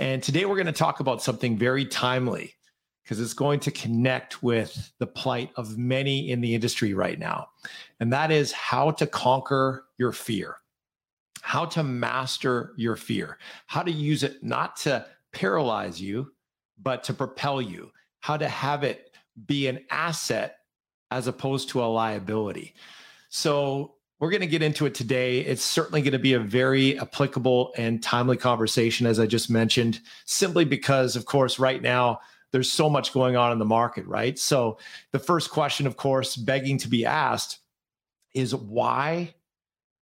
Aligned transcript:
And 0.00 0.22
today 0.22 0.46
we're 0.46 0.56
going 0.56 0.64
to 0.64 0.72
talk 0.72 1.00
about 1.00 1.22
something 1.22 1.58
very 1.58 1.84
timely 1.84 2.54
because 3.04 3.20
it's 3.20 3.34
going 3.34 3.60
to 3.60 3.70
connect 3.70 4.42
with 4.42 4.90
the 4.98 5.06
plight 5.06 5.50
of 5.56 5.76
many 5.76 6.30
in 6.30 6.40
the 6.40 6.54
industry 6.54 6.94
right 6.94 7.18
now. 7.18 7.48
And 8.00 8.10
that 8.10 8.30
is 8.30 8.50
how 8.50 8.92
to 8.92 9.06
conquer 9.06 9.84
your 9.98 10.12
fear, 10.12 10.56
how 11.42 11.66
to 11.66 11.82
master 11.82 12.72
your 12.78 12.96
fear, 12.96 13.36
how 13.66 13.82
to 13.82 13.90
use 13.92 14.22
it 14.22 14.42
not 14.42 14.76
to 14.76 15.04
paralyze 15.32 16.00
you, 16.00 16.32
but 16.82 17.04
to 17.04 17.12
propel 17.12 17.60
you, 17.60 17.90
how 18.20 18.38
to 18.38 18.48
have 18.48 18.84
it 18.84 19.14
be 19.44 19.66
an 19.66 19.84
asset 19.90 20.60
as 21.10 21.26
opposed 21.26 21.68
to 21.68 21.84
a 21.84 21.84
liability. 21.84 22.72
So, 23.28 23.96
we're 24.20 24.30
going 24.30 24.42
to 24.42 24.46
get 24.46 24.62
into 24.62 24.84
it 24.84 24.94
today. 24.94 25.40
It's 25.40 25.64
certainly 25.64 26.02
going 26.02 26.12
to 26.12 26.18
be 26.18 26.34
a 26.34 26.40
very 26.40 26.98
applicable 26.98 27.72
and 27.76 28.02
timely 28.02 28.36
conversation, 28.36 29.06
as 29.06 29.18
I 29.18 29.26
just 29.26 29.50
mentioned, 29.50 30.00
simply 30.26 30.66
because, 30.66 31.16
of 31.16 31.24
course, 31.24 31.58
right 31.58 31.80
now, 31.80 32.20
there's 32.52 32.70
so 32.70 32.90
much 32.90 33.14
going 33.14 33.36
on 33.36 33.50
in 33.50 33.58
the 33.58 33.64
market, 33.64 34.06
right? 34.06 34.38
So, 34.38 34.78
the 35.12 35.18
first 35.18 35.50
question, 35.50 35.86
of 35.86 35.96
course, 35.96 36.36
begging 36.36 36.78
to 36.78 36.88
be 36.88 37.06
asked 37.06 37.60
is 38.34 38.54
why 38.54 39.34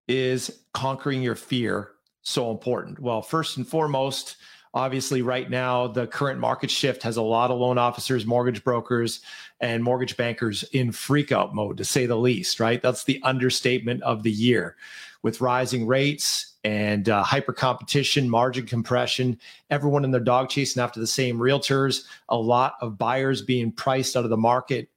is 0.07 0.61
conquering 0.73 1.21
your 1.21 1.35
fear 1.35 1.91
so 2.21 2.51
important? 2.51 2.99
Well, 2.99 3.21
first 3.21 3.57
and 3.57 3.67
foremost, 3.67 4.37
Obviously, 4.75 5.21
right 5.21 5.49
now, 5.49 5.87
the 5.87 6.05
current 6.05 6.37
market 6.37 6.69
shift 6.69 7.01
has 7.03 7.15
a 7.15 7.21
lot 7.21 7.49
of 7.49 7.57
loan 7.57 7.77
officers, 7.77 8.25
mortgage 8.25 8.61
brokers, 8.61 9.21
and 9.59 9.83
mortgage 9.83 10.17
bankers 10.17 10.63
in 10.73 10.91
freakout 10.91 11.53
mode, 11.53 11.77
to 11.77 11.85
say 11.85 12.05
the 12.05 12.17
least, 12.17 12.59
right? 12.59 12.81
That's 12.81 13.03
the 13.03 13.21
understatement 13.23 14.03
of 14.03 14.23
the 14.23 14.31
year. 14.31 14.75
With 15.23 15.41
rising 15.41 15.87
rates 15.87 16.53
and 16.63 17.09
uh, 17.09 17.23
hyper 17.23 17.53
competition, 17.53 18.29
margin 18.29 18.65
compression, 18.65 19.39
everyone 19.69 20.03
in 20.03 20.11
their 20.11 20.19
dog 20.19 20.49
chasing 20.49 20.83
after 20.83 20.99
the 20.99 21.07
same 21.07 21.39
realtors, 21.39 22.03
a 22.29 22.37
lot 22.37 22.75
of 22.81 22.97
buyers 22.97 23.41
being 23.41 23.71
priced 23.71 24.15
out 24.15 24.23
of 24.23 24.29
the 24.29 24.37
market 24.37 24.89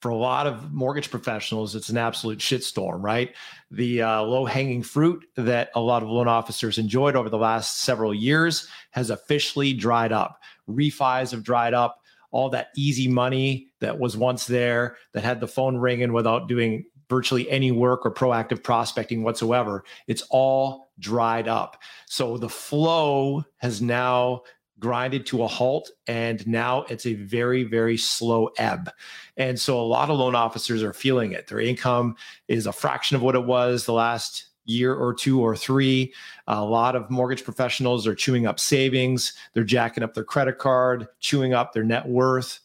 for 0.00 0.10
a 0.10 0.16
lot 0.16 0.46
of 0.46 0.72
mortgage 0.72 1.10
professionals, 1.10 1.74
it's 1.74 1.88
an 1.88 1.96
absolute 1.96 2.38
shitstorm, 2.38 3.02
right? 3.02 3.34
The 3.70 4.02
uh, 4.02 4.22
low 4.22 4.44
hanging 4.44 4.82
fruit 4.82 5.24
that 5.36 5.70
a 5.74 5.80
lot 5.80 6.02
of 6.02 6.08
loan 6.08 6.28
officers 6.28 6.78
enjoyed 6.78 7.16
over 7.16 7.28
the 7.28 7.38
last 7.38 7.80
several 7.80 8.14
years 8.14 8.68
has 8.92 9.10
officially 9.10 9.72
dried 9.72 10.12
up. 10.12 10.40
Refis 10.68 11.32
have 11.32 11.42
dried 11.42 11.74
up. 11.74 11.97
All 12.30 12.50
that 12.50 12.68
easy 12.76 13.08
money 13.08 13.68
that 13.80 13.98
was 13.98 14.16
once 14.16 14.46
there 14.46 14.96
that 15.12 15.24
had 15.24 15.40
the 15.40 15.48
phone 15.48 15.76
ringing 15.76 16.12
without 16.12 16.48
doing 16.48 16.84
virtually 17.08 17.48
any 17.50 17.72
work 17.72 18.04
or 18.04 18.12
proactive 18.12 18.62
prospecting 18.62 19.22
whatsoever, 19.22 19.84
it's 20.06 20.22
all 20.30 20.90
dried 20.98 21.48
up. 21.48 21.80
So 22.06 22.36
the 22.36 22.48
flow 22.48 23.44
has 23.58 23.80
now 23.80 24.42
grinded 24.78 25.26
to 25.26 25.42
a 25.42 25.46
halt 25.48 25.90
and 26.06 26.46
now 26.46 26.84
it's 26.88 27.04
a 27.04 27.14
very 27.14 27.64
very 27.64 27.96
slow 27.96 28.48
ebb. 28.58 28.90
And 29.36 29.58
so 29.58 29.80
a 29.80 29.82
lot 29.82 30.10
of 30.10 30.18
loan 30.18 30.34
officers 30.34 30.82
are 30.82 30.92
feeling 30.92 31.32
it. 31.32 31.48
Their 31.48 31.60
income 31.60 32.14
is 32.46 32.66
a 32.66 32.72
fraction 32.72 33.16
of 33.16 33.22
what 33.22 33.34
it 33.34 33.44
was 33.44 33.84
the 33.84 33.92
last 33.92 34.47
year 34.68 34.94
or 34.94 35.14
two 35.14 35.40
or 35.40 35.56
three. 35.56 36.12
A 36.46 36.62
lot 36.62 36.94
of 36.94 37.10
mortgage 37.10 37.44
professionals 37.44 38.06
are 38.06 38.14
chewing 38.14 38.46
up 38.46 38.60
savings. 38.60 39.32
They're 39.54 39.64
jacking 39.64 40.04
up 40.04 40.14
their 40.14 40.24
credit 40.24 40.58
card 40.58 41.08
chewing 41.20 41.54
up 41.54 41.72
their 41.72 41.84
net 41.84 42.06
worth. 42.06 42.60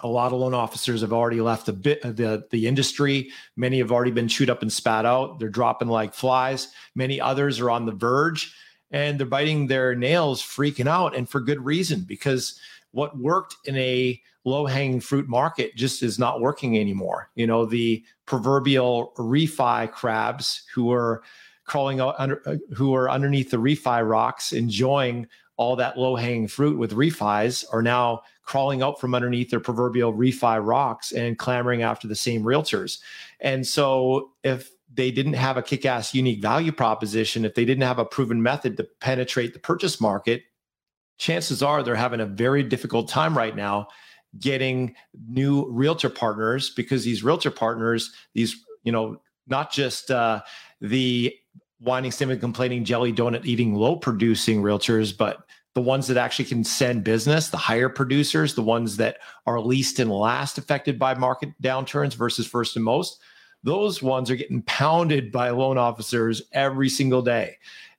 A 0.00 0.08
lot 0.08 0.32
of 0.32 0.40
loan 0.40 0.54
officers 0.54 1.02
have 1.02 1.12
already 1.12 1.40
left 1.40 1.66
the 1.66 1.72
bit 1.72 2.02
the 2.02 2.46
the 2.50 2.66
industry. 2.66 3.30
Many 3.56 3.78
have 3.78 3.92
already 3.92 4.10
been 4.10 4.28
chewed 4.28 4.50
up 4.50 4.62
and 4.62 4.72
spat 4.72 5.06
out. 5.06 5.38
They're 5.38 5.48
dropping 5.48 5.88
like 5.88 6.14
flies. 6.14 6.68
Many 6.94 7.20
others 7.20 7.60
are 7.60 7.70
on 7.70 7.86
the 7.86 7.92
verge 7.92 8.54
and 8.90 9.18
they're 9.18 9.26
biting 9.26 9.66
their 9.66 9.96
nails, 9.96 10.40
freaking 10.40 10.86
out, 10.86 11.16
and 11.16 11.28
for 11.28 11.40
good 11.40 11.64
reason 11.64 12.02
because 12.02 12.58
what 12.94 13.18
worked 13.18 13.56
in 13.64 13.76
a 13.76 14.20
low 14.44 14.66
hanging 14.66 15.00
fruit 15.00 15.28
market 15.28 15.74
just 15.74 16.02
is 16.02 16.18
not 16.18 16.40
working 16.40 16.78
anymore. 16.78 17.30
You 17.34 17.46
know, 17.46 17.66
the 17.66 18.04
proverbial 18.26 19.12
refi 19.16 19.90
crabs 19.90 20.64
who 20.72 20.92
are 20.92 21.22
crawling 21.64 22.00
out 22.00 22.14
under, 22.18 22.46
uh, 22.46 22.56
who 22.74 22.94
are 22.94 23.10
underneath 23.10 23.50
the 23.50 23.56
refi 23.56 24.06
rocks, 24.08 24.52
enjoying 24.52 25.26
all 25.56 25.76
that 25.76 25.98
low 25.98 26.14
hanging 26.16 26.48
fruit 26.48 26.78
with 26.78 26.92
refis, 26.92 27.64
are 27.72 27.82
now 27.82 28.22
crawling 28.44 28.82
out 28.82 29.00
from 29.00 29.14
underneath 29.14 29.50
their 29.50 29.60
proverbial 29.60 30.12
refi 30.12 30.64
rocks 30.64 31.12
and 31.12 31.38
clamoring 31.38 31.82
after 31.82 32.06
the 32.06 32.14
same 32.14 32.42
realtors. 32.42 32.98
And 33.40 33.66
so, 33.66 34.32
if 34.42 34.70
they 34.92 35.10
didn't 35.10 35.34
have 35.34 35.56
a 35.56 35.62
kick 35.62 35.84
ass 35.86 36.14
unique 36.14 36.40
value 36.40 36.70
proposition, 36.70 37.44
if 37.44 37.54
they 37.54 37.64
didn't 37.64 37.82
have 37.82 37.98
a 37.98 38.04
proven 38.04 38.42
method 38.42 38.76
to 38.76 38.84
penetrate 39.00 39.52
the 39.52 39.58
purchase 39.58 40.00
market, 40.00 40.44
chances 41.18 41.62
are 41.62 41.82
they're 41.82 41.94
having 41.94 42.20
a 42.20 42.26
very 42.26 42.62
difficult 42.62 43.08
time 43.08 43.36
right 43.36 43.56
now 43.56 43.88
getting 44.38 44.94
new 45.28 45.70
realtor 45.70 46.10
partners 46.10 46.70
because 46.70 47.04
these 47.04 47.22
realtor 47.22 47.50
partners, 47.50 48.12
these, 48.34 48.56
you 48.82 48.90
know, 48.90 49.20
not 49.46 49.70
just 49.70 50.10
uh, 50.10 50.42
the 50.80 51.32
whining, 51.78 52.10
stimming, 52.10 52.40
complaining, 52.40 52.84
jelly 52.84 53.12
donut 53.12 53.44
eating, 53.44 53.74
low 53.74 53.94
producing 53.96 54.62
realtors, 54.62 55.16
but 55.16 55.38
the 55.74 55.82
ones 55.82 56.06
that 56.06 56.16
actually 56.16 56.44
can 56.44 56.64
send 56.64 57.04
business, 57.04 57.48
the 57.48 57.56
higher 57.56 57.88
producers, 57.88 58.54
the 58.54 58.62
ones 58.62 58.96
that 58.96 59.18
are 59.46 59.60
least 59.60 59.98
and 59.98 60.10
last 60.10 60.58
affected 60.58 60.98
by 60.98 61.14
market 61.14 61.50
downturns 61.62 62.14
versus 62.14 62.46
first 62.46 62.76
and 62.76 62.84
most 62.84 63.20
those 63.64 64.02
ones 64.02 64.30
are 64.30 64.36
getting 64.36 64.62
pounded 64.62 65.32
by 65.32 65.50
loan 65.50 65.78
officers 65.78 66.42
every 66.52 66.88
single 66.88 67.22
day. 67.22 67.56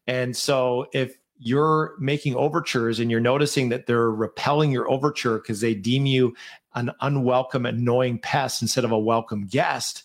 And 0.07 0.37
so 0.37 0.85
if 0.93 1.17
you're 1.37 1.95
making 1.99 2.35
overtures 2.35 2.99
and 2.99 3.11
you're 3.11 3.19
noticing 3.19 3.69
that 3.69 3.87
they're 3.87 4.11
repelling 4.11 4.71
your 4.71 4.89
overture 4.89 5.37
because 5.37 5.61
they 5.61 5.73
deem 5.73 6.05
you 6.05 6.33
an 6.75 6.91
unwelcome, 7.01 7.65
annoying 7.65 8.19
pest 8.19 8.61
instead 8.61 8.85
of 8.85 8.91
a 8.91 8.99
welcome 8.99 9.45
guest, 9.45 10.03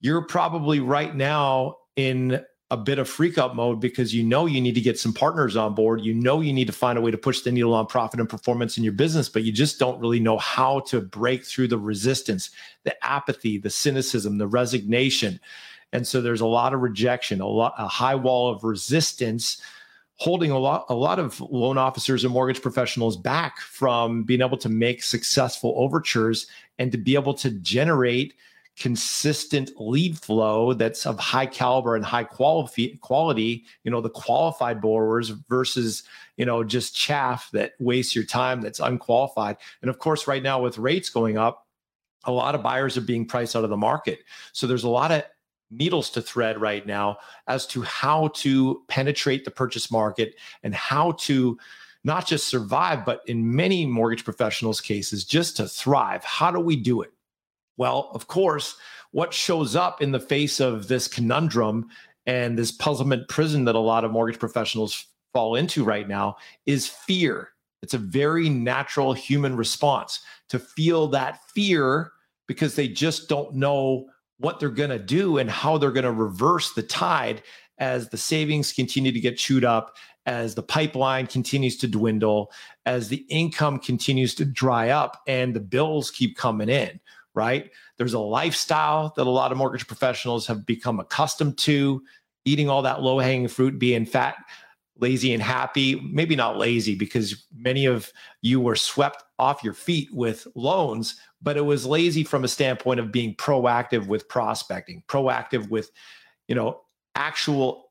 you're 0.00 0.22
probably 0.22 0.80
right 0.80 1.14
now 1.14 1.76
in 1.96 2.44
a 2.70 2.76
bit 2.76 2.98
of 2.98 3.08
freak 3.08 3.38
out 3.38 3.56
mode 3.56 3.80
because 3.80 4.14
you 4.14 4.22
know 4.22 4.44
you 4.44 4.60
need 4.60 4.74
to 4.74 4.80
get 4.80 4.98
some 4.98 5.12
partners 5.12 5.56
on 5.56 5.74
board. 5.74 6.02
You 6.02 6.12
know 6.12 6.40
you 6.40 6.52
need 6.52 6.66
to 6.66 6.72
find 6.72 6.98
a 6.98 7.00
way 7.00 7.10
to 7.10 7.16
push 7.16 7.40
the 7.40 7.50
needle 7.50 7.72
on 7.72 7.86
profit 7.86 8.20
and 8.20 8.28
performance 8.28 8.76
in 8.76 8.84
your 8.84 8.92
business, 8.92 9.28
but 9.28 9.42
you 9.42 9.52
just 9.52 9.78
don't 9.78 9.98
really 10.00 10.20
know 10.20 10.36
how 10.36 10.80
to 10.80 11.00
break 11.00 11.46
through 11.46 11.68
the 11.68 11.78
resistance, 11.78 12.50
the 12.84 12.94
apathy, 13.04 13.56
the 13.56 13.70
cynicism, 13.70 14.36
the 14.36 14.46
resignation. 14.46 15.40
And 15.94 16.06
so 16.06 16.20
there's 16.20 16.42
a 16.42 16.46
lot 16.46 16.74
of 16.74 16.80
rejection, 16.80 17.40
a 17.40 17.46
lot 17.46 17.72
a 17.78 17.88
high 17.88 18.14
wall 18.14 18.50
of 18.54 18.64
resistance 18.64 19.62
holding 20.18 20.50
a 20.50 20.58
lot 20.58 20.84
a 20.88 20.94
lot 20.94 21.18
of 21.18 21.40
loan 21.40 21.78
officers 21.78 22.24
and 22.24 22.32
mortgage 22.32 22.60
professionals 22.60 23.16
back 23.16 23.60
from 23.60 24.24
being 24.24 24.40
able 24.40 24.58
to 24.58 24.68
make 24.68 25.02
successful 25.02 25.74
overtures 25.76 26.46
and 26.78 26.92
to 26.92 26.98
be 26.98 27.14
able 27.14 27.34
to 27.34 27.50
generate 27.50 28.34
consistent 28.76 29.72
lead 29.76 30.16
flow 30.16 30.72
that's 30.72 31.04
of 31.04 31.18
high 31.18 31.46
caliber 31.46 31.96
and 31.96 32.04
high 32.04 32.22
quality 32.22 32.96
quality 33.00 33.64
you 33.82 33.90
know 33.90 34.00
the 34.00 34.10
qualified 34.10 34.80
borrowers 34.80 35.30
versus 35.30 36.04
you 36.36 36.44
know 36.44 36.62
just 36.62 36.94
chaff 36.94 37.50
that 37.52 37.72
wastes 37.80 38.14
your 38.14 38.24
time 38.24 38.60
that's 38.60 38.80
unqualified. 38.80 39.56
And 39.82 39.90
of 39.90 39.98
course 39.98 40.26
right 40.26 40.42
now 40.42 40.60
with 40.62 40.78
rates 40.78 41.10
going 41.10 41.38
up 41.38 41.66
a 42.24 42.32
lot 42.32 42.54
of 42.54 42.62
buyers 42.62 42.96
are 42.96 43.02
being 43.02 43.24
priced 43.24 43.56
out 43.56 43.64
of 43.64 43.70
the 43.70 43.76
market. 43.76 44.20
So 44.52 44.66
there's 44.66 44.84
a 44.84 44.88
lot 44.88 45.12
of 45.12 45.22
needles 45.70 46.10
to 46.10 46.22
thread 46.22 46.60
right 46.60 46.86
now 46.86 47.18
as 47.46 47.66
to 47.66 47.82
how 47.82 48.28
to 48.28 48.82
penetrate 48.88 49.44
the 49.44 49.50
purchase 49.50 49.90
market 49.90 50.34
and 50.62 50.74
how 50.74 51.12
to 51.12 51.58
not 52.04 52.26
just 52.26 52.48
survive 52.48 53.04
but 53.04 53.20
in 53.26 53.54
many 53.54 53.84
mortgage 53.84 54.24
professionals 54.24 54.80
cases 54.80 55.24
just 55.24 55.56
to 55.56 55.68
thrive 55.68 56.24
how 56.24 56.50
do 56.50 56.58
we 56.60 56.76
do 56.76 57.02
it 57.02 57.12
well, 57.78 58.10
of 58.12 58.26
course, 58.26 58.76
what 59.12 59.32
shows 59.32 59.74
up 59.74 60.02
in 60.02 60.12
the 60.12 60.20
face 60.20 60.60
of 60.60 60.88
this 60.88 61.08
conundrum 61.08 61.88
and 62.26 62.58
this 62.58 62.72
puzzlement 62.72 63.28
prison 63.28 63.64
that 63.64 63.76
a 63.76 63.78
lot 63.78 64.04
of 64.04 64.10
mortgage 64.10 64.38
professionals 64.38 65.06
fall 65.32 65.54
into 65.54 65.84
right 65.84 66.06
now 66.06 66.36
is 66.66 66.86
fear. 66.86 67.50
It's 67.82 67.94
a 67.94 67.98
very 67.98 68.50
natural 68.50 69.14
human 69.14 69.56
response 69.56 70.20
to 70.50 70.58
feel 70.58 71.06
that 71.08 71.40
fear 71.50 72.12
because 72.48 72.74
they 72.74 72.88
just 72.88 73.28
don't 73.28 73.54
know 73.54 74.08
what 74.38 74.60
they're 74.60 74.68
going 74.70 74.90
to 74.90 74.98
do 74.98 75.38
and 75.38 75.50
how 75.50 75.78
they're 75.78 75.90
going 75.90 76.04
to 76.04 76.12
reverse 76.12 76.72
the 76.74 76.82
tide 76.82 77.42
as 77.78 78.08
the 78.08 78.16
savings 78.16 78.72
continue 78.72 79.12
to 79.12 79.20
get 79.20 79.36
chewed 79.36 79.64
up 79.64 79.96
as 80.28 80.54
the 80.54 80.62
pipeline 80.62 81.26
continues 81.26 81.78
to 81.78 81.88
dwindle, 81.88 82.52
as 82.84 83.08
the 83.08 83.24
income 83.30 83.78
continues 83.78 84.34
to 84.34 84.44
dry 84.44 84.90
up, 84.90 85.22
and 85.26 85.56
the 85.56 85.60
bills 85.60 86.10
keep 86.10 86.36
coming 86.36 86.68
in, 86.68 87.00
right? 87.32 87.70
There's 87.96 88.12
a 88.12 88.18
lifestyle 88.18 89.14
that 89.16 89.26
a 89.26 89.30
lot 89.30 89.52
of 89.52 89.58
mortgage 89.58 89.86
professionals 89.86 90.46
have 90.46 90.66
become 90.66 91.00
accustomed 91.00 91.56
to, 91.58 92.02
eating 92.44 92.68
all 92.68 92.82
that 92.82 93.00
low 93.00 93.18
hanging 93.18 93.48
fruit, 93.48 93.78
being 93.78 94.04
fat, 94.04 94.36
lazy, 94.98 95.32
and 95.32 95.42
happy. 95.42 95.98
Maybe 96.00 96.36
not 96.36 96.58
lazy 96.58 96.94
because 96.94 97.46
many 97.56 97.86
of 97.86 98.12
you 98.42 98.60
were 98.60 98.76
swept 98.76 99.22
off 99.38 99.64
your 99.64 99.74
feet 99.74 100.10
with 100.12 100.46
loans, 100.54 101.18
but 101.40 101.56
it 101.56 101.64
was 101.64 101.86
lazy 101.86 102.24
from 102.24 102.44
a 102.44 102.48
standpoint 102.48 103.00
of 103.00 103.12
being 103.12 103.34
proactive 103.36 104.06
with 104.06 104.28
prospecting, 104.28 105.02
proactive 105.08 105.68
with, 105.70 105.90
you 106.48 106.54
know, 106.54 106.80
actual 107.14 107.90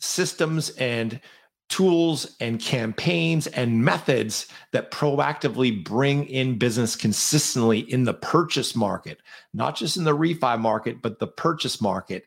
systems 0.00 0.70
and 0.70 1.20
tools 1.68 2.34
and 2.40 2.60
campaigns 2.60 3.46
and 3.48 3.84
methods 3.84 4.46
that 4.72 4.90
proactively 4.90 5.84
bring 5.84 6.24
in 6.26 6.58
business 6.58 6.96
consistently 6.96 7.80
in 7.80 8.04
the 8.04 8.14
purchase 8.14 8.74
market, 8.74 9.18
not 9.52 9.76
just 9.76 9.96
in 9.96 10.04
the 10.04 10.16
refi 10.16 10.58
market, 10.58 11.02
but 11.02 11.18
the 11.18 11.26
purchase 11.26 11.80
market. 11.80 12.24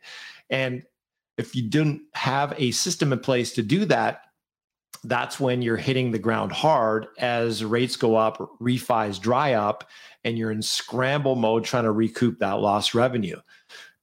And 0.50 0.84
if 1.38 1.56
you 1.56 1.68
didn't 1.68 2.04
have 2.14 2.54
a 2.58 2.72
system 2.72 3.12
in 3.12 3.20
place 3.20 3.54
to 3.54 3.64
do 3.64 3.86
that, 3.86 4.22
that's 5.04 5.40
when 5.40 5.62
you're 5.62 5.78
hitting 5.78 6.12
the 6.12 6.20
ground 6.20 6.52
hard 6.52 7.08
as 7.18 7.66
rates 7.66 7.96
go 7.96 8.16
up, 8.16 8.38
refis 8.60 9.20
dry 9.20 9.54
up, 9.54 9.90
and 10.24 10.38
you're 10.38 10.52
in 10.52 10.62
scramble 10.62 11.36
mode 11.36 11.64
trying 11.64 11.86
to 11.86 11.92
recoup 11.92 12.40
that 12.40 12.60
lost 12.60 12.94
revenue. 12.94 13.40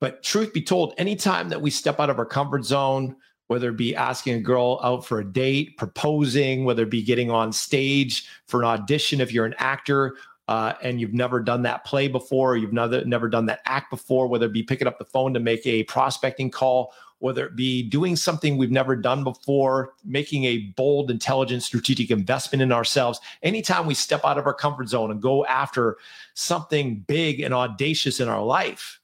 But 0.00 0.22
truth 0.22 0.52
be 0.52 0.62
told, 0.62 0.94
anytime 0.98 1.48
that 1.48 1.62
we 1.62 1.70
step 1.70 2.00
out 2.00 2.10
of 2.10 2.18
our 2.18 2.26
comfort 2.26 2.64
zone, 2.64 3.16
whether 3.48 3.70
it 3.70 3.76
be 3.76 3.96
asking 3.96 4.34
a 4.34 4.40
girl 4.40 4.78
out 4.82 5.06
for 5.06 5.20
a 5.20 5.24
date, 5.24 5.76
proposing, 5.76 6.64
whether 6.64 6.82
it 6.82 6.90
be 6.90 7.02
getting 7.02 7.30
on 7.30 7.52
stage 7.52 8.28
for 8.46 8.60
an 8.60 8.66
audition 8.66 9.20
if 9.20 9.32
you're 9.32 9.46
an 9.46 9.54
actor 9.58 10.16
uh, 10.48 10.74
and 10.82 11.00
you've 11.00 11.14
never 11.14 11.40
done 11.40 11.62
that 11.62 11.84
play 11.84 12.08
before, 12.08 12.56
you've 12.56 12.72
never, 12.72 13.04
never 13.04 13.28
done 13.28 13.46
that 13.46 13.60
act 13.64 13.90
before, 13.90 14.26
whether 14.26 14.46
it 14.46 14.52
be 14.52 14.62
picking 14.62 14.86
up 14.86 14.98
the 14.98 15.04
phone 15.04 15.34
to 15.34 15.40
make 15.40 15.66
a 15.66 15.82
prospecting 15.84 16.50
call, 16.50 16.92
whether 17.20 17.46
it 17.46 17.56
be 17.56 17.82
doing 17.82 18.16
something 18.16 18.56
we've 18.56 18.70
never 18.70 18.94
done 18.94 19.24
before, 19.24 19.94
making 20.04 20.44
a 20.44 20.58
bold, 20.76 21.10
intelligent, 21.10 21.62
strategic 21.62 22.10
investment 22.10 22.62
in 22.62 22.72
ourselves. 22.72 23.20
Anytime 23.42 23.86
we 23.86 23.94
step 23.94 24.24
out 24.24 24.38
of 24.38 24.46
our 24.46 24.54
comfort 24.54 24.88
zone 24.88 25.10
and 25.10 25.20
go 25.20 25.44
after 25.46 25.98
something 26.34 27.00
big 27.08 27.40
and 27.40 27.52
audacious 27.52 28.20
in 28.20 28.28
our 28.28 28.42
life, 28.42 29.00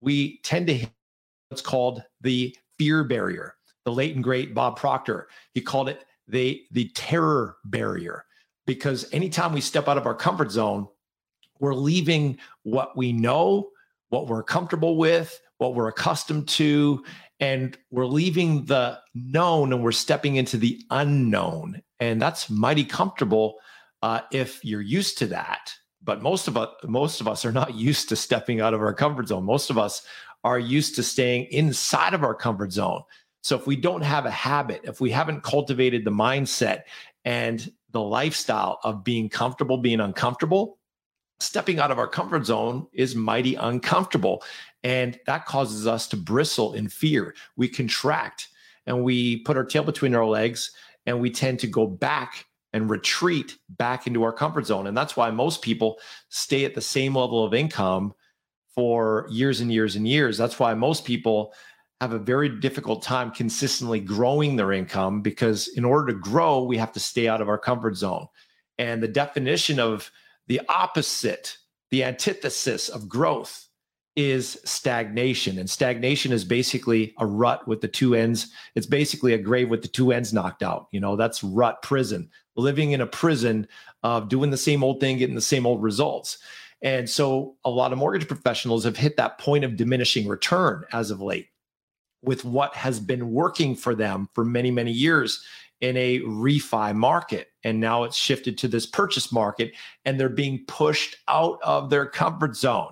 we 0.00 0.38
tend 0.38 0.66
to 0.66 0.74
hit 0.74 0.90
what's 1.48 1.62
called 1.62 2.02
the 2.20 2.56
fear 2.78 3.04
barrier. 3.04 3.54
The 3.84 3.92
late 3.92 4.14
and 4.14 4.22
great 4.22 4.54
Bob 4.54 4.76
Proctor, 4.76 5.28
he 5.54 5.60
called 5.60 5.88
it 5.88 6.04
the, 6.28 6.62
the 6.70 6.88
terror 6.90 7.56
barrier 7.64 8.24
because 8.66 9.08
anytime 9.12 9.52
we 9.52 9.60
step 9.60 9.88
out 9.88 9.96
of 9.96 10.06
our 10.06 10.14
comfort 10.14 10.50
zone, 10.50 10.86
we're 11.58 11.74
leaving 11.74 12.38
what 12.62 12.96
we 12.96 13.12
know, 13.12 13.70
what 14.10 14.26
we're 14.26 14.42
comfortable 14.42 14.96
with, 14.96 15.40
what 15.58 15.74
we're 15.74 15.88
accustomed 15.88 16.48
to, 16.48 17.04
and 17.40 17.76
we're 17.90 18.06
leaving 18.06 18.66
the 18.66 18.98
known 19.14 19.72
and 19.72 19.82
we're 19.82 19.92
stepping 19.92 20.36
into 20.36 20.58
the 20.58 20.80
unknown. 20.90 21.82
And 21.98 22.20
that's 22.20 22.50
mighty 22.50 22.84
comfortable 22.84 23.56
uh, 24.02 24.20
if 24.30 24.64
you're 24.64 24.80
used 24.80 25.18
to 25.18 25.26
that. 25.28 25.72
But 26.02 26.22
most 26.22 26.48
of 26.48 26.56
us, 26.56 26.68
most 26.84 27.20
of 27.20 27.28
us 27.28 27.44
are 27.44 27.52
not 27.52 27.74
used 27.74 28.08
to 28.10 28.16
stepping 28.16 28.60
out 28.60 28.74
of 28.74 28.80
our 28.80 28.94
comfort 28.94 29.28
zone. 29.28 29.44
Most 29.44 29.70
of 29.70 29.78
us 29.78 30.02
are 30.44 30.58
used 30.58 30.94
to 30.96 31.02
staying 31.02 31.46
inside 31.50 32.14
of 32.14 32.22
our 32.22 32.34
comfort 32.34 32.72
zone. 32.72 33.02
So 33.42 33.56
if 33.56 33.66
we 33.66 33.76
don't 33.76 34.02
have 34.02 34.26
a 34.26 34.30
habit, 34.30 34.82
if 34.84 35.00
we 35.00 35.10
haven't 35.10 35.42
cultivated 35.42 36.04
the 36.04 36.10
mindset 36.10 36.82
and 37.24 37.70
the 37.90 38.00
lifestyle 38.00 38.78
of 38.84 39.02
being 39.02 39.28
comfortable, 39.28 39.78
being 39.78 40.00
uncomfortable, 40.00 40.78
stepping 41.40 41.78
out 41.78 41.90
of 41.90 41.98
our 41.98 42.06
comfort 42.06 42.46
zone 42.46 42.86
is 42.92 43.14
mighty 43.14 43.54
uncomfortable. 43.54 44.42
And 44.82 45.18
that 45.26 45.46
causes 45.46 45.86
us 45.86 46.08
to 46.08 46.16
bristle 46.16 46.72
in 46.72 46.88
fear. 46.88 47.34
We 47.56 47.68
contract 47.68 48.48
and 48.86 49.04
we 49.04 49.38
put 49.38 49.56
our 49.56 49.64
tail 49.64 49.82
between 49.82 50.14
our 50.14 50.26
legs 50.26 50.72
and 51.06 51.20
we 51.20 51.30
tend 51.30 51.58
to 51.60 51.66
go 51.66 51.86
back 51.86 52.46
and 52.72 52.88
retreat 52.88 53.58
back 53.70 54.06
into 54.06 54.22
our 54.22 54.32
comfort 54.32 54.66
zone. 54.66 54.86
And 54.86 54.96
that's 54.96 55.16
why 55.16 55.30
most 55.30 55.62
people 55.62 55.98
stay 56.28 56.64
at 56.64 56.74
the 56.74 56.80
same 56.80 57.16
level 57.16 57.44
of 57.44 57.52
income 57.52 58.14
for 58.74 59.26
years 59.30 59.60
and 59.60 59.72
years 59.72 59.96
and 59.96 60.06
years. 60.06 60.38
That's 60.38 60.58
why 60.58 60.74
most 60.74 61.04
people 61.04 61.52
have 62.00 62.12
a 62.12 62.18
very 62.18 62.48
difficult 62.48 63.02
time 63.02 63.30
consistently 63.30 64.00
growing 64.00 64.56
their 64.56 64.72
income 64.72 65.20
because 65.20 65.68
in 65.68 65.84
order 65.84 66.12
to 66.12 66.18
grow, 66.18 66.62
we 66.62 66.78
have 66.78 66.92
to 66.92 67.00
stay 67.00 67.28
out 67.28 67.42
of 67.42 67.48
our 67.48 67.58
comfort 67.58 67.96
zone. 67.96 68.26
And 68.78 69.02
the 69.02 69.08
definition 69.08 69.78
of 69.78 70.10
the 70.46 70.62
opposite, 70.68 71.58
the 71.90 72.04
antithesis 72.04 72.88
of 72.88 73.08
growth 73.08 73.68
is 74.20 74.60
stagnation. 74.64 75.58
And 75.58 75.68
stagnation 75.68 76.32
is 76.32 76.44
basically 76.44 77.14
a 77.18 77.26
rut 77.26 77.66
with 77.66 77.80
the 77.80 77.88
two 77.88 78.14
ends. 78.14 78.48
It's 78.74 78.86
basically 78.86 79.32
a 79.32 79.38
grave 79.38 79.70
with 79.70 79.82
the 79.82 79.88
two 79.88 80.12
ends 80.12 80.32
knocked 80.32 80.62
out. 80.62 80.88
You 80.92 81.00
know, 81.00 81.16
that's 81.16 81.42
rut 81.42 81.82
prison, 81.82 82.30
living 82.56 82.92
in 82.92 83.00
a 83.00 83.06
prison 83.06 83.66
of 84.02 84.28
doing 84.28 84.50
the 84.50 84.56
same 84.56 84.84
old 84.84 85.00
thing, 85.00 85.18
getting 85.18 85.34
the 85.34 85.40
same 85.40 85.66
old 85.66 85.82
results. 85.82 86.38
And 86.82 87.08
so 87.08 87.56
a 87.64 87.70
lot 87.70 87.92
of 87.92 87.98
mortgage 87.98 88.28
professionals 88.28 88.84
have 88.84 88.96
hit 88.96 89.16
that 89.16 89.38
point 89.38 89.64
of 89.64 89.76
diminishing 89.76 90.28
return 90.28 90.84
as 90.92 91.10
of 91.10 91.20
late 91.20 91.48
with 92.22 92.44
what 92.44 92.74
has 92.74 93.00
been 93.00 93.32
working 93.32 93.74
for 93.74 93.94
them 93.94 94.28
for 94.34 94.44
many, 94.44 94.70
many 94.70 94.92
years 94.92 95.44
in 95.80 95.96
a 95.96 96.20
refi 96.20 96.94
market. 96.94 97.48
And 97.64 97.80
now 97.80 98.04
it's 98.04 98.16
shifted 98.16 98.58
to 98.58 98.68
this 98.68 98.86
purchase 98.86 99.32
market 99.32 99.72
and 100.04 100.18
they're 100.18 100.28
being 100.28 100.64
pushed 100.66 101.16
out 101.28 101.58
of 101.62 101.90
their 101.90 102.06
comfort 102.06 102.56
zone. 102.56 102.90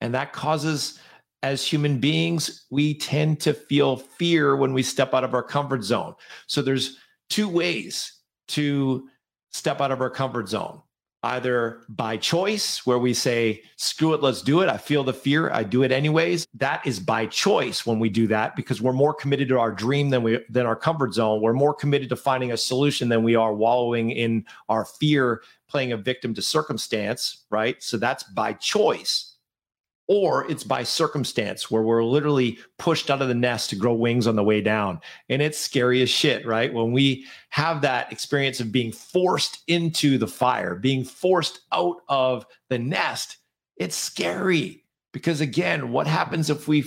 And 0.00 0.14
that 0.14 0.32
causes, 0.32 0.98
as 1.42 1.64
human 1.64 1.98
beings, 1.98 2.66
we 2.70 2.94
tend 2.94 3.40
to 3.40 3.54
feel 3.54 3.96
fear 3.96 4.56
when 4.56 4.72
we 4.72 4.82
step 4.82 5.14
out 5.14 5.24
of 5.24 5.34
our 5.34 5.42
comfort 5.42 5.82
zone. 5.84 6.14
So 6.46 6.62
there's 6.62 6.98
two 7.28 7.48
ways 7.48 8.12
to 8.48 9.08
step 9.50 9.80
out 9.80 9.92
of 9.92 10.00
our 10.00 10.10
comfort 10.10 10.48
zone 10.48 10.82
either 11.24 11.82
by 11.88 12.16
choice, 12.16 12.86
where 12.86 12.98
we 12.98 13.12
say, 13.12 13.62
screw 13.76 14.14
it, 14.14 14.22
let's 14.22 14.42
do 14.42 14.60
it. 14.60 14.68
I 14.68 14.76
feel 14.76 15.02
the 15.02 15.12
fear, 15.12 15.50
I 15.50 15.64
do 15.64 15.82
it 15.82 15.90
anyways. 15.90 16.46
That 16.54 16.86
is 16.86 17.00
by 17.00 17.26
choice 17.26 17.84
when 17.84 17.98
we 17.98 18.08
do 18.08 18.28
that 18.28 18.54
because 18.54 18.80
we're 18.80 18.92
more 18.92 19.14
committed 19.14 19.48
to 19.48 19.58
our 19.58 19.72
dream 19.72 20.10
than 20.10 20.22
we 20.22 20.38
than 20.48 20.66
our 20.66 20.76
comfort 20.76 21.14
zone. 21.14 21.40
We're 21.40 21.52
more 21.54 21.74
committed 21.74 22.08
to 22.10 22.16
finding 22.16 22.52
a 22.52 22.56
solution 22.56 23.08
than 23.08 23.24
we 23.24 23.34
are 23.34 23.52
wallowing 23.52 24.10
in 24.10 24.44
our 24.68 24.84
fear, 24.84 25.42
playing 25.68 25.92
a 25.92 25.96
victim 25.96 26.34
to 26.34 26.42
circumstance, 26.42 27.44
right? 27.50 27.82
So 27.82 27.96
that's 27.96 28.22
by 28.22 28.52
choice 28.52 29.27
or 30.08 30.50
it's 30.50 30.64
by 30.64 30.82
circumstance 30.82 31.70
where 31.70 31.82
we're 31.82 32.02
literally 32.02 32.58
pushed 32.78 33.10
out 33.10 33.20
of 33.20 33.28
the 33.28 33.34
nest 33.34 33.68
to 33.70 33.76
grow 33.76 33.92
wings 33.92 34.26
on 34.26 34.36
the 34.36 34.42
way 34.42 34.60
down. 34.62 35.00
And 35.28 35.42
it's 35.42 35.58
scary 35.58 36.02
as 36.02 36.08
shit, 36.08 36.46
right? 36.46 36.72
When 36.72 36.92
we 36.92 37.26
have 37.50 37.82
that 37.82 38.10
experience 38.10 38.58
of 38.58 38.72
being 38.72 38.90
forced 38.90 39.62
into 39.68 40.16
the 40.16 40.26
fire, 40.26 40.74
being 40.74 41.04
forced 41.04 41.60
out 41.72 41.98
of 42.08 42.46
the 42.70 42.78
nest, 42.78 43.36
it's 43.76 43.96
scary 43.96 44.84
because 45.12 45.40
again, 45.42 45.92
what 45.92 46.06
happens 46.06 46.50
if 46.50 46.66
we 46.66 46.84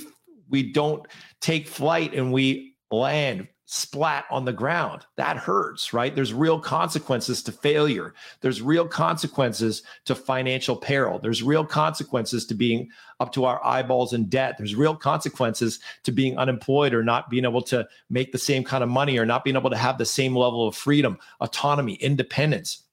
we 0.49 0.73
don't 0.73 1.07
take 1.39 1.67
flight 1.67 2.13
and 2.13 2.33
we 2.33 2.75
land 2.91 3.47
splat 3.73 4.25
on 4.29 4.43
the 4.43 4.51
ground. 4.51 5.05
That 5.15 5.37
hurts, 5.37 5.93
right? 5.93 6.13
There's 6.13 6.33
real 6.33 6.59
consequences 6.59 7.41
to 7.43 7.53
failure. 7.53 8.13
There's 8.41 8.61
real 8.61 8.85
consequences 8.85 9.83
to 10.03 10.13
financial 10.13 10.75
peril. 10.75 11.19
There's 11.19 11.41
real 11.41 11.65
consequences 11.65 12.45
to 12.47 12.53
being 12.53 12.89
up 13.21 13.31
to 13.31 13.45
our 13.45 13.65
eyeballs 13.65 14.11
in 14.11 14.25
debt. 14.25 14.55
There's 14.57 14.75
real 14.75 14.93
consequences 14.93 15.79
to 16.03 16.11
being 16.11 16.37
unemployed 16.37 16.93
or 16.93 17.01
not 17.01 17.29
being 17.29 17.45
able 17.45 17.61
to 17.63 17.87
make 18.09 18.33
the 18.33 18.37
same 18.37 18.65
kind 18.65 18.83
of 18.83 18.89
money 18.89 19.17
or 19.17 19.25
not 19.25 19.45
being 19.45 19.55
able 19.55 19.69
to 19.69 19.77
have 19.77 19.97
the 19.97 20.05
same 20.05 20.35
level 20.35 20.67
of 20.67 20.75
freedom, 20.75 21.17
autonomy, 21.39 21.93
independence 21.93 22.83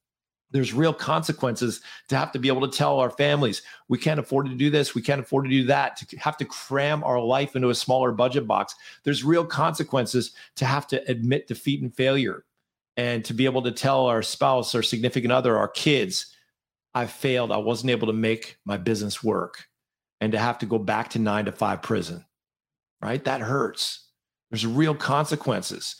there's 0.50 0.72
real 0.72 0.94
consequences 0.94 1.80
to 2.08 2.16
have 2.16 2.32
to 2.32 2.38
be 2.38 2.48
able 2.48 2.66
to 2.66 2.76
tell 2.76 2.98
our 2.98 3.10
families 3.10 3.62
we 3.88 3.98
can't 3.98 4.20
afford 4.20 4.46
to 4.46 4.54
do 4.54 4.70
this 4.70 4.94
we 4.94 5.02
can't 5.02 5.20
afford 5.20 5.44
to 5.44 5.50
do 5.50 5.64
that 5.64 5.96
to 5.96 6.16
have 6.18 6.36
to 6.36 6.44
cram 6.44 7.04
our 7.04 7.20
life 7.20 7.56
into 7.56 7.70
a 7.70 7.74
smaller 7.74 8.12
budget 8.12 8.46
box. 8.46 8.74
There's 9.04 9.24
real 9.24 9.44
consequences 9.44 10.32
to 10.56 10.64
have 10.64 10.86
to 10.88 11.02
admit 11.10 11.48
defeat 11.48 11.82
and 11.82 11.94
failure 11.94 12.44
and 12.96 13.24
to 13.24 13.34
be 13.34 13.44
able 13.44 13.62
to 13.62 13.72
tell 13.72 14.06
our 14.06 14.22
spouse 14.22 14.74
our 14.74 14.82
significant 14.82 15.32
other 15.32 15.56
our 15.56 15.68
kids 15.68 16.34
i 16.94 17.06
failed 17.06 17.52
i 17.52 17.56
wasn't 17.56 17.90
able 17.90 18.06
to 18.06 18.12
make 18.12 18.58
my 18.64 18.76
business 18.76 19.22
work 19.22 19.66
and 20.20 20.32
to 20.32 20.38
have 20.38 20.58
to 20.58 20.66
go 20.66 20.78
back 20.78 21.10
to 21.10 21.18
9 21.18 21.44
to 21.44 21.52
5 21.52 21.82
prison 21.82 22.24
right? 23.00 23.22
That 23.24 23.40
hurts. 23.40 24.06
There's 24.50 24.66
real 24.66 24.94
consequences. 24.94 25.96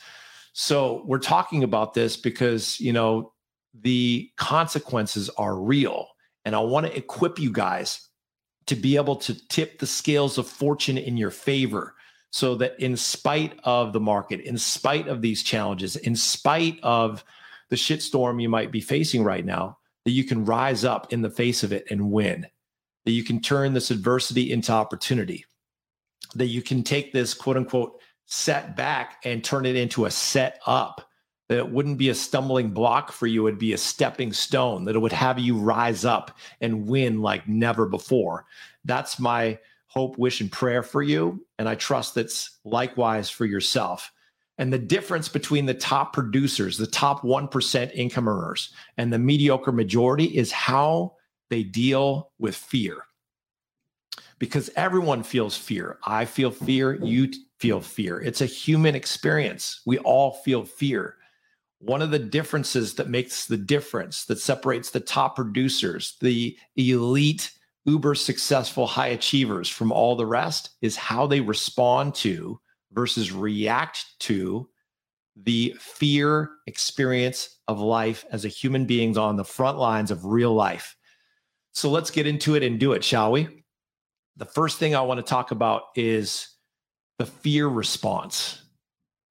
So 0.53 1.03
we're 1.07 1.19
talking 1.19 1.63
about 1.63 1.95
this 1.95 2.17
because 2.17 2.81
you 2.81 2.93
know 2.93 3.33
the 3.83 4.31
consequences 4.37 5.29
are 5.31 5.57
real. 5.57 6.09
And 6.45 6.55
I 6.55 6.61
want 6.61 6.87
to 6.87 6.97
equip 6.97 7.39
you 7.39 7.53
guys 7.53 8.09
to 8.67 8.77
be 8.77 8.97
able 8.97 9.17
to 9.17 9.49
tip 9.49 9.79
the 9.79 9.87
scales 9.87 10.39
of 10.39 10.47
fortune 10.47 10.99
in 10.99 11.17
your 11.17 11.31
favor 11.31 11.95
so 12.31 12.55
that 12.57 12.79
in 12.79 12.97
spite 12.97 13.59
of 13.65 13.93
the 13.93 14.01
market, 14.01 14.41
in 14.41 14.59
spite 14.59 15.09
of 15.09 15.23
these 15.23 15.43
challenges, 15.43 15.97
in 15.97 16.15
spite 16.15 16.79
of 16.83 17.25
the 17.71 17.77
shitstorm 17.77 18.41
you 18.41 18.49
might 18.49 18.71
be 18.71 18.81
facing 18.81 19.25
right 19.25 19.45
now, 19.45 19.79
that 20.05 20.13
you 20.13 20.25
can 20.25 20.45
rise 20.45 20.85
up 20.85 21.13
in 21.13 21.23
the 21.23 21.31
face 21.31 21.63
of 21.63 21.73
it 21.73 21.87
and 21.91 22.11
win, 22.11 22.47
that 23.05 23.13
you 23.13 23.25
can 23.25 23.41
turn 23.41 23.73
this 23.73 23.91
adversity 23.91 24.53
into 24.53 24.73
opportunity, 24.73 25.45
that 26.35 26.47
you 26.47 26.63
can 26.63 26.83
take 26.83 27.13
this 27.13 27.35
quote 27.35 27.57
unquote 27.57 28.01
setback 28.27 29.17
and 29.25 29.43
turn 29.43 29.65
it 29.65 29.77
into 29.77 30.05
a 30.05 30.11
set 30.11 30.61
up. 30.67 31.08
That 31.49 31.59
it 31.59 31.71
wouldn't 31.71 31.99
be 31.99 32.11
a 32.11 32.15
stumbling 32.15 32.71
block 32.71 33.11
for 33.11 33.27
you, 33.27 33.47
it'd 33.47 33.59
be 33.59 33.73
a 33.73 33.79
stepping 33.79 34.33
stone, 34.33 34.85
that 34.85 34.95
it 34.95 34.99
would 34.99 35.13
have 35.13 35.39
you 35.39 35.57
rise 35.57 36.05
up 36.05 36.37
and 36.61 36.87
win 36.87 37.23
like 37.23 37.49
never 37.49 37.87
before. 37.87 38.45
That's 38.85 39.19
my 39.19 39.59
hope, 39.87 40.19
wish, 40.19 40.41
and 40.41 40.53
prayer 40.53 40.83
for 40.83 41.03
you. 41.03 41.45
And 41.59 41.69
I 41.69 41.75
trust 41.75 42.15
that's 42.15 42.59
likewise 42.65 43.31
for 43.31 43.47
yourself. 43.47 44.13
And 44.59 44.73
the 44.73 44.79
difference 44.79 45.29
between 45.29 45.67
the 45.67 45.75
top 45.75 46.13
producers, 46.13 46.77
the 46.77 46.87
top 46.87 47.23
1% 47.23 47.91
income 47.95 48.29
earners, 48.29 48.73
and 48.97 49.13
the 49.13 49.19
mediocre 49.19 49.73
majority 49.73 50.25
is 50.25 50.51
how 50.51 51.15
they 51.49 51.63
deal 51.63 52.33
with 52.39 52.57
fear. 52.57 52.97
Because 54.39 54.69
everyone 54.77 55.23
feels 55.23 55.57
fear. 55.57 55.99
I 56.05 56.25
feel 56.25 56.51
fear. 56.51 56.95
You 56.95 57.33
feel 57.59 57.81
fear. 57.81 58.21
It's 58.21 58.41
a 58.41 58.47
human 58.47 58.95
experience. 58.95 59.81
We 59.87 59.99
all 59.99 60.33
feel 60.45 60.65
fear. 60.65 61.17
One 61.81 62.03
of 62.03 62.11
the 62.11 62.19
differences 62.19 62.95
that 62.95 63.09
makes 63.09 63.47
the 63.47 63.57
difference 63.57 64.25
that 64.25 64.41
separates 64.41 64.91
the 64.91 65.01
top 65.01 65.37
producers, 65.37 66.17
the 66.21 66.57
elite 66.77 67.53
uber 67.85 68.15
successful 68.15 68.87
high 68.87 69.09
achievers 69.09 69.69
from 69.69 69.93
all 69.93 70.17
the 70.17 70.27
rest 70.27 70.71
is 70.83 70.97
how 70.97 71.27
they 71.27 71.41
respond 71.41 72.15
to 72.17 72.61
versus 72.93 73.33
react 73.33 74.05
to 74.21 74.69
the 75.37 75.75
fear 75.79 76.51
experience 76.67 77.59
of 77.69 77.79
life 77.79 78.25
as 78.33 78.45
a 78.45 78.49
human 78.49 78.85
beings 78.85 79.17
on 79.17 79.37
the 79.37 79.45
front 79.45 79.79
lines 79.79 80.11
of 80.11 80.25
real 80.25 80.53
life. 80.53 80.97
So 81.73 81.91
let's 81.91 82.11
get 82.11 82.27
into 82.27 82.57
it 82.57 82.65
and 82.65 82.81
do 82.81 82.93
it, 82.93 83.05
shall 83.05 83.31
we? 83.31 83.65
The 84.37 84.47
first 84.47 84.79
thing 84.79 84.95
I 84.95 85.03
want 85.03 85.19
to 85.19 85.31
talk 85.31 85.53
about 85.53 85.83
is 85.95 86.49
the 87.19 87.27
fear 87.27 87.69
response. 87.69 88.63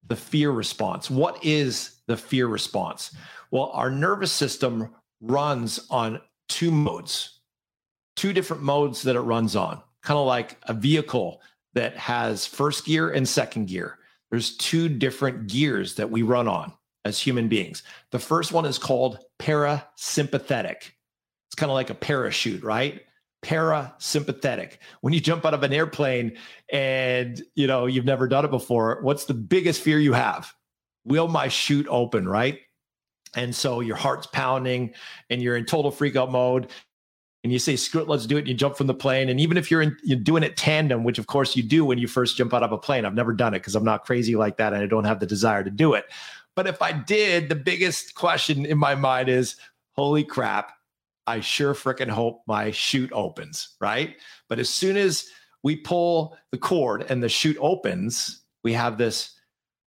The 0.08 0.16
fear 0.16 0.50
response. 0.50 1.10
What 1.10 1.44
is 1.44 2.00
the 2.06 2.16
fear 2.16 2.46
response? 2.46 3.14
Well, 3.50 3.70
our 3.72 3.90
nervous 3.90 4.32
system 4.32 4.94
runs 5.20 5.80
on 5.90 6.20
two 6.48 6.70
modes 6.70 7.38
two 8.18 8.32
different 8.32 8.64
modes 8.64 9.02
that 9.02 9.14
it 9.14 9.20
runs 9.20 9.54
on, 9.54 9.80
kind 10.02 10.18
of 10.18 10.26
like 10.26 10.58
a 10.64 10.74
vehicle 10.74 11.40
that 11.74 11.96
has 11.96 12.44
first 12.44 12.84
gear 12.84 13.10
and 13.10 13.28
second 13.28 13.68
gear. 13.68 13.96
There's 14.30 14.56
two 14.56 14.88
different 14.88 15.46
gears 15.46 15.94
that 15.94 16.10
we 16.10 16.22
run 16.22 16.48
on 16.48 16.72
as 17.04 17.20
human 17.20 17.46
beings. 17.46 17.84
The 18.10 18.18
first 18.18 18.50
one 18.50 18.64
is 18.64 18.76
called 18.76 19.20
parasympathetic. 19.38 20.90
It's 21.46 21.54
kind 21.56 21.70
of 21.70 21.74
like 21.74 21.90
a 21.90 21.94
parachute, 21.94 22.64
right? 22.64 23.02
Parasympathetic. 23.42 24.78
When 25.00 25.12
you 25.12 25.20
jump 25.20 25.44
out 25.44 25.54
of 25.54 25.62
an 25.62 25.72
airplane 25.72 26.36
and 26.72 27.40
you 27.54 27.66
know 27.66 27.86
you've 27.86 28.04
never 28.04 28.28
done 28.28 28.44
it 28.44 28.50
before, 28.50 28.98
what's 29.02 29.26
the 29.26 29.34
biggest 29.34 29.80
fear 29.80 29.98
you 29.98 30.12
have? 30.12 30.52
Will 31.04 31.28
my 31.28 31.48
chute 31.48 31.86
open, 31.88 32.28
right? 32.28 32.58
And 33.34 33.54
so 33.54 33.80
your 33.80 33.96
heart's 33.96 34.26
pounding 34.26 34.94
and 35.30 35.42
you're 35.42 35.56
in 35.56 35.64
total 35.64 35.90
freak 35.90 36.16
out 36.16 36.32
mode 36.32 36.68
and 37.44 37.52
you 37.52 37.58
say, 37.58 37.76
screw 37.76 38.02
it, 38.02 38.08
let's 38.08 38.26
do 38.26 38.36
it. 38.36 38.40
And 38.40 38.48
you 38.48 38.54
jump 38.54 38.76
from 38.76 38.88
the 38.88 38.94
plane. 38.94 39.28
And 39.28 39.38
even 39.38 39.56
if 39.56 39.70
you're, 39.70 39.82
in, 39.82 39.96
you're 40.02 40.18
doing 40.18 40.42
it 40.42 40.56
tandem, 40.56 41.04
which 41.04 41.18
of 41.18 41.28
course 41.28 41.54
you 41.54 41.62
do 41.62 41.84
when 41.84 41.98
you 41.98 42.08
first 42.08 42.36
jump 42.36 42.52
out 42.52 42.62
of 42.62 42.72
a 42.72 42.78
plane, 42.78 43.04
I've 43.04 43.14
never 43.14 43.32
done 43.32 43.54
it 43.54 43.60
because 43.60 43.74
I'm 43.74 43.84
not 43.84 44.04
crazy 44.04 44.34
like 44.34 44.56
that 44.56 44.72
and 44.72 44.82
I 44.82 44.86
don't 44.86 45.04
have 45.04 45.20
the 45.20 45.26
desire 45.26 45.62
to 45.62 45.70
do 45.70 45.94
it. 45.94 46.06
But 46.56 46.66
if 46.66 46.82
I 46.82 46.92
did, 46.92 47.48
the 47.48 47.54
biggest 47.54 48.14
question 48.14 48.66
in 48.66 48.78
my 48.78 48.94
mind 48.94 49.28
is, 49.28 49.56
holy 49.94 50.24
crap, 50.24 50.72
I 51.28 51.40
sure 51.40 51.74
freaking 51.74 52.08
hope 52.08 52.42
my 52.46 52.70
chute 52.70 53.12
opens, 53.12 53.76
right? 53.80 54.16
But 54.48 54.58
as 54.58 54.70
soon 54.70 54.96
as 54.96 55.28
we 55.62 55.76
pull 55.76 56.36
the 56.50 56.58
cord 56.58 57.04
and 57.08 57.22
the 57.22 57.28
chute 57.28 57.58
opens, 57.60 58.42
we 58.64 58.72
have 58.72 58.96
this 58.96 59.38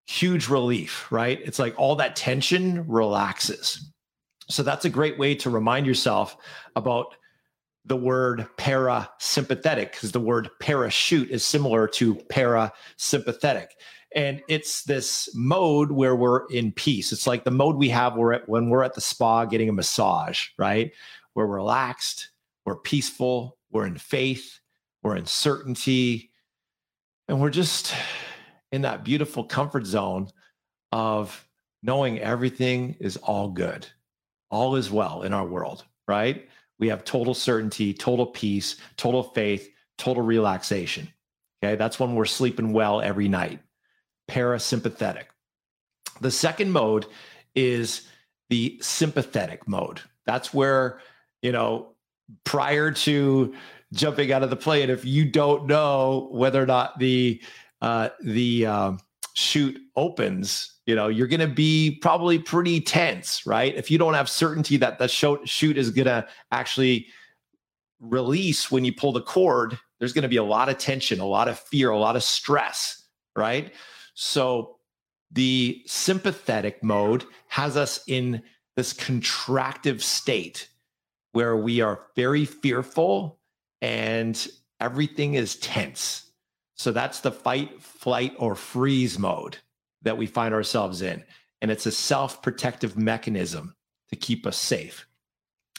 huge 0.05 0.47
relief, 0.49 1.11
right? 1.11 1.39
It's 1.43 1.59
like 1.59 1.73
all 1.77 1.95
that 1.95 2.15
tension 2.15 2.87
relaxes. 2.87 3.91
So 4.49 4.63
that's 4.63 4.85
a 4.85 4.89
great 4.89 5.17
way 5.17 5.35
to 5.35 5.49
remind 5.49 5.85
yourself 5.85 6.37
about 6.75 7.15
the 7.85 7.95
word 7.97 8.47
parasympathetic 8.57 9.93
because 9.93 10.11
the 10.11 10.19
word 10.19 10.49
parachute 10.59 11.31
is 11.31 11.45
similar 11.45 11.87
to 11.87 12.15
parasympathetic. 12.15 13.67
And 14.13 14.41
it's 14.49 14.83
this 14.83 15.29
mode 15.33 15.93
where 15.93 16.15
we're 16.15 16.45
in 16.47 16.73
peace. 16.73 17.13
It's 17.13 17.25
like 17.25 17.45
the 17.45 17.51
mode 17.51 17.77
we 17.77 17.89
have 17.89 18.17
when 18.17 18.69
we're 18.69 18.83
at 18.83 18.93
the 18.93 19.01
spa 19.01 19.45
getting 19.45 19.69
a 19.69 19.73
massage, 19.73 20.47
right? 20.57 20.91
We're 21.35 21.45
relaxed, 21.45 22.29
we're 22.65 22.77
peaceful, 22.77 23.57
we're 23.71 23.85
in 23.85 23.97
faith, 23.97 24.59
we're 25.03 25.15
in 25.15 25.25
certainty, 25.25 26.31
and 27.27 27.41
we're 27.41 27.49
just 27.49 27.93
in 28.71 28.81
that 28.81 29.03
beautiful 29.03 29.43
comfort 29.43 29.85
zone 29.85 30.29
of 30.91 31.47
knowing 31.83 32.19
everything 32.19 32.95
is 32.99 33.17
all 33.17 33.49
good, 33.49 33.87
all 34.49 34.75
is 34.75 34.91
well 34.91 35.23
in 35.23 35.33
our 35.33 35.45
world, 35.45 35.85
right? 36.07 36.47
we 36.81 36.87
have 36.87 37.05
total 37.05 37.35
certainty, 37.35 37.93
total 37.93 38.25
peace, 38.25 38.75
total 38.97 39.21
faith, 39.21 39.69
total 39.99 40.23
relaxation. 40.23 41.07
Okay, 41.63 41.75
that's 41.75 41.99
when 41.99 42.15
we're 42.15 42.25
sleeping 42.25 42.73
well 42.73 43.01
every 43.01 43.27
night. 43.27 43.59
Parasympathetic. 44.27 45.25
The 46.21 46.31
second 46.31 46.71
mode 46.71 47.05
is 47.53 48.07
the 48.49 48.79
sympathetic 48.81 49.67
mode. 49.67 50.01
That's 50.25 50.55
where, 50.55 50.99
you 51.41 51.51
know, 51.51 51.93
prior 52.43 52.91
to 52.91 53.53
jumping 53.93 54.31
out 54.31 54.43
of 54.43 54.49
the 54.49 54.55
plane, 54.55 54.89
if 54.89 55.03
you 55.05 55.25
don't 55.25 55.67
know 55.67 56.29
whether 56.31 56.61
or 56.61 56.65
not 56.65 56.97
the 56.99 57.41
uh, 57.81 58.09
the 58.21 58.65
uh, 58.65 58.91
chute 59.33 59.79
opens, 59.95 60.79
you 60.85 60.95
know, 60.95 61.07
you're 61.07 61.27
going 61.27 61.39
to 61.39 61.47
be 61.47 61.97
probably 62.01 62.37
pretty 62.37 62.79
tense, 62.79 63.45
right? 63.45 63.73
If 63.75 63.89
you 63.89 63.97
don't 63.97 64.13
have 64.13 64.29
certainty 64.29 64.77
that 64.77 64.99
the 64.99 65.07
chute 65.07 65.77
is 65.77 65.89
going 65.89 66.05
to 66.05 66.27
actually 66.51 67.07
release 67.99 68.71
when 68.71 68.85
you 68.85 68.93
pull 68.93 69.11
the 69.11 69.21
cord, 69.21 69.77
there's 69.99 70.13
going 70.13 70.23
to 70.23 70.29
be 70.29 70.37
a 70.37 70.43
lot 70.43 70.69
of 70.69 70.77
tension, 70.77 71.19
a 71.19 71.25
lot 71.25 71.47
of 71.47 71.59
fear, 71.59 71.89
a 71.89 71.97
lot 71.97 72.15
of 72.15 72.23
stress, 72.23 73.03
right? 73.35 73.73
So 74.13 74.77
the 75.31 75.81
sympathetic 75.85 76.83
mode 76.83 77.25
has 77.47 77.77
us 77.77 78.01
in 78.07 78.41
this 78.75 78.93
contractive 78.93 80.01
state 80.01 80.67
where 81.31 81.55
we 81.55 81.81
are 81.81 82.07
very 82.15 82.45
fearful 82.45 83.39
and 83.81 84.47
everything 84.79 85.35
is 85.35 85.55
tense. 85.57 86.31
So 86.75 86.91
that's 86.91 87.19
the 87.19 87.31
fight, 87.31 87.81
flight, 87.81 88.33
or 88.37 88.55
freeze 88.55 89.19
mode 89.19 89.57
that 90.01 90.17
we 90.17 90.25
find 90.25 90.53
ourselves 90.53 91.01
in. 91.01 91.23
And 91.61 91.69
it's 91.69 91.85
a 91.85 91.91
self 91.91 92.41
protective 92.41 92.97
mechanism 92.97 93.75
to 94.09 94.15
keep 94.15 94.47
us 94.47 94.57
safe. 94.57 95.05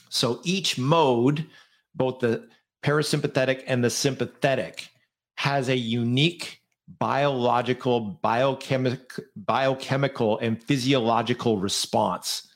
So 0.09 0.41
each 0.45 0.79
mode, 0.79 1.47
both 1.95 2.21
the 2.21 2.49
parasympathetic 2.83 3.65
and 3.67 3.83
the 3.83 3.91
sympathetic, 3.91 4.89
has 5.37 5.69
a 5.69 5.77
unique 5.77 6.63
biological, 6.99 8.21
biochemic, 8.23 9.19
biochemical, 9.37 10.39
and 10.39 10.63
physiological 10.63 11.59
response. 11.59 12.49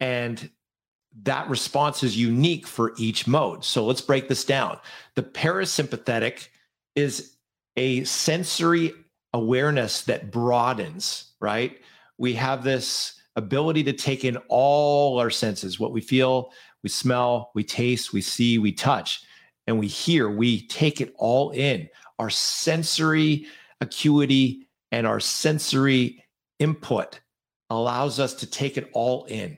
And 0.00 0.50
that 1.22 1.48
response 1.48 2.02
is 2.02 2.16
unique 2.16 2.66
for 2.66 2.94
each 2.96 3.26
mode. 3.26 3.64
So 3.64 3.84
let's 3.84 4.00
break 4.00 4.28
this 4.28 4.44
down. 4.44 4.78
The 5.14 5.22
parasympathetic 5.22 6.48
is 6.94 7.36
a 7.76 8.04
sensory 8.04 8.92
awareness 9.32 10.02
that 10.02 10.30
broadens, 10.30 11.32
right? 11.40 11.78
We 12.18 12.34
have 12.34 12.64
this 12.64 13.20
ability 13.36 13.84
to 13.84 13.92
take 13.92 14.24
in 14.24 14.36
all 14.48 15.18
our 15.18 15.30
senses 15.30 15.80
what 15.80 15.92
we 15.92 16.00
feel, 16.00 16.52
we 16.82 16.88
smell, 16.88 17.50
we 17.54 17.64
taste, 17.64 18.12
we 18.12 18.20
see, 18.20 18.58
we 18.58 18.72
touch, 18.72 19.22
and 19.66 19.78
we 19.78 19.86
hear. 19.86 20.28
We 20.30 20.66
take 20.66 21.00
it 21.00 21.14
all 21.16 21.50
in. 21.50 21.88
Our 22.18 22.30
sensory 22.30 23.46
acuity 23.80 24.68
and 24.90 25.06
our 25.06 25.20
sensory 25.20 26.24
input 26.58 27.20
allows 27.70 28.20
us 28.20 28.34
to 28.34 28.46
take 28.46 28.76
it 28.76 28.90
all 28.92 29.24
in. 29.24 29.56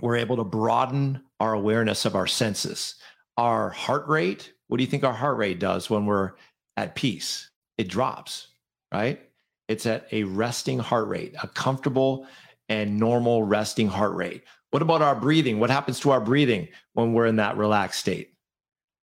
We're 0.00 0.16
able 0.16 0.36
to 0.36 0.44
broaden 0.44 1.22
our 1.40 1.54
awareness 1.54 2.04
of 2.04 2.14
our 2.14 2.26
senses. 2.26 2.96
Our 3.36 3.70
heart 3.70 4.06
rate, 4.08 4.52
what 4.68 4.78
do 4.78 4.84
you 4.84 4.90
think 4.90 5.04
our 5.04 5.12
heart 5.12 5.36
rate 5.36 5.58
does 5.58 5.88
when 5.90 6.06
we're 6.06 6.32
at 6.76 6.94
peace, 6.94 7.50
it 7.78 7.88
drops, 7.88 8.48
right? 8.92 9.20
It's 9.68 9.86
at 9.86 10.06
a 10.12 10.24
resting 10.24 10.78
heart 10.78 11.08
rate, 11.08 11.34
a 11.42 11.48
comfortable 11.48 12.26
and 12.68 12.98
normal 12.98 13.42
resting 13.42 13.88
heart 13.88 14.14
rate. 14.14 14.44
What 14.70 14.82
about 14.82 15.02
our 15.02 15.14
breathing? 15.14 15.58
What 15.58 15.70
happens 15.70 16.00
to 16.00 16.10
our 16.10 16.20
breathing 16.20 16.68
when 16.92 17.12
we're 17.12 17.26
in 17.26 17.36
that 17.36 17.56
relaxed 17.56 18.00
state? 18.00 18.34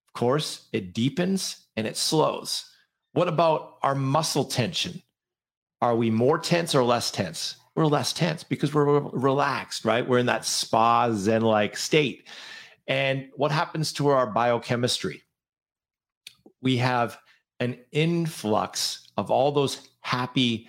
Of 0.08 0.14
course, 0.20 0.68
it 0.72 0.94
deepens 0.94 1.66
and 1.76 1.88
it 1.88 1.98
slows. 1.98 2.70
What 3.14 3.28
about 3.28 3.78
our 3.82 3.96
muscle 3.96 4.46
tension? 4.46 5.02
Are 5.82 5.96
we 5.96 6.10
more 6.10 6.38
tense 6.38 6.76
or 6.76 6.84
less 6.84 7.12
tense? 7.12 7.56
We're 7.76 7.86
less 7.86 8.14
tense 8.14 8.44
because 8.44 8.74
we're 8.74 9.00
relaxed, 9.00 9.84
right? 9.84 10.08
We're 10.08 10.20
in 10.20 10.28
that 10.28 10.46
spa 10.46 11.12
zen 11.12 11.42
like 11.42 11.76
state. 11.76 12.28
And 12.88 13.30
what 13.36 13.52
happens 13.52 13.94
to 13.94 14.10
our 14.10 14.28
biochemistry? 14.28 15.24
We 16.62 16.78
have 16.78 17.18
an 17.60 17.78
influx 17.92 19.08
of 19.18 19.32
all 19.32 19.52
those 19.52 19.90
happy 20.02 20.68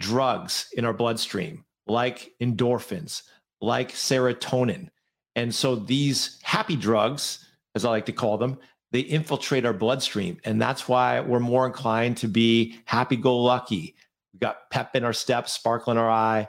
drugs 0.00 0.68
in 0.74 0.84
our 0.84 0.92
bloodstream, 0.92 1.64
like 1.86 2.32
endorphins, 2.40 3.22
like 3.60 3.92
serotonin. 3.92 4.90
And 5.36 5.54
so 5.54 5.76
these 5.76 6.38
happy 6.42 6.76
drugs, 6.76 7.48
as 7.74 7.84
I 7.84 7.90
like 7.90 8.06
to 8.06 8.12
call 8.12 8.36
them, 8.36 8.58
they 8.90 9.00
infiltrate 9.00 9.64
our 9.64 9.72
bloodstream. 9.72 10.38
And 10.44 10.60
that's 10.60 10.86
why 10.86 11.20
we're 11.20 11.40
more 11.40 11.66
inclined 11.66 12.18
to 12.18 12.28
be 12.28 12.78
happy 12.84 13.16
go 13.16 13.38
lucky. 13.38 13.94
We 14.32 14.38
got 14.38 14.70
pep 14.70 14.94
in 14.96 15.04
our 15.04 15.12
step, 15.12 15.48
sparkle 15.48 15.92
in 15.92 15.98
our 15.98 16.10
eye. 16.10 16.48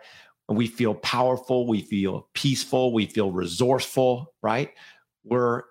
And 0.50 0.58
we 0.58 0.68
feel 0.68 0.94
powerful. 0.96 1.68
We 1.68 1.82
feel 1.82 2.28
peaceful. 2.34 2.94
We 2.94 3.06
feel 3.06 3.32
resourceful, 3.32 4.34
right? 4.42 4.72
We're 5.24 5.64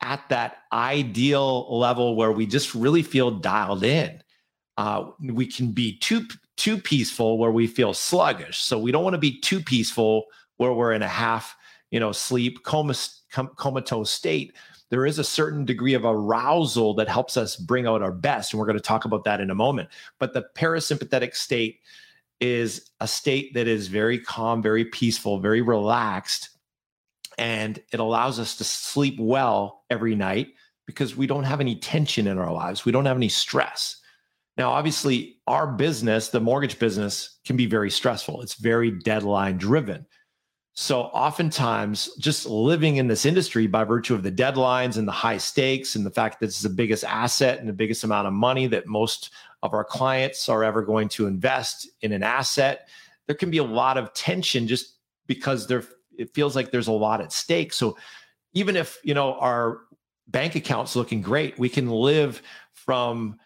at 0.00 0.28
that 0.28 0.58
ideal 0.72 1.78
level 1.78 2.14
where 2.14 2.32
we 2.32 2.46
just 2.46 2.74
really 2.74 3.02
feel 3.02 3.30
dialed 3.30 3.82
in. 3.82 4.22
Uh, 4.76 5.10
we 5.20 5.46
can 5.46 5.72
be 5.72 5.98
too 5.98 6.26
too 6.56 6.78
peaceful 6.78 7.38
where 7.38 7.50
we 7.50 7.66
feel 7.66 7.92
sluggish. 7.92 8.58
So 8.58 8.78
we 8.78 8.92
don't 8.92 9.02
want 9.02 9.14
to 9.14 9.18
be 9.18 9.40
too 9.40 9.60
peaceful 9.60 10.26
where 10.56 10.72
we're 10.72 10.92
in 10.92 11.02
a 11.02 11.08
half, 11.08 11.56
you 11.90 11.98
know, 11.98 12.12
sleep 12.12 12.62
coma, 12.64 12.94
comatose 13.56 14.10
state 14.10 14.54
there 14.90 15.06
is 15.06 15.18
a 15.18 15.24
certain 15.24 15.64
degree 15.64 15.94
of 15.94 16.04
arousal 16.04 16.94
that 16.94 17.08
helps 17.08 17.36
us 17.36 17.56
bring 17.56 17.86
out 17.86 18.02
our 18.02 18.12
best. 18.12 18.52
And 18.52 18.60
we're 18.60 18.66
going 18.66 18.78
to 18.78 18.82
talk 18.82 19.04
about 19.04 19.24
that 19.24 19.40
in 19.40 19.50
a 19.50 19.54
moment. 19.54 19.88
But 20.18 20.34
the 20.34 20.44
parasympathetic 20.54 21.34
state 21.34 21.80
is 22.40 22.90
a 23.00 23.08
state 23.08 23.54
that 23.54 23.66
is 23.66 23.88
very 23.88 24.18
calm, 24.18 24.62
very 24.62 24.84
peaceful, 24.84 25.38
very 25.38 25.62
relaxed. 25.62 26.50
And 27.38 27.82
it 27.92 28.00
allows 28.00 28.38
us 28.38 28.56
to 28.56 28.64
sleep 28.64 29.16
well 29.18 29.84
every 29.90 30.14
night 30.14 30.48
because 30.86 31.16
we 31.16 31.26
don't 31.26 31.44
have 31.44 31.60
any 31.60 31.76
tension 31.76 32.26
in 32.26 32.38
our 32.38 32.52
lives. 32.52 32.84
We 32.84 32.92
don't 32.92 33.06
have 33.06 33.16
any 33.16 33.28
stress. 33.28 33.96
Now, 34.56 34.70
obviously, 34.70 35.38
our 35.46 35.66
business, 35.66 36.28
the 36.28 36.40
mortgage 36.40 36.78
business, 36.78 37.38
can 37.44 37.56
be 37.56 37.66
very 37.66 37.90
stressful. 37.90 38.42
It's 38.42 38.54
very 38.54 38.90
deadline 38.90 39.58
driven. 39.58 40.06
So 40.76 41.02
oftentimes 41.02 42.10
just 42.18 42.46
living 42.46 42.96
in 42.96 43.06
this 43.06 43.24
industry 43.24 43.68
by 43.68 43.84
virtue 43.84 44.14
of 44.14 44.24
the 44.24 44.32
deadlines 44.32 44.96
and 44.96 45.06
the 45.06 45.12
high 45.12 45.38
stakes 45.38 45.94
and 45.94 46.04
the 46.04 46.10
fact 46.10 46.40
that 46.40 46.46
it's 46.46 46.62
the 46.62 46.68
biggest 46.68 47.04
asset 47.04 47.60
and 47.60 47.68
the 47.68 47.72
biggest 47.72 48.02
amount 48.02 48.26
of 48.26 48.32
money 48.32 48.66
that 48.66 48.88
most 48.88 49.30
of 49.62 49.72
our 49.72 49.84
clients 49.84 50.48
are 50.48 50.64
ever 50.64 50.82
going 50.82 51.08
to 51.10 51.28
invest 51.28 51.88
in 52.02 52.12
an 52.12 52.24
asset, 52.24 52.88
there 53.26 53.36
can 53.36 53.52
be 53.52 53.58
a 53.58 53.64
lot 53.64 53.96
of 53.96 54.12
tension 54.14 54.66
just 54.66 54.96
because 55.28 55.68
there 55.68 55.84
it 56.18 56.34
feels 56.34 56.56
like 56.56 56.70
there's 56.70 56.88
a 56.88 56.92
lot 56.92 57.20
at 57.20 57.32
stake. 57.32 57.72
So 57.72 57.96
even 58.52 58.76
if, 58.76 58.98
you 59.04 59.14
know, 59.14 59.34
our 59.34 59.80
bank 60.28 60.54
account's 60.54 60.96
looking 60.96 61.22
great, 61.22 61.58
we 61.58 61.68
can 61.68 61.88
live 61.88 62.42
from 62.72 63.38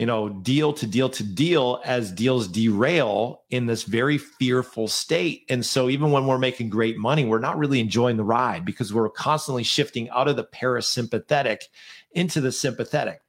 you 0.00 0.06
know, 0.06 0.30
deal 0.30 0.72
to 0.72 0.86
deal 0.86 1.10
to 1.10 1.22
deal 1.22 1.78
as 1.84 2.10
deals 2.10 2.48
derail 2.48 3.42
in 3.50 3.66
this 3.66 3.82
very 3.82 4.16
fearful 4.16 4.88
state. 4.88 5.44
And 5.50 5.64
so 5.64 5.90
even 5.90 6.10
when 6.10 6.26
we're 6.26 6.38
making 6.38 6.70
great 6.70 6.96
money, 6.96 7.26
we're 7.26 7.38
not 7.38 7.58
really 7.58 7.80
enjoying 7.80 8.16
the 8.16 8.24
ride 8.24 8.64
because 8.64 8.94
we're 8.94 9.10
constantly 9.10 9.62
shifting 9.62 10.08
out 10.08 10.26
of 10.26 10.36
the 10.36 10.44
parasympathetic 10.44 11.64
into 12.12 12.40
the 12.40 12.50
sympathetic. 12.50 13.20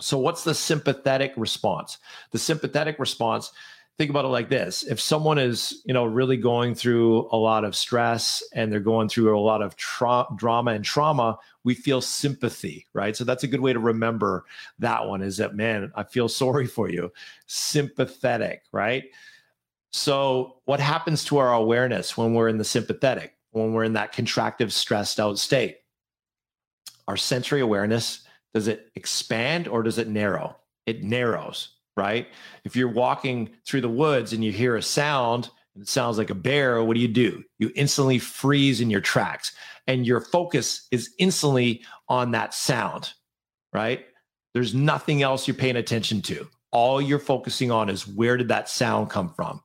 So 0.00 0.16
what's 0.16 0.44
the 0.44 0.54
sympathetic 0.54 1.34
response? 1.36 1.98
The 2.30 2.38
sympathetic 2.38 2.98
response 2.98 3.52
think 3.98 4.10
about 4.10 4.24
it 4.24 4.28
like 4.28 4.48
this. 4.48 4.84
If 4.84 5.00
someone 5.00 5.38
is 5.38 5.82
you 5.84 5.92
know 5.92 6.04
really 6.04 6.36
going 6.36 6.74
through 6.74 7.28
a 7.32 7.36
lot 7.36 7.64
of 7.64 7.74
stress 7.74 8.42
and 8.54 8.72
they're 8.72 8.80
going 8.80 9.08
through 9.08 9.36
a 9.36 9.40
lot 9.40 9.60
of 9.60 9.76
tra- 9.76 10.26
drama 10.36 10.72
and 10.72 10.84
trauma 10.84 11.38
we 11.64 11.74
feel 11.74 12.00
sympathy 12.00 12.86
right? 12.94 13.16
So 13.16 13.24
that's 13.24 13.42
a 13.42 13.48
good 13.48 13.60
way 13.60 13.72
to 13.72 13.80
remember 13.80 14.44
that 14.78 15.06
one 15.06 15.20
is 15.20 15.36
that 15.38 15.56
man 15.56 15.92
i 15.96 16.04
feel 16.04 16.28
sorry 16.28 16.66
for 16.66 16.88
you. 16.88 17.12
Sympathetic 17.46 18.62
right? 18.72 19.04
So 19.90 20.60
what 20.66 20.80
happens 20.80 21.24
to 21.24 21.38
our 21.38 21.52
awareness 21.52 22.16
when 22.16 22.34
we're 22.34 22.48
in 22.48 22.58
the 22.58 22.64
sympathetic 22.64 23.34
when 23.50 23.72
we're 23.72 23.84
in 23.84 23.94
that 23.94 24.14
contractive 24.14 24.70
stressed 24.70 25.18
out 25.18 25.38
state? 25.38 25.78
Our 27.08 27.16
sensory 27.16 27.60
awareness 27.60 28.20
does 28.54 28.68
it 28.68 28.90
expand 28.94 29.66
or 29.66 29.82
does 29.82 29.98
it 29.98 30.08
narrow? 30.08 30.56
It 30.86 31.02
narrows 31.02 31.77
right? 31.98 32.28
If 32.64 32.76
you're 32.76 32.88
walking 32.88 33.50
through 33.66 33.80
the 33.82 33.88
woods 33.88 34.32
and 34.32 34.44
you 34.44 34.52
hear 34.52 34.76
a 34.76 34.82
sound 34.82 35.50
and 35.74 35.82
it 35.82 35.88
sounds 35.88 36.16
like 36.16 36.30
a 36.30 36.34
bear, 36.34 36.82
what 36.82 36.94
do 36.94 37.00
you 37.00 37.08
do? 37.08 37.42
You 37.58 37.72
instantly 37.74 38.20
freeze 38.20 38.80
in 38.80 38.88
your 38.88 39.00
tracks 39.00 39.52
and 39.88 40.06
your 40.06 40.20
focus 40.20 40.86
is 40.92 41.12
instantly 41.18 41.82
on 42.08 42.30
that 42.30 42.54
sound, 42.54 43.12
right? 43.72 44.06
There's 44.54 44.74
nothing 44.74 45.22
else 45.22 45.48
you're 45.48 45.56
paying 45.56 45.76
attention 45.76 46.22
to. 46.22 46.46
All 46.70 47.02
you're 47.02 47.18
focusing 47.18 47.70
on 47.70 47.88
is 47.90 48.06
where 48.06 48.36
did 48.36 48.48
that 48.48 48.68
sound 48.68 49.10
come 49.10 49.34
from, 49.34 49.60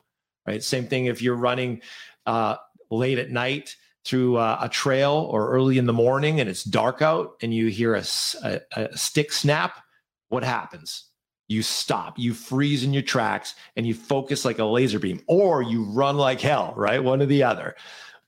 right? 0.47 0.63
Same 0.63 0.87
thing 0.87 1.05
if 1.05 1.21
you're 1.21 1.35
running 1.35 1.81
uh, 2.25 2.55
late 2.89 3.19
at 3.19 3.29
night 3.29 3.75
through 4.05 4.37
uh, 4.37 4.57
a 4.59 4.69
trail 4.69 5.27
or 5.31 5.51
early 5.51 5.77
in 5.77 5.85
the 5.85 5.93
morning 5.93 6.39
and 6.39 6.49
it's 6.49 6.63
dark 6.63 7.01
out 7.01 7.35
and 7.41 7.53
you 7.53 7.67
hear 7.67 7.93
a, 7.93 8.03
a, 8.43 8.59
a 8.75 8.97
stick 8.97 9.31
snap, 9.31 9.83
what 10.29 10.43
happens? 10.43 11.05
You 11.47 11.61
stop, 11.61 12.17
you 12.17 12.33
freeze 12.33 12.83
in 12.83 12.93
your 12.93 13.03
tracks, 13.03 13.55
and 13.75 13.85
you 13.85 13.93
focus 13.93 14.45
like 14.45 14.59
a 14.59 14.65
laser 14.65 14.99
beam, 14.99 15.21
or 15.27 15.61
you 15.61 15.83
run 15.83 16.17
like 16.17 16.41
hell, 16.41 16.73
right? 16.75 17.03
One 17.03 17.21
or 17.21 17.25
the 17.25 17.43
other. 17.43 17.75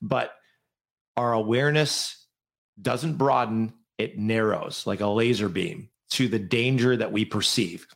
But 0.01 0.31
our 1.17 1.33
awareness 1.33 2.25
doesn't 2.81 3.17
broaden, 3.17 3.73
it 3.97 4.17
narrows 4.17 4.85
like 4.85 4.99
a 4.99 5.07
laser 5.07 5.49
beam 5.49 5.89
to 6.11 6.27
the 6.27 6.39
danger 6.39 6.97
that 6.97 7.11
we 7.11 7.25
perceive. 7.25 7.87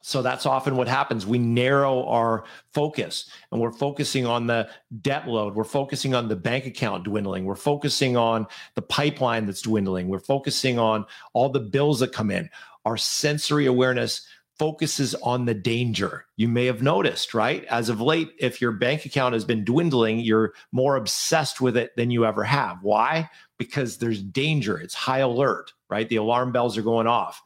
So 0.00 0.22
that's 0.22 0.46
often 0.46 0.76
what 0.76 0.88
happens. 0.88 1.26
We 1.26 1.38
narrow 1.38 2.04
our 2.06 2.44
focus 2.72 3.30
and 3.50 3.60
we're 3.60 3.72
focusing 3.72 4.26
on 4.26 4.46
the 4.46 4.68
debt 5.02 5.28
load. 5.28 5.54
We're 5.54 5.64
focusing 5.64 6.14
on 6.14 6.28
the 6.28 6.36
bank 6.36 6.66
account 6.66 7.04
dwindling. 7.04 7.44
We're 7.44 7.56
focusing 7.56 8.16
on 8.16 8.46
the 8.74 8.82
pipeline 8.82 9.46
that's 9.46 9.62
dwindling. 9.62 10.08
We're 10.08 10.20
focusing 10.20 10.78
on 10.78 11.04
all 11.34 11.48
the 11.48 11.60
bills 11.60 12.00
that 12.00 12.12
come 12.12 12.30
in. 12.30 12.48
Our 12.84 12.96
sensory 12.96 13.66
awareness 13.66 14.26
focuses 14.58 15.14
on 15.16 15.44
the 15.44 15.54
danger. 15.54 16.26
You 16.36 16.48
may 16.48 16.66
have 16.66 16.82
noticed, 16.82 17.34
right? 17.34 17.64
As 17.66 17.88
of 17.88 18.00
late, 18.00 18.32
if 18.38 18.60
your 18.60 18.72
bank 18.72 19.04
account 19.04 19.34
has 19.34 19.44
been 19.44 19.64
dwindling, 19.64 20.20
you're 20.20 20.54
more 20.72 20.96
obsessed 20.96 21.60
with 21.60 21.76
it 21.76 21.96
than 21.96 22.10
you 22.10 22.24
ever 22.24 22.44
have. 22.44 22.78
Why? 22.82 23.30
Because 23.58 23.98
there's 23.98 24.22
danger, 24.22 24.78
it's 24.78 24.94
high 24.94 25.18
alert, 25.18 25.72
right? 25.88 26.08
The 26.08 26.16
alarm 26.16 26.52
bells 26.52 26.76
are 26.76 26.82
going 26.82 27.06
off. 27.06 27.42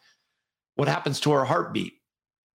What 0.77 0.88
happens 0.88 1.20
to 1.20 1.33
our 1.33 1.44
heartbeat? 1.44 1.94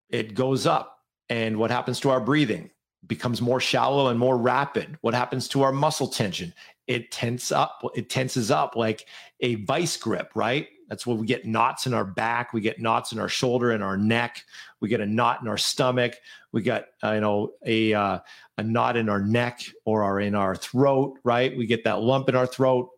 It 0.09 0.33
goes 0.33 0.65
up. 0.65 0.93
And 1.29 1.57
what 1.57 1.71
happens 1.71 1.99
to 2.01 2.09
our 2.09 2.21
breathing? 2.21 2.71
becomes 3.05 3.41
more 3.41 3.59
shallow 3.59 4.07
and 4.07 4.19
more 4.19 4.37
rapid. 4.37 4.97
What 5.01 5.13
happens 5.13 5.47
to 5.49 5.63
our 5.63 5.71
muscle 5.71 6.07
tension? 6.07 6.53
It 6.87 7.11
tense 7.11 7.51
up, 7.51 7.81
it 7.95 8.09
tenses 8.09 8.51
up 8.51 8.75
like 8.75 9.05
a 9.41 9.55
vice 9.55 9.97
grip, 9.97 10.31
right? 10.35 10.67
That's 10.87 11.05
where 11.05 11.17
we 11.17 11.27
get 11.27 11.45
knots 11.45 11.85
in 11.85 11.93
our 11.93 12.05
back. 12.05 12.53
We 12.53 12.61
get 12.61 12.79
knots 12.79 13.11
in 13.11 13.19
our 13.19 13.27
shoulder 13.27 13.71
and 13.71 13.83
our 13.83 13.97
neck. 13.97 14.43
We 14.79 14.89
get 14.89 15.01
a 15.01 15.05
knot 15.05 15.41
in 15.41 15.47
our 15.47 15.57
stomach. 15.57 16.13
We 16.51 16.61
got 16.61 16.85
uh, 17.03 17.13
you 17.13 17.21
know 17.21 17.53
a 17.65 17.93
uh, 17.93 18.19
a 18.57 18.63
knot 18.63 18.97
in 18.97 19.09
our 19.09 19.21
neck 19.21 19.61
or 19.85 20.03
our 20.03 20.19
in 20.19 20.35
our 20.35 20.55
throat. 20.55 21.19
Right. 21.23 21.55
We 21.57 21.65
get 21.65 21.83
that 21.83 22.01
lump 22.01 22.29
in 22.29 22.35
our 22.35 22.47
throat, 22.47 22.89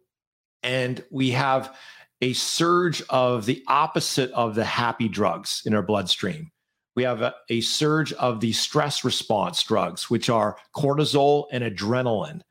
and 0.64 1.04
we 1.10 1.32
have 1.32 1.76
a 2.22 2.34
surge 2.34 3.02
of 3.10 3.46
the 3.46 3.64
opposite 3.68 4.32
of 4.32 4.56
the 4.56 4.66
happy 4.66 5.08
drugs 5.08 5.64
in 5.66 5.74
our 5.74 5.82
bloodstream. 5.82 6.52
We 6.96 7.04
have 7.04 7.22
a, 7.22 7.34
a 7.50 7.62
surge 7.62 8.12
of 8.14 8.42
the 8.42 8.52
stress 8.52 9.04
response 9.04 9.64
drugs, 9.64 10.10
which 10.10 10.30
are 10.30 10.58
cortisol 10.76 11.46
and 11.52 11.64
adrenaline. 11.64 12.42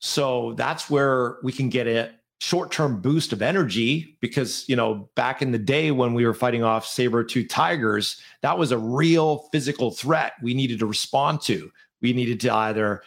So 0.00 0.54
that's 0.54 0.90
where 0.90 1.38
we 1.42 1.52
can 1.52 1.68
get 1.68 1.86
a, 1.86 2.10
short-term 2.38 3.00
boost 3.00 3.32
of 3.32 3.40
energy 3.40 4.16
because 4.20 4.68
you 4.68 4.76
know 4.76 5.08
back 5.14 5.40
in 5.40 5.52
the 5.52 5.58
day 5.58 5.90
when 5.90 6.12
we 6.12 6.26
were 6.26 6.34
fighting 6.34 6.62
off 6.62 6.86
saber-tooth 6.86 7.48
tigers 7.48 8.20
that 8.42 8.58
was 8.58 8.72
a 8.72 8.78
real 8.78 9.48
physical 9.52 9.90
threat 9.90 10.34
we 10.42 10.52
needed 10.52 10.78
to 10.78 10.86
respond 10.86 11.40
to. 11.40 11.70
We 12.02 12.12
needed 12.12 12.40
to 12.40 12.52
either 12.52 13.02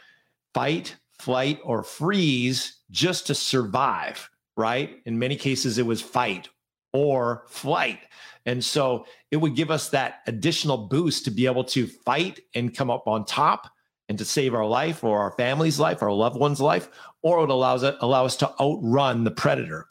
fight 0.53 0.95
flight 1.19 1.59
or 1.63 1.83
freeze 1.83 2.77
just 2.91 3.27
to 3.27 3.35
survive 3.35 4.29
right? 4.59 4.99
In 5.05 5.17
many 5.17 5.37
cases 5.37 5.77
it 5.77 5.85
was 5.85 6.01
fight 6.01 6.49
or 6.91 7.45
flight. 7.47 7.99
And 8.45 8.63
so 8.63 9.05
it 9.31 9.37
would 9.37 9.55
give 9.55 9.71
us 9.71 9.89
that 9.89 10.19
additional 10.27 10.77
boost 10.77 11.23
to 11.25 11.31
be 11.31 11.45
able 11.45 11.63
to 11.65 11.87
fight 11.87 12.41
and 12.53 12.75
come 12.75 12.91
up 12.91 13.07
on 13.07 13.23
top 13.23 13.71
and 14.09 14.17
to 14.17 14.25
save 14.25 14.53
our 14.53 14.65
life 14.65 15.03
or 15.03 15.19
our 15.19 15.31
family's 15.31 15.79
life, 15.79 16.01
our 16.03 16.11
loved 16.11 16.37
one's 16.37 16.59
life, 16.59 16.89
or 17.21 17.43
it 17.43 17.49
allows 17.49 17.83
it 17.83 17.95
allow 18.01 18.25
us 18.25 18.35
to 18.37 18.51
outrun 18.59 19.23
the 19.23 19.31
predator. 19.31 19.85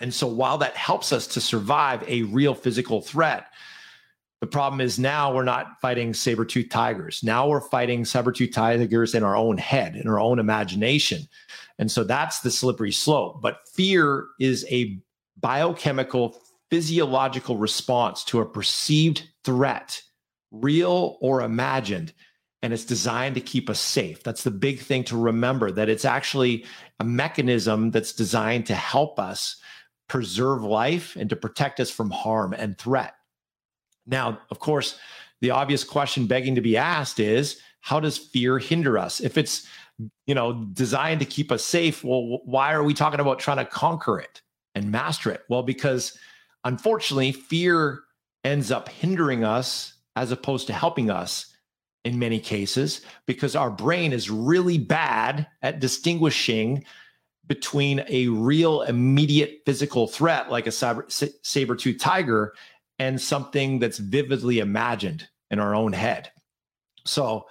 And 0.00 0.12
so 0.12 0.26
while 0.26 0.58
that 0.58 0.74
helps 0.76 1.12
us 1.12 1.26
to 1.28 1.40
survive 1.40 2.02
a 2.08 2.22
real 2.22 2.54
physical 2.54 3.02
threat, 3.02 3.46
The 4.40 4.46
problem 4.46 4.80
is 4.80 4.98
now 4.98 5.34
we're 5.34 5.44
not 5.44 5.80
fighting 5.80 6.14
saber 6.14 6.46
tooth 6.46 6.70
tigers. 6.70 7.22
Now 7.22 7.46
we're 7.46 7.60
fighting 7.60 8.06
saber 8.06 8.32
tooth 8.32 8.52
tigers 8.52 9.14
in 9.14 9.22
our 9.22 9.36
own 9.36 9.58
head, 9.58 9.96
in 9.96 10.08
our 10.08 10.18
own 10.18 10.38
imagination. 10.38 11.28
And 11.78 11.90
so 11.90 12.04
that's 12.04 12.40
the 12.40 12.50
slippery 12.50 12.92
slope. 12.92 13.42
But 13.42 13.58
fear 13.74 14.28
is 14.38 14.64
a 14.70 14.98
biochemical, 15.38 16.40
physiological 16.70 17.58
response 17.58 18.24
to 18.24 18.40
a 18.40 18.46
perceived 18.46 19.28
threat, 19.44 20.00
real 20.50 21.18
or 21.20 21.42
imagined. 21.42 22.14
And 22.62 22.74
it's 22.74 22.84
designed 22.84 23.36
to 23.36 23.40
keep 23.40 23.70
us 23.70 23.80
safe. 23.80 24.22
That's 24.22 24.44
the 24.44 24.50
big 24.50 24.80
thing 24.80 25.04
to 25.04 25.16
remember 25.16 25.70
that 25.70 25.88
it's 25.88 26.04
actually 26.04 26.66
a 26.98 27.04
mechanism 27.04 27.90
that's 27.90 28.12
designed 28.12 28.66
to 28.66 28.74
help 28.74 29.18
us 29.18 29.56
preserve 30.08 30.62
life 30.62 31.16
and 31.16 31.30
to 31.30 31.36
protect 31.36 31.80
us 31.80 31.90
from 31.90 32.10
harm 32.10 32.52
and 32.52 32.76
threat. 32.76 33.14
Now, 34.06 34.40
of 34.50 34.58
course, 34.58 34.98
the 35.40 35.52
obvious 35.52 35.84
question 35.84 36.26
begging 36.26 36.56
to 36.56 36.60
be 36.60 36.76
asked 36.76 37.20
is 37.20 37.60
how 37.80 38.00
does 38.00 38.18
fear 38.18 38.58
hinder 38.58 38.98
us? 38.98 39.20
If 39.20 39.38
it's 39.38 39.66
you 40.26 40.34
know 40.34 40.64
designed 40.72 41.20
to 41.20 41.26
keep 41.26 41.52
us 41.52 41.64
safe, 41.64 42.04
well 42.04 42.40
why 42.44 42.72
are 42.72 42.82
we 42.82 42.94
talking 42.94 43.20
about 43.20 43.38
trying 43.38 43.58
to 43.58 43.64
conquer 43.64 44.18
it 44.18 44.42
and 44.74 44.90
master 44.90 45.30
it? 45.30 45.44
Well, 45.48 45.62
because 45.62 46.16
unfortunately, 46.64 47.32
fear 47.32 48.00
ends 48.44 48.70
up 48.70 48.88
hindering 48.88 49.44
us 49.44 49.94
as 50.16 50.32
opposed 50.32 50.66
to 50.66 50.72
helping 50.72 51.10
us 51.10 51.54
in 52.04 52.18
many 52.18 52.40
cases 52.40 53.02
because 53.26 53.54
our 53.54 53.70
brain 53.70 54.12
is 54.12 54.30
really 54.30 54.78
bad 54.78 55.46
at 55.62 55.80
distinguishing 55.80 56.84
between 57.46 58.04
a 58.08 58.28
real 58.28 58.82
immediate 58.82 59.60
physical 59.66 60.06
threat 60.06 60.50
like 60.50 60.66
a 60.66 60.72
saber 60.72 61.76
tooth 61.76 61.98
tiger 61.98 62.54
and 62.98 63.20
something 63.20 63.78
that's 63.78 63.98
vividly 63.98 64.60
imagined 64.60 65.28
in 65.50 65.58
our 65.58 65.74
own 65.74 65.92
head. 65.92 66.30
So, 67.04 67.46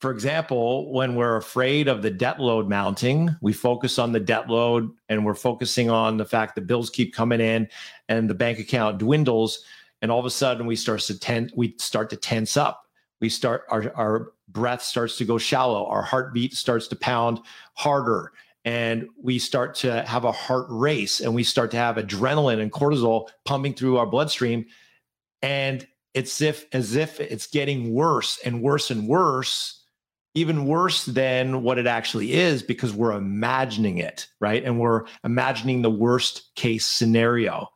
for 0.00 0.10
example, 0.10 0.92
when 0.92 1.14
we're 1.14 1.36
afraid 1.36 1.88
of 1.88 2.02
the 2.02 2.10
debt 2.10 2.40
load 2.40 2.68
mounting, 2.68 3.34
we 3.40 3.52
focus 3.52 3.98
on 3.98 4.12
the 4.12 4.20
debt 4.20 4.48
load 4.48 4.90
and 5.08 5.24
we're 5.24 5.34
focusing 5.34 5.90
on 5.90 6.16
the 6.16 6.24
fact 6.24 6.54
that 6.54 6.66
bills 6.66 6.90
keep 6.90 7.14
coming 7.14 7.40
in 7.40 7.68
and 8.08 8.28
the 8.28 8.34
bank 8.34 8.58
account 8.58 8.98
dwindles. 8.98 9.64
And 10.02 10.10
all 10.10 10.18
of 10.18 10.26
a 10.26 10.30
sudden 10.30 10.66
we 10.66 10.76
start 10.76 11.00
to 11.00 11.18
tense, 11.18 11.52
we 11.54 11.76
start 11.78 12.10
to 12.10 12.16
tense 12.16 12.56
up. 12.56 12.89
We 13.20 13.28
start 13.28 13.64
our, 13.70 13.92
our 13.94 14.32
breath 14.48 14.82
starts 14.82 15.16
to 15.18 15.24
go 15.24 15.38
shallow, 15.38 15.86
our 15.86 16.02
heartbeat 16.02 16.54
starts 16.54 16.88
to 16.88 16.96
pound 16.96 17.40
harder, 17.74 18.32
and 18.64 19.08
we 19.20 19.38
start 19.38 19.74
to 19.76 20.02
have 20.02 20.24
a 20.24 20.32
heart 20.32 20.66
race 20.68 21.20
and 21.20 21.34
we 21.34 21.42
start 21.42 21.70
to 21.70 21.76
have 21.76 21.96
adrenaline 21.96 22.60
and 22.60 22.72
cortisol 22.72 23.28
pumping 23.44 23.74
through 23.74 23.96
our 23.96 24.06
bloodstream. 24.06 24.66
And 25.42 25.86
it's 26.12 26.40
if 26.40 26.66
as 26.72 26.96
if 26.96 27.20
it's 27.20 27.46
getting 27.46 27.94
worse 27.94 28.38
and 28.44 28.62
worse 28.62 28.90
and 28.90 29.06
worse 29.06 29.76
even 30.34 30.66
worse 30.66 31.06
than 31.06 31.62
what 31.62 31.78
it 31.78 31.88
actually 31.88 32.32
is 32.32 32.62
because 32.62 32.92
we're 32.92 33.12
imagining 33.12 33.98
it 33.98 34.28
right? 34.40 34.62
And 34.64 34.78
we're 34.78 35.04
imagining 35.24 35.82
the 35.82 35.90
worst 35.90 36.54
case 36.54 36.86
scenario. 36.86 37.68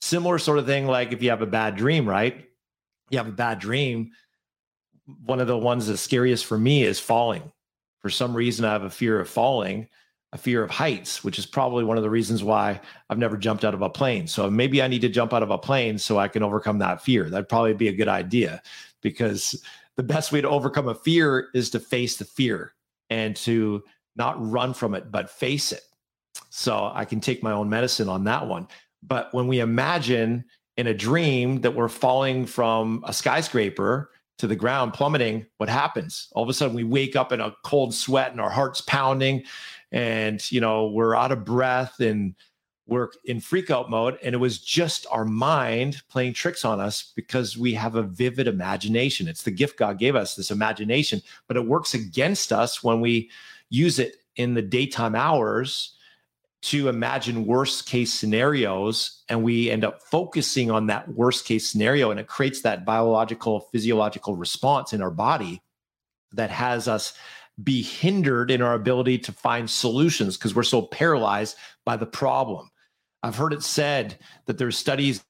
Similar 0.00 0.38
sort 0.38 0.58
of 0.58 0.66
thing 0.66 0.86
like 0.86 1.12
if 1.12 1.22
you 1.22 1.30
have 1.30 1.42
a 1.42 1.46
bad 1.46 1.76
dream 1.76 2.08
right? 2.08 2.46
You 3.10 3.18
have 3.18 3.28
a 3.28 3.32
bad 3.32 3.60
dream 3.60 4.10
one 5.24 5.40
of 5.40 5.46
the 5.46 5.58
ones 5.58 5.86
that's 5.86 6.00
scariest 6.00 6.44
for 6.44 6.58
me 6.58 6.82
is 6.82 7.00
falling 7.00 7.52
for 8.00 8.10
some 8.10 8.34
reason 8.34 8.64
i 8.64 8.72
have 8.72 8.82
a 8.84 8.90
fear 8.90 9.20
of 9.20 9.28
falling 9.28 9.88
a 10.32 10.38
fear 10.38 10.62
of 10.62 10.70
heights, 10.70 11.22
which 11.22 11.38
is 11.38 11.46
probably 11.46 11.84
one 11.84 11.96
of 11.96 12.02
the 12.02 12.10
reasons 12.10 12.42
why 12.42 12.80
I've 13.08 13.18
never 13.18 13.36
jumped 13.36 13.64
out 13.64 13.74
of 13.74 13.82
a 13.82 13.88
plane. 13.88 14.26
So 14.26 14.50
maybe 14.50 14.82
I 14.82 14.88
need 14.88 15.00
to 15.00 15.08
jump 15.08 15.32
out 15.32 15.42
of 15.42 15.50
a 15.50 15.58
plane 15.58 15.98
so 15.98 16.18
I 16.18 16.28
can 16.28 16.42
overcome 16.42 16.78
that 16.80 17.02
fear. 17.02 17.30
That'd 17.30 17.48
probably 17.48 17.74
be 17.74 17.88
a 17.88 17.92
good 17.92 18.08
idea 18.08 18.60
because 19.02 19.64
the 19.96 20.02
best 20.02 20.32
way 20.32 20.40
to 20.40 20.48
overcome 20.48 20.88
a 20.88 20.94
fear 20.94 21.48
is 21.54 21.70
to 21.70 21.80
face 21.80 22.16
the 22.16 22.24
fear 22.24 22.74
and 23.08 23.36
to 23.36 23.82
not 24.16 24.36
run 24.38 24.74
from 24.74 24.94
it, 24.94 25.10
but 25.10 25.30
face 25.30 25.72
it. 25.72 25.82
So 26.50 26.90
I 26.92 27.04
can 27.04 27.20
take 27.20 27.42
my 27.42 27.52
own 27.52 27.68
medicine 27.68 28.08
on 28.08 28.24
that 28.24 28.46
one. 28.46 28.68
But 29.02 29.32
when 29.32 29.46
we 29.46 29.60
imagine 29.60 30.44
in 30.76 30.86
a 30.86 30.94
dream 30.94 31.60
that 31.62 31.74
we're 31.74 31.88
falling 31.88 32.46
from 32.46 33.02
a 33.06 33.12
skyscraper 33.12 34.10
to 34.38 34.46
the 34.46 34.56
ground, 34.56 34.92
plummeting, 34.92 35.46
what 35.56 35.68
happens? 35.68 36.28
All 36.32 36.42
of 36.42 36.48
a 36.48 36.54
sudden, 36.54 36.76
we 36.76 36.84
wake 36.84 37.16
up 37.16 37.32
in 37.32 37.40
a 37.40 37.54
cold 37.62 37.94
sweat 37.94 38.32
and 38.32 38.40
our 38.40 38.50
heart's 38.50 38.82
pounding 38.82 39.44
and 39.92 40.50
you 40.50 40.60
know 40.60 40.88
we're 40.88 41.14
out 41.14 41.32
of 41.32 41.44
breath 41.44 42.00
and 42.00 42.34
we're 42.86 43.08
in 43.24 43.40
freak 43.40 43.70
out 43.70 43.90
mode 43.90 44.18
and 44.22 44.34
it 44.34 44.38
was 44.38 44.58
just 44.58 45.06
our 45.10 45.24
mind 45.24 46.02
playing 46.08 46.32
tricks 46.32 46.64
on 46.64 46.80
us 46.80 47.12
because 47.16 47.56
we 47.56 47.72
have 47.72 47.94
a 47.94 48.02
vivid 48.02 48.48
imagination 48.48 49.28
it's 49.28 49.42
the 49.42 49.50
gift 49.50 49.78
god 49.78 49.98
gave 49.98 50.16
us 50.16 50.34
this 50.34 50.50
imagination 50.50 51.22
but 51.46 51.56
it 51.56 51.66
works 51.66 51.94
against 51.94 52.52
us 52.52 52.82
when 52.82 53.00
we 53.00 53.30
use 53.70 53.98
it 53.98 54.16
in 54.36 54.54
the 54.54 54.62
daytime 54.62 55.14
hours 55.14 55.95
to 56.62 56.88
imagine 56.88 57.46
worst 57.46 57.86
case 57.86 58.12
scenarios 58.12 59.22
and 59.28 59.42
we 59.42 59.70
end 59.70 59.84
up 59.84 60.02
focusing 60.02 60.70
on 60.70 60.86
that 60.86 61.08
worst 61.08 61.44
case 61.44 61.68
scenario 61.68 62.10
and 62.10 62.18
it 62.18 62.26
creates 62.26 62.62
that 62.62 62.84
biological 62.84 63.60
physiological 63.72 64.34
response 64.36 64.92
in 64.92 65.02
our 65.02 65.10
body 65.10 65.62
that 66.32 66.50
has 66.50 66.88
us 66.88 67.14
be 67.62 67.82
hindered 67.82 68.50
in 68.50 68.62
our 68.62 68.74
ability 68.74 69.18
to 69.18 69.32
find 69.32 69.70
solutions 69.70 70.36
because 70.36 70.54
we're 70.54 70.62
so 70.62 70.82
paralyzed 70.82 71.56
by 71.84 71.96
the 71.96 72.06
problem. 72.06 72.70
I've 73.22 73.36
heard 73.36 73.52
it 73.52 73.62
said 73.62 74.18
that 74.46 74.58
there's 74.58 74.76
studies 74.76 75.24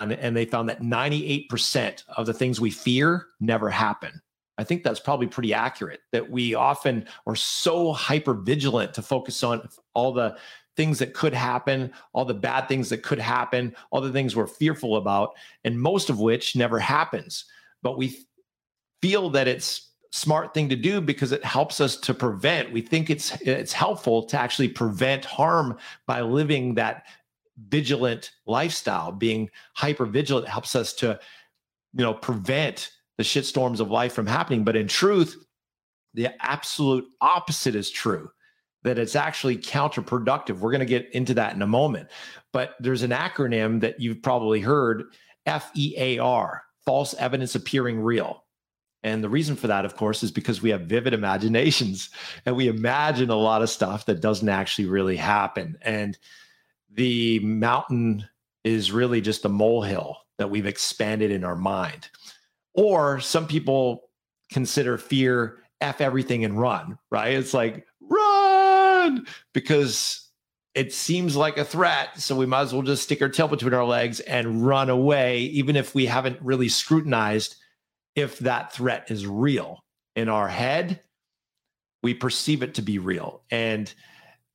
and 0.00 0.36
they 0.36 0.46
found 0.46 0.68
that 0.68 0.82
98% 0.82 2.02
of 2.16 2.26
the 2.26 2.34
things 2.34 2.60
we 2.60 2.70
fear 2.70 3.26
never 3.40 3.70
happen. 3.70 4.20
I 4.58 4.64
think 4.64 4.82
that's 4.82 5.00
probably 5.00 5.28
pretty 5.28 5.54
accurate 5.54 6.00
that 6.12 6.30
we 6.30 6.54
often 6.54 7.06
are 7.26 7.36
so 7.36 7.92
hyper 7.92 8.34
vigilant 8.34 8.94
to 8.94 9.02
focus 9.02 9.42
on 9.42 9.68
all 9.94 10.12
the 10.12 10.36
things 10.76 10.98
that 10.98 11.14
could 11.14 11.34
happen, 11.34 11.92
all 12.12 12.24
the 12.24 12.34
bad 12.34 12.68
things 12.68 12.88
that 12.90 13.02
could 13.02 13.18
happen, 13.18 13.74
all 13.90 14.00
the 14.00 14.12
things 14.12 14.34
we're 14.34 14.46
fearful 14.46 14.96
about, 14.96 15.34
and 15.64 15.80
most 15.80 16.10
of 16.10 16.20
which 16.20 16.56
never 16.56 16.78
happens. 16.78 17.44
But 17.82 17.98
we 17.98 18.26
feel 19.00 19.30
that 19.30 19.48
it's 19.48 19.90
smart 20.10 20.52
thing 20.54 20.68
to 20.68 20.76
do 20.76 21.00
because 21.00 21.32
it 21.32 21.44
helps 21.44 21.80
us 21.80 21.96
to 21.96 22.14
prevent. 22.14 22.72
We 22.72 22.82
think 22.82 23.10
it's 23.10 23.32
it's 23.40 23.72
helpful 23.72 24.24
to 24.24 24.38
actually 24.38 24.68
prevent 24.68 25.24
harm 25.24 25.78
by 26.06 26.20
living 26.20 26.74
that 26.74 27.06
vigilant 27.68 28.32
lifestyle. 28.46 29.12
Being 29.12 29.50
hyper 29.74 30.06
vigilant 30.06 30.48
helps 30.48 30.76
us 30.76 30.92
to, 30.94 31.18
you 31.94 32.04
know, 32.04 32.14
prevent 32.14 32.90
the 33.18 33.24
shitstorms 33.24 33.80
of 33.80 33.90
life 33.90 34.12
from 34.12 34.26
happening. 34.26 34.64
But 34.64 34.76
in 34.76 34.88
truth, 34.88 35.36
the 36.14 36.28
absolute 36.40 37.06
opposite 37.20 37.74
is 37.74 37.90
true. 37.90 38.30
That 38.84 38.98
it's 38.98 39.14
actually 39.14 39.58
counterproductive. 39.58 40.58
We're 40.58 40.72
going 40.72 40.80
to 40.80 40.86
get 40.86 41.10
into 41.12 41.34
that 41.34 41.54
in 41.54 41.62
a 41.62 41.66
moment. 41.66 42.08
But 42.52 42.74
there's 42.80 43.02
an 43.02 43.10
acronym 43.10 43.80
that 43.80 44.00
you've 44.00 44.22
probably 44.22 44.60
heard 44.60 45.04
FEAR, 45.46 46.62
false 46.84 47.14
evidence 47.14 47.54
appearing 47.54 48.00
real. 48.00 48.44
And 49.04 49.22
the 49.22 49.28
reason 49.28 49.56
for 49.56 49.66
that, 49.66 49.84
of 49.84 49.96
course, 49.96 50.22
is 50.22 50.30
because 50.30 50.62
we 50.62 50.70
have 50.70 50.82
vivid 50.82 51.12
imaginations 51.12 52.10
and 52.46 52.56
we 52.56 52.68
imagine 52.68 53.30
a 53.30 53.36
lot 53.36 53.62
of 53.62 53.70
stuff 53.70 54.06
that 54.06 54.20
doesn't 54.20 54.48
actually 54.48 54.86
really 54.86 55.16
happen. 55.16 55.76
And 55.82 56.18
the 56.90 57.40
mountain 57.40 58.28
is 58.64 58.92
really 58.92 59.20
just 59.20 59.44
a 59.44 59.48
molehill 59.48 60.18
that 60.38 60.50
we've 60.50 60.66
expanded 60.66 61.30
in 61.30 61.44
our 61.44 61.56
mind. 61.56 62.08
Or 62.74 63.20
some 63.20 63.46
people 63.46 64.10
consider 64.50 64.98
fear 64.98 65.58
F 65.80 66.00
everything 66.00 66.44
and 66.44 66.58
run, 66.58 66.98
right? 67.10 67.34
It's 67.34 67.54
like, 67.54 67.86
because 69.52 70.28
it 70.74 70.92
seems 70.92 71.36
like 71.36 71.58
a 71.58 71.64
threat. 71.64 72.18
So 72.18 72.36
we 72.36 72.46
might 72.46 72.62
as 72.62 72.72
well 72.72 72.82
just 72.82 73.02
stick 73.02 73.20
our 73.20 73.28
tail 73.28 73.48
between 73.48 73.74
our 73.74 73.84
legs 73.84 74.20
and 74.20 74.66
run 74.66 74.88
away, 74.88 75.40
even 75.40 75.76
if 75.76 75.94
we 75.94 76.06
haven't 76.06 76.40
really 76.40 76.68
scrutinized 76.68 77.56
if 78.14 78.38
that 78.40 78.72
threat 78.72 79.10
is 79.10 79.26
real. 79.26 79.80
In 80.16 80.28
our 80.28 80.48
head, 80.48 81.00
we 82.02 82.14
perceive 82.14 82.62
it 82.62 82.74
to 82.74 82.82
be 82.82 82.98
real. 82.98 83.42
And 83.50 83.92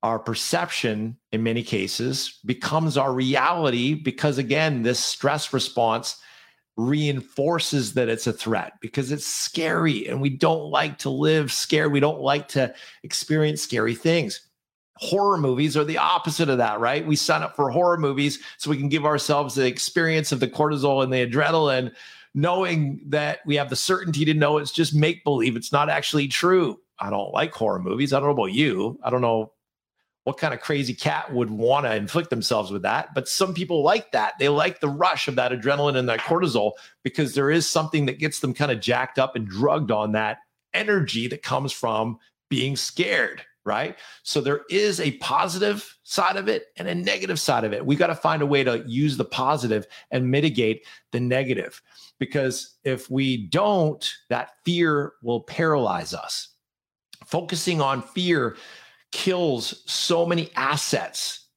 our 0.03 0.19
perception, 0.19 1.17
in 1.31 1.43
many 1.43 1.63
cases, 1.63 2.39
becomes 2.45 2.97
our 2.97 3.11
reality 3.11 3.93
because, 3.95 4.37
again, 4.37 4.83
this 4.83 4.99
stress 4.99 5.53
response 5.53 6.17
reinforces 6.77 7.95
that 7.95 8.07
it's 8.07 8.27
a 8.27 8.33
threat 8.33 8.73
because 8.81 9.11
it's 9.11 9.25
scary 9.25 10.07
and 10.07 10.21
we 10.21 10.29
don't 10.29 10.69
like 10.69 10.99
to 10.99 11.09
live 11.09 11.51
scared. 11.51 11.91
We 11.91 11.99
don't 11.99 12.21
like 12.21 12.49
to 12.49 12.73
experience 13.03 13.63
scary 13.63 13.95
things. 13.95 14.46
Horror 14.99 15.37
movies 15.37 15.77
are 15.77 15.83
the 15.83 15.97
opposite 15.97 16.49
of 16.49 16.57
that, 16.57 16.79
right? 16.79 17.05
We 17.05 17.15
sign 17.15 17.43
up 17.43 17.55
for 17.55 17.69
horror 17.69 17.97
movies 17.97 18.39
so 18.57 18.69
we 18.69 18.77
can 18.77 18.89
give 18.89 19.05
ourselves 19.05 19.55
the 19.55 19.65
experience 19.65 20.31
of 20.31 20.39
the 20.39 20.47
cortisol 20.47 21.03
and 21.03 21.11
the 21.11 21.25
adrenaline 21.25 21.93
knowing 22.33 23.01
that 23.07 23.39
we 23.45 23.55
have 23.55 23.69
the 23.69 23.75
certainty 23.75 24.23
to 24.25 24.33
know 24.33 24.57
it's 24.57 24.71
just 24.71 24.93
make 24.93 25.23
believe. 25.23 25.55
It's 25.55 25.71
not 25.71 25.89
actually 25.89 26.27
true. 26.27 26.79
I 26.99 27.09
don't 27.09 27.33
like 27.33 27.53
horror 27.53 27.79
movies. 27.79 28.13
I 28.13 28.19
don't 28.19 28.27
know 28.27 28.43
about 28.43 28.53
you. 28.53 28.99
I 29.03 29.09
don't 29.09 29.21
know 29.21 29.53
what 30.27 30.37
kind 30.37 30.53
of 30.53 30.59
crazy 30.59 30.93
cat 30.93 31.33
would 31.33 31.49
want 31.49 31.85
to 31.85 31.95
inflict 31.95 32.29
themselves 32.29 32.69
with 32.69 32.81
that? 32.81 33.13
But 33.13 33.29
some 33.29 33.53
people 33.53 33.81
like 33.81 34.11
that. 34.11 34.33
They 34.37 34.49
like 34.49 34.81
the 34.81 34.89
rush 34.89 35.29
of 35.29 35.35
that 35.35 35.53
adrenaline 35.53 35.95
and 35.95 36.09
that 36.09 36.19
cortisol 36.19 36.73
because 37.01 37.33
there 37.33 37.49
is 37.49 37.65
something 37.65 38.07
that 38.07 38.19
gets 38.19 38.41
them 38.41 38.53
kind 38.53 38.69
of 38.69 38.81
jacked 38.81 39.17
up 39.17 39.37
and 39.37 39.47
drugged 39.47 39.89
on 39.89 40.11
that 40.11 40.39
energy 40.73 41.29
that 41.29 41.43
comes 41.43 41.71
from 41.71 42.19
being 42.49 42.75
scared, 42.75 43.41
right? 43.67 43.97
So 44.23 44.41
there 44.41 44.61
is 44.69 44.99
a 44.99 45.11
positive 45.17 45.97
side 46.03 46.37
of 46.37 46.47
it 46.47 46.67
and 46.77 46.87
a 46.87 46.95
negative 46.95 47.39
side 47.39 47.65
of 47.65 47.73
it. 47.73 47.85
We 47.85 47.95
got 47.95 48.07
to 48.07 48.15
find 48.15 48.41
a 48.41 48.47
way 48.47 48.63
to 48.63 48.83
use 48.87 49.17
the 49.17 49.25
positive 49.25 49.85
and 50.09 50.31
mitigate 50.31 50.87
the 51.11 51.19
negative 51.19 51.81
because 52.17 52.77
if 52.83 53.11
we 53.11 53.45
don't, 53.47 54.09
that 54.29 54.51
fear 54.65 55.13
will 55.21 55.41
paralyze 55.41 56.13
us. 56.13 56.47
Focusing 57.25 57.81
on 57.81 58.01
fear 58.01 58.55
kills 59.11 59.83
so 59.85 60.25
many 60.25 60.49
assets 60.55 61.47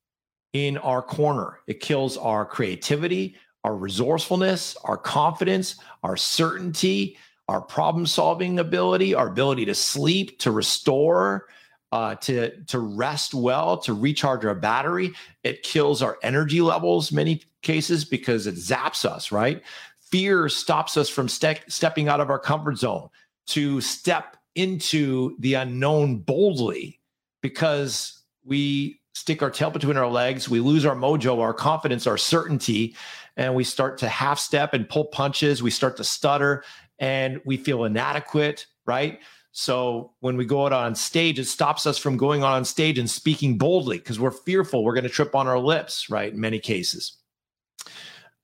in 0.53 0.79
our 0.79 1.01
corner. 1.01 1.61
It 1.69 1.81
kills 1.81 2.17
our 2.17 2.45
creativity, 2.45 3.37
our 3.63 3.77
resourcefulness, 3.77 4.77
our 4.85 4.97
confidence, 4.97 5.77
our 6.03 6.17
certainty, 6.17 7.17
our 7.51 7.61
problem 7.61 8.07
solving 8.07 8.59
ability, 8.61 9.13
our 9.13 9.27
ability 9.29 9.65
to 9.65 9.75
sleep, 9.75 10.39
to 10.39 10.53
restore, 10.53 11.49
uh, 11.93 12.15
to 12.17 12.57
to 12.65 12.79
rest 12.79 13.35
well, 13.35 13.79
to 13.79 13.93
recharge 13.93 14.45
our 14.45 14.55
battery. 14.55 15.13
It 15.43 15.63
kills 15.63 16.03
our 16.03 16.19
energy 16.23 16.61
levels 16.61 17.13
many 17.13 17.43
cases 17.63 18.05
because 18.05 18.47
it 18.47 18.57
zaps 18.57 19.05
us. 19.05 19.33
Right? 19.33 19.63
Fear 19.99 20.49
stops 20.49 20.97
us 20.97 21.09
from 21.09 21.29
ste- 21.29 21.65
stepping 21.69 22.09
out 22.09 22.21
of 22.21 22.31
our 22.31 22.39
comfort 22.39 22.79
zone 22.79 23.09
to 23.49 23.81
step 23.81 24.37
into 24.55 25.37
the 25.39 25.55
unknown 25.55 26.19
boldly 26.19 27.01
because 27.41 28.23
we 28.45 29.01
stick 29.15 29.43
our 29.43 29.51
tail 29.51 29.71
between 29.71 29.97
our 29.97 30.09
legs, 30.09 30.49
we 30.49 30.61
lose 30.61 30.85
our 30.85 30.97
mojo, 30.97 31.41
our 31.41 31.55
confidence, 31.55 32.07
our 32.07 32.17
certainty, 32.17 32.97
and 33.37 33.55
we 33.55 33.65
start 33.65 33.99
to 33.99 34.09
half 34.09 34.39
step 34.39 34.75
and 34.75 34.89
pull 34.89 35.05
punches. 35.07 35.63
We 35.63 35.71
start 35.71 35.97
to 35.99 36.05
stutter 36.05 36.65
and 36.99 37.41
we 37.45 37.57
feel 37.57 37.85
inadequate, 37.85 38.67
right? 38.87 39.21
So 39.53 40.13
when 40.21 40.37
we 40.37 40.45
go 40.45 40.67
out 40.67 40.73
on 40.73 40.95
stage, 40.95 41.39
it 41.39 41.47
stops 41.47 41.87
us 41.87 41.99
from 41.99 42.17
going 42.17 42.45
on 42.45 42.65
stage 42.65 42.99
and 42.99 43.11
speaking 43.11 43.59
boldly 43.59 43.99
because 43.99 44.21
we're 44.21 44.31
fearful 44.31 44.85
we're 44.85 44.95
going 44.95 45.05
to 45.05 45.11
trip 45.11 45.35
on 45.35 45.49
our 45.49 45.59
lips, 45.59 46.09
right? 46.09 46.33
In 46.33 46.41
many 46.41 46.59
cases. 46.59 47.17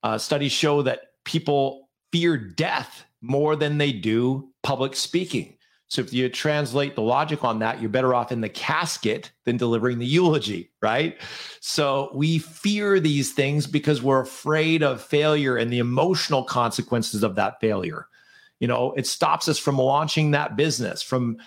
Uh, 0.02 0.18
studies 0.18 0.52
show 0.52 0.82
that 0.82 1.12
people 1.24 1.88
fear 2.12 2.36
death 2.36 3.04
more 3.20 3.56
than 3.56 3.78
they 3.78 3.92
do 3.92 4.48
public 4.62 4.96
speaking. 4.96 5.56
So 5.88 6.02
if 6.02 6.12
you 6.12 6.28
translate 6.28 6.96
the 6.96 7.02
logic 7.02 7.44
on 7.44 7.60
that, 7.60 7.80
you're 7.80 7.90
better 7.90 8.14
off 8.14 8.32
in 8.32 8.40
the 8.40 8.48
casket 8.48 9.30
than 9.44 9.56
delivering 9.56 9.98
the 9.98 10.06
eulogy, 10.06 10.72
right? 10.82 11.16
So 11.60 12.10
we 12.12 12.38
fear 12.38 12.98
these 12.98 13.32
things 13.32 13.68
because 13.68 14.02
we're 14.02 14.22
afraid 14.22 14.82
of 14.82 15.00
failure 15.00 15.56
and 15.56 15.72
the 15.72 15.78
emotional 15.78 16.42
consequences 16.42 17.22
of 17.22 17.36
that 17.36 17.60
failure. 17.60 18.08
You 18.60 18.68
know, 18.68 18.92
it 18.92 19.06
stops 19.06 19.48
us 19.48 19.58
from 19.58 19.78
launching 19.78 20.30
that 20.30 20.56
business, 20.56 21.02
from 21.02 21.38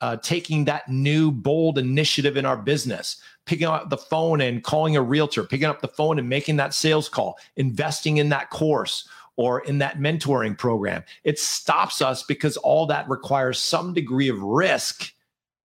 uh, 0.00 0.16
taking 0.16 0.64
that 0.64 0.88
new 0.88 1.30
bold 1.30 1.78
initiative 1.78 2.36
in 2.36 2.46
our 2.46 2.56
business, 2.56 3.16
picking 3.44 3.66
up 3.66 3.90
the 3.90 3.98
phone 3.98 4.40
and 4.40 4.64
calling 4.64 4.96
a 4.96 5.02
realtor, 5.02 5.44
picking 5.44 5.66
up 5.66 5.80
the 5.80 5.88
phone 5.88 6.18
and 6.18 6.28
making 6.28 6.56
that 6.56 6.74
sales 6.74 7.08
call, 7.08 7.38
investing 7.56 8.16
in 8.16 8.30
that 8.30 8.50
course, 8.50 9.08
or 9.36 9.60
in 9.60 9.78
that 9.78 9.98
mentoring 9.98 10.56
program. 10.56 11.02
It 11.24 11.38
stops 11.38 12.00
us 12.00 12.22
because 12.22 12.56
all 12.58 12.86
that 12.86 13.08
requires 13.08 13.58
some 13.58 13.92
degree 13.92 14.28
of 14.28 14.40
risk 14.40 15.12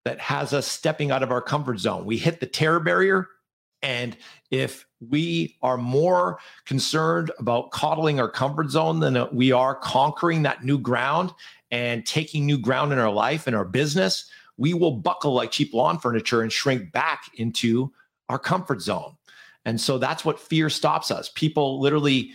that 0.06 0.20
has 0.20 0.54
us 0.54 0.66
stepping 0.66 1.12
out 1.12 1.24
of 1.24 1.32
our 1.32 1.42
comfort 1.42 1.80
zone. 1.80 2.06
We 2.06 2.18
hit 2.18 2.40
the 2.40 2.46
terror 2.46 2.80
barrier. 2.80 3.28
And 3.82 4.18
if 4.52 4.86
we 5.00 5.58
are 5.62 5.78
more 5.78 6.40
concerned 6.66 7.32
about 7.40 7.72
coddling 7.72 8.20
our 8.20 8.30
comfort 8.30 8.70
zone 8.70 9.00
than 9.00 9.16
uh, 9.16 9.28
we 9.32 9.52
are 9.52 9.76
conquering 9.76 10.44
that 10.44 10.64
new 10.64 10.78
ground 10.78 11.32
and 11.72 12.06
taking 12.06 12.46
new 12.46 12.58
ground 12.58 12.92
in 12.92 13.00
our 13.00 13.12
life 13.12 13.48
and 13.48 13.56
our 13.56 13.66
business, 13.66 14.30
we 14.58 14.74
will 14.74 14.92
buckle 14.92 15.34
like 15.34 15.52
cheap 15.52 15.74
lawn 15.74 15.98
furniture 15.98 16.42
and 16.42 16.52
shrink 16.52 16.92
back 16.92 17.24
into 17.36 17.92
our 18.28 18.40
comfort 18.40 18.82
zone. 18.82 19.16
And 19.66 19.80
so 19.80 19.98
that's 19.98 20.26
what 20.26 20.40
fear 20.40 20.70
stops 20.70 21.12
us. 21.12 21.32
People 21.36 21.80
literally 21.80 22.32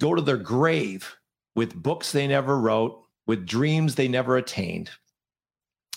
go 0.00 0.14
to 0.14 0.22
their 0.22 0.36
grave 0.36 1.16
with 1.54 1.74
books 1.74 2.12
they 2.12 2.26
never 2.26 2.58
wrote, 2.58 3.02
with 3.26 3.46
dreams 3.46 3.94
they 3.94 4.08
never 4.08 4.36
attained, 4.36 4.90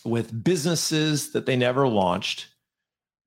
with 0.05 0.43
businesses 0.43 1.31
that 1.31 1.45
they 1.45 1.55
never 1.55 1.87
launched, 1.87 2.47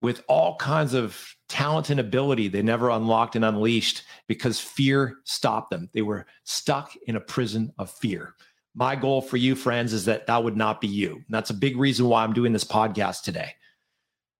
with 0.06 0.22
all 0.28 0.54
kinds 0.54 0.94
of 0.94 1.34
talent 1.48 1.90
and 1.90 1.98
ability 1.98 2.46
they 2.46 2.62
never 2.62 2.90
unlocked 2.90 3.34
and 3.34 3.44
unleashed 3.44 4.04
because 4.28 4.60
fear 4.60 5.16
stopped 5.24 5.68
them. 5.70 5.90
They 5.94 6.02
were 6.02 6.26
stuck 6.44 6.94
in 7.08 7.16
a 7.16 7.20
prison 7.20 7.72
of 7.76 7.90
fear. 7.90 8.36
My 8.72 8.94
goal 8.94 9.20
for 9.20 9.36
you, 9.36 9.56
friends, 9.56 9.92
is 9.92 10.04
that 10.04 10.28
that 10.28 10.44
would 10.44 10.56
not 10.56 10.80
be 10.80 10.86
you. 10.86 11.14
And 11.14 11.24
that's 11.28 11.50
a 11.50 11.54
big 11.54 11.76
reason 11.76 12.06
why 12.06 12.22
I'm 12.22 12.34
doing 12.34 12.52
this 12.52 12.62
podcast 12.62 13.24
today. 13.24 13.54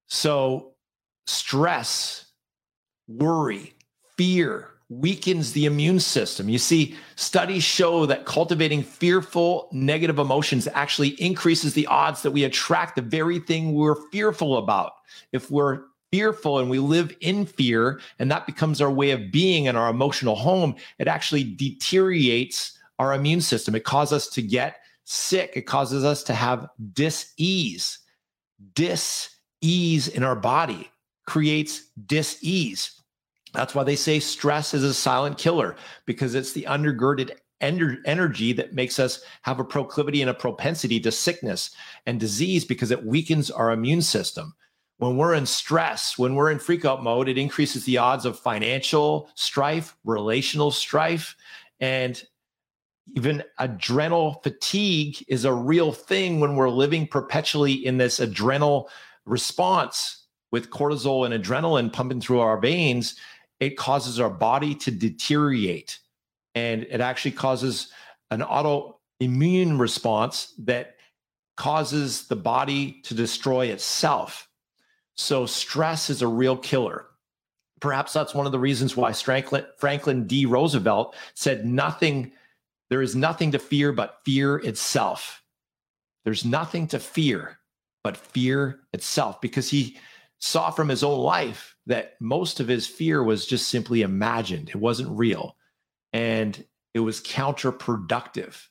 So, 0.06 0.74
stress, 1.26 2.26
worry, 3.08 3.74
fear, 4.16 4.68
weakens 4.88 5.50
the 5.50 5.66
immune 5.66 5.98
system. 5.98 6.48
You 6.48 6.58
see, 6.58 6.94
studies 7.16 7.64
show 7.64 8.06
that 8.06 8.24
cultivating 8.24 8.84
fearful, 8.84 9.68
negative 9.72 10.20
emotions 10.20 10.68
actually 10.74 11.20
increases 11.20 11.74
the 11.74 11.88
odds 11.88 12.22
that 12.22 12.30
we 12.30 12.44
attract 12.44 12.94
the 12.94 13.02
very 13.02 13.40
thing 13.40 13.72
we're 13.72 14.08
fearful 14.12 14.58
about. 14.58 14.92
If 15.32 15.50
we're 15.50 15.84
fearful 16.10 16.58
and 16.58 16.70
we 16.70 16.78
live 16.78 17.14
in 17.20 17.46
fear, 17.46 18.00
and 18.18 18.30
that 18.30 18.46
becomes 18.46 18.80
our 18.80 18.90
way 18.90 19.10
of 19.10 19.30
being 19.30 19.68
and 19.68 19.76
our 19.76 19.90
emotional 19.90 20.36
home, 20.36 20.76
it 20.98 21.08
actually 21.08 21.44
deteriorates 21.44 22.78
our 22.98 23.14
immune 23.14 23.40
system. 23.40 23.74
It 23.74 23.84
causes 23.84 24.12
us 24.12 24.28
to 24.34 24.42
get 24.42 24.76
sick, 25.04 25.52
it 25.54 25.62
causes 25.62 26.04
us 26.04 26.22
to 26.24 26.34
have 26.34 26.68
dis-ease. 26.92 27.98
Dis-ease 28.74 30.08
in 30.08 30.22
our 30.22 30.36
body 30.36 30.90
creates 31.26 31.88
dis-ease 32.06 32.96
that's 33.56 33.74
why 33.74 33.84
they 33.84 33.96
say 33.96 34.20
stress 34.20 34.74
is 34.74 34.84
a 34.84 34.94
silent 34.94 35.38
killer 35.38 35.76
because 36.04 36.34
it's 36.34 36.52
the 36.52 36.66
undergirded 36.68 37.36
energy 37.62 38.52
that 38.52 38.74
makes 38.74 38.98
us 38.98 39.22
have 39.42 39.58
a 39.58 39.64
proclivity 39.64 40.20
and 40.20 40.28
a 40.28 40.34
propensity 40.34 41.00
to 41.00 41.10
sickness 41.10 41.70
and 42.04 42.20
disease 42.20 42.66
because 42.66 42.90
it 42.90 43.06
weakens 43.06 43.50
our 43.50 43.72
immune 43.72 44.02
system. 44.02 44.54
When 44.98 45.16
we're 45.16 45.34
in 45.34 45.46
stress, 45.46 46.16
when 46.16 46.34
we're 46.34 46.50
in 46.50 46.58
freakout 46.58 47.02
mode, 47.02 47.28
it 47.28 47.36
increases 47.36 47.84
the 47.84 47.98
odds 47.98 48.24
of 48.24 48.38
financial 48.38 49.30
strife, 49.34 49.96
relational 50.04 50.70
strife, 50.70 51.36
and 51.80 52.22
even 53.14 53.44
adrenal 53.58 54.40
fatigue 54.42 55.22
is 55.28 55.44
a 55.44 55.52
real 55.52 55.92
thing 55.92 56.40
when 56.40 56.56
we're 56.56 56.70
living 56.70 57.06
perpetually 57.06 57.72
in 57.72 57.98
this 57.98 58.18
adrenal 58.20 58.88
response 59.26 60.26
with 60.50 60.70
cortisol 60.70 61.24
and 61.24 61.44
adrenaline 61.44 61.92
pumping 61.92 62.20
through 62.20 62.40
our 62.40 62.58
veins 62.58 63.16
it 63.60 63.76
causes 63.76 64.20
our 64.20 64.30
body 64.30 64.74
to 64.74 64.90
deteriorate 64.90 65.98
and 66.54 66.84
it 66.90 67.00
actually 67.00 67.30
causes 67.30 67.92
an 68.30 68.40
autoimmune 68.40 69.78
response 69.78 70.54
that 70.58 70.96
causes 71.56 72.28
the 72.28 72.36
body 72.36 73.00
to 73.02 73.14
destroy 73.14 73.66
itself. 73.66 74.45
So, 75.16 75.46
stress 75.46 76.10
is 76.10 76.22
a 76.22 76.28
real 76.28 76.56
killer. 76.56 77.06
Perhaps 77.80 78.12
that's 78.12 78.34
one 78.34 78.46
of 78.46 78.52
the 78.52 78.58
reasons 78.58 78.96
why 78.96 79.12
Franklin, 79.12 80.26
D. 80.26 80.46
Roosevelt 80.46 81.14
said, 81.34 81.66
Nothing, 81.66 82.32
there 82.90 83.02
is 83.02 83.16
nothing 83.16 83.52
to 83.52 83.58
fear 83.58 83.92
but 83.92 84.20
fear 84.24 84.56
itself. 84.56 85.42
There's 86.24 86.44
nothing 86.44 86.88
to 86.88 86.98
fear 86.98 87.58
but 88.02 88.16
fear 88.16 88.80
itself 88.92 89.40
because 89.40 89.70
he 89.70 89.96
saw 90.38 90.70
from 90.70 90.88
his 90.88 91.02
own 91.02 91.18
life 91.18 91.76
that 91.86 92.14
most 92.20 92.60
of 92.60 92.68
his 92.68 92.86
fear 92.86 93.22
was 93.22 93.46
just 93.46 93.68
simply 93.68 94.02
imagined. 94.02 94.68
It 94.68 94.76
wasn't 94.76 95.16
real. 95.16 95.56
And 96.12 96.64
it 96.94 97.00
was 97.00 97.20
counterproductive. 97.20 98.66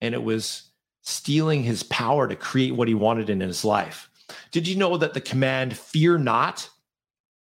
And 0.00 0.14
it 0.14 0.22
was 0.22 0.70
stealing 1.02 1.62
his 1.62 1.82
power 1.82 2.28
to 2.28 2.36
create 2.36 2.74
what 2.74 2.88
he 2.88 2.94
wanted 2.94 3.30
in 3.30 3.40
his 3.40 3.64
life. 3.64 4.07
Did 4.50 4.66
you 4.66 4.76
know 4.76 4.96
that 4.96 5.14
the 5.14 5.20
command 5.20 5.76
fear 5.76 6.18
not, 6.18 6.68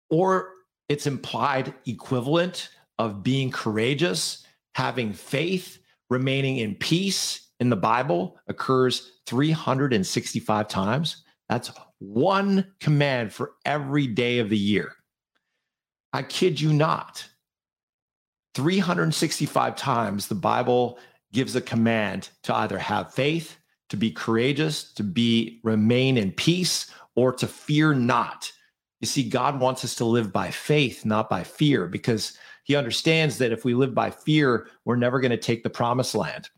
or 0.09 0.51
its 0.89 1.07
implied 1.07 1.73
equivalent 1.85 2.69
of 2.99 3.23
being 3.23 3.51
courageous, 3.51 4.45
having 4.75 5.13
faith, 5.13 5.79
remaining 6.09 6.57
in 6.57 6.75
peace 6.75 7.49
in 7.59 7.69
the 7.69 7.75
Bible 7.75 8.37
occurs 8.47 9.11
365 9.25 10.67
times? 10.67 11.23
That's 11.49 11.71
one 11.99 12.73
command 12.79 13.33
for 13.33 13.53
every 13.65 14.07
day 14.07 14.39
of 14.39 14.49
the 14.49 14.57
year. 14.57 14.93
I 16.11 16.23
kid 16.23 16.59
you 16.59 16.73
not. 16.73 17.27
365 18.55 19.75
times 19.75 20.27
the 20.27 20.35
Bible 20.35 20.99
gives 21.31 21.55
a 21.55 21.61
command 21.61 22.29
to 22.43 22.55
either 22.55 22.77
have 22.77 23.13
faith, 23.13 23.57
to 23.93 23.97
be 23.97 24.09
courageous, 24.09 24.91
to 24.91 25.03
be 25.03 25.59
remain 25.61 26.17
in 26.17 26.31
peace, 26.31 26.89
or 27.13 27.31
to 27.31 27.45
fear 27.45 27.93
not. 27.93 28.51
You 29.01 29.05
see, 29.05 29.29
God 29.29 29.59
wants 29.59 29.85
us 29.85 29.93
to 29.97 30.05
live 30.05 30.33
by 30.33 30.49
faith, 30.49 31.05
not 31.05 31.29
by 31.29 31.43
fear, 31.43 31.85
because 31.85 32.35
he 32.63 32.75
understands 32.75 33.37
that 33.37 33.51
if 33.51 33.63
we 33.63 33.75
live 33.75 33.93
by 33.93 34.09
fear, 34.09 34.67
we're 34.83 34.95
never 34.95 35.19
going 35.19 35.29
to 35.29 35.37
take 35.37 35.61
the 35.61 35.69
promised 35.69 36.15
land. 36.15 36.49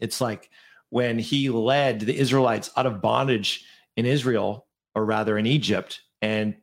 It's 0.00 0.22
like 0.22 0.48
when 0.88 1.18
he 1.18 1.50
led 1.50 2.00
the 2.00 2.16
Israelites 2.16 2.70
out 2.78 2.86
of 2.86 3.02
bondage 3.02 3.66
in 3.98 4.06
Israel, 4.06 4.66
or 4.94 5.04
rather 5.04 5.36
in 5.36 5.44
Egypt, 5.44 6.00
and 6.22 6.56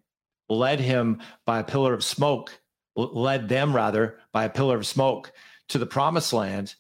led 0.50 0.80
him 0.80 1.22
by 1.46 1.60
a 1.60 1.64
pillar 1.64 1.94
of 1.94 2.04
smoke, 2.04 2.60
led 2.96 3.50
them 3.50 3.76
rather 3.76 4.18
by 4.34 4.46
a 4.46 4.50
pillar 4.50 4.78
of 4.78 4.88
smoke 4.88 5.32
to 5.70 5.78
the 5.78 5.86
promised 5.86 6.34
land. 6.34 6.74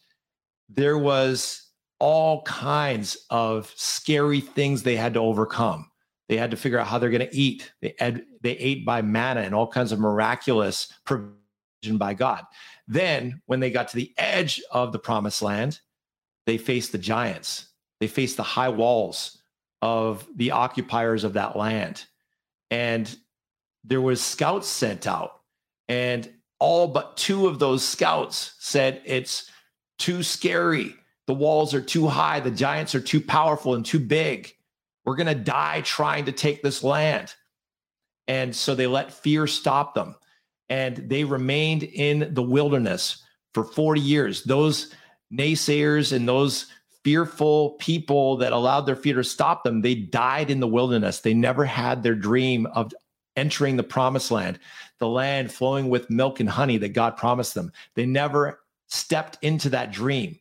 There 0.70 0.98
was 0.98 1.64
all 1.99 2.41
kinds 2.43 3.17
of 3.29 3.71
scary 3.75 4.41
things 4.41 4.84
they 4.84 4.95
had 4.95 5.13
to 5.13 5.19
overcome. 5.19 5.89
They 6.27 6.38
had 6.38 6.51
to 6.51 6.58
figure 6.58 6.79
out 6.79 6.88
how 6.88 6.97
they're 6.97 7.10
going 7.10 7.27
to 7.27 7.36
eat. 7.36 7.71
They, 7.81 7.95
had, 7.99 8.25
they 8.41 8.51
ate 8.51 8.86
by 8.86 9.01
manna 9.01 9.41
and 9.41 9.53
all 9.53 9.67
kinds 9.67 9.91
of 9.91 9.99
miraculous 9.99 10.91
provision 11.05 11.97
by 11.97 12.13
God. 12.15 12.43
Then, 12.88 13.41
when 13.45 13.60
they 13.60 13.71
got 13.71 13.89
to 13.89 13.95
the 13.95 14.13
edge 14.17 14.62
of 14.71 14.91
the 14.91 14.99
promised 14.99 15.41
land, 15.41 15.79
they 16.45 16.58
faced 16.58 16.91
the 16.91 16.97
giants. 16.97 17.67
They 17.99 18.08
faced 18.08 18.38
the 18.38 18.43
high 18.43 18.69
walls 18.69 19.38
of 19.81 20.27
the 20.36 20.51
occupiers 20.51 21.23
of 21.23 21.34
that 21.34 21.55
land. 21.55 22.05
And 22.71 23.15
there 23.84 24.01
was 24.01 24.21
scouts 24.21 24.67
sent 24.67 25.08
out. 25.08 25.41
And 25.88 26.31
all 26.60 26.88
but 26.88 27.17
two 27.17 27.47
of 27.47 27.60
those 27.60 27.84
scouts 27.84 28.55
said 28.60 29.01
it's 29.05 29.49
too 29.99 30.23
scary. 30.23 30.95
The 31.28 31.34
walls 31.34 31.74
are 31.74 31.82
too 31.82 32.08
high. 32.08 32.40
The 32.40 32.52
giants 32.52 32.96
are 32.96 33.02
too 33.02 33.22
powerful 33.22 33.74
and 33.76 33.86
too 33.86 34.00
big. 34.00 34.54
We're 35.06 35.16
going 35.16 35.28
to 35.28 35.36
die 35.36 35.82
trying 35.82 36.26
to 36.26 36.32
take 36.32 36.62
this 36.62 36.84
land. 36.84 37.34
And 38.28 38.56
so 38.56 38.76
they 38.76 38.88
let 38.88 39.14
fear 39.14 39.48
stop 39.48 39.94
them. 39.94 40.16
And 40.70 40.98
they 40.98 41.24
remained 41.24 41.84
in 41.84 42.34
the 42.34 42.44
wilderness 42.44 43.24
for 43.54 43.64
40 43.64 44.02
years. 44.02 44.44
Those 44.44 44.94
naysayers 45.32 46.12
and 46.12 46.28
those 46.28 46.68
fearful 47.04 47.72
people 47.80 48.38
that 48.38 48.52
allowed 48.52 48.82
their 48.82 48.96
fear 48.96 49.16
to 49.16 49.24
stop 49.24 49.64
them, 49.64 49.82
they 49.82 49.94
died 49.94 50.50
in 50.50 50.60
the 50.60 50.68
wilderness. 50.68 51.20
They 51.20 51.36
never 51.36 51.66
had 51.66 52.02
their 52.02 52.16
dream 52.16 52.66
of 52.68 52.92
entering 53.36 53.76
the 53.76 53.84
promised 53.84 54.32
land, 54.32 54.60
the 55.00 55.08
land 55.08 55.52
flowing 55.52 55.90
with 55.90 56.10
milk 56.10 56.40
and 56.40 56.50
honey 56.50 56.78
that 56.80 56.94
God 56.94 57.16
promised 57.16 57.54
them. 57.54 57.72
They 57.94 58.08
never 58.08 58.62
stepped 58.88 59.38
into 59.44 59.70
that 59.70 59.92
dream 59.92 60.40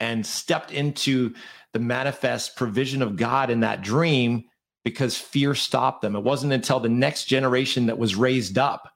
and 0.00 0.26
stepped 0.26 0.72
into 0.72 1.34
the 1.72 1.78
manifest 1.78 2.56
provision 2.56 3.02
of 3.02 3.16
God 3.16 3.50
in 3.50 3.60
that 3.60 3.82
dream 3.82 4.44
because 4.84 5.16
fear 5.16 5.54
stopped 5.54 6.02
them. 6.02 6.14
It 6.14 6.22
wasn't 6.22 6.52
until 6.52 6.78
the 6.78 6.88
next 6.88 7.24
generation 7.24 7.86
that 7.86 7.98
was 7.98 8.14
raised 8.14 8.58
up. 8.58 8.90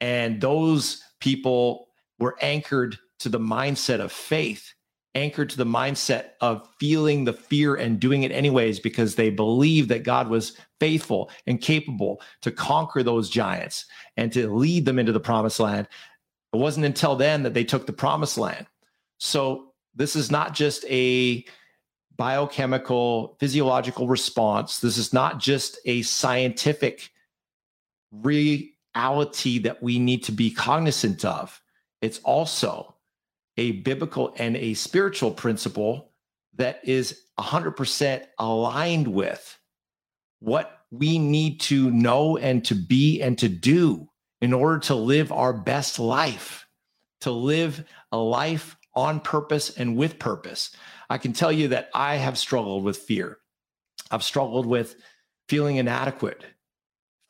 And 0.00 0.40
those 0.40 1.02
people 1.20 1.88
were 2.18 2.36
anchored 2.40 2.98
to 3.20 3.28
the 3.28 3.40
mindset 3.40 4.00
of 4.00 4.12
faith, 4.12 4.72
anchored 5.14 5.50
to 5.50 5.56
the 5.56 5.66
mindset 5.66 6.30
of 6.40 6.68
feeling 6.78 7.24
the 7.24 7.32
fear 7.32 7.74
and 7.74 8.00
doing 8.00 8.22
it 8.22 8.32
anyways 8.32 8.80
because 8.80 9.14
they 9.14 9.30
believed 9.30 9.88
that 9.90 10.04
God 10.04 10.28
was 10.28 10.56
faithful 10.80 11.30
and 11.46 11.60
capable 11.60 12.20
to 12.42 12.50
conquer 12.50 13.02
those 13.02 13.28
giants 13.28 13.86
and 14.16 14.32
to 14.32 14.52
lead 14.52 14.84
them 14.84 14.98
into 14.98 15.12
the 15.12 15.20
promised 15.20 15.60
land. 15.60 15.88
It 16.52 16.56
wasn't 16.56 16.86
until 16.86 17.16
then 17.16 17.42
that 17.42 17.54
they 17.54 17.64
took 17.64 17.86
the 17.86 17.92
promised 17.92 18.38
land. 18.38 18.66
So 19.18 19.67
this 19.98 20.14
is 20.14 20.30
not 20.30 20.54
just 20.54 20.84
a 20.88 21.44
biochemical, 22.16 23.36
physiological 23.40 24.06
response. 24.06 24.78
This 24.78 24.96
is 24.96 25.12
not 25.12 25.40
just 25.40 25.78
a 25.84 26.02
scientific 26.02 27.10
reality 28.12 29.58
that 29.58 29.82
we 29.82 29.98
need 29.98 30.22
to 30.24 30.32
be 30.32 30.50
cognizant 30.50 31.24
of. 31.24 31.60
It's 32.00 32.20
also 32.20 32.94
a 33.56 33.72
biblical 33.72 34.34
and 34.38 34.56
a 34.56 34.74
spiritual 34.74 35.32
principle 35.32 36.12
that 36.54 36.80
is 36.84 37.22
100% 37.40 38.24
aligned 38.38 39.08
with 39.08 39.58
what 40.38 40.82
we 40.92 41.18
need 41.18 41.60
to 41.60 41.90
know 41.90 42.36
and 42.36 42.64
to 42.64 42.74
be 42.74 43.20
and 43.20 43.36
to 43.38 43.48
do 43.48 44.08
in 44.40 44.52
order 44.52 44.78
to 44.78 44.94
live 44.94 45.32
our 45.32 45.52
best 45.52 45.98
life, 45.98 46.66
to 47.20 47.32
live 47.32 47.84
a 48.12 48.18
life 48.18 48.76
on 48.94 49.20
purpose 49.20 49.70
and 49.76 49.96
with 49.96 50.18
purpose. 50.18 50.70
I 51.10 51.18
can 51.18 51.32
tell 51.32 51.52
you 51.52 51.68
that 51.68 51.90
I 51.94 52.16
have 52.16 52.38
struggled 52.38 52.84
with 52.84 52.98
fear. 52.98 53.38
I've 54.10 54.22
struggled 54.22 54.66
with 54.66 54.96
feeling 55.48 55.76
inadequate, 55.76 56.44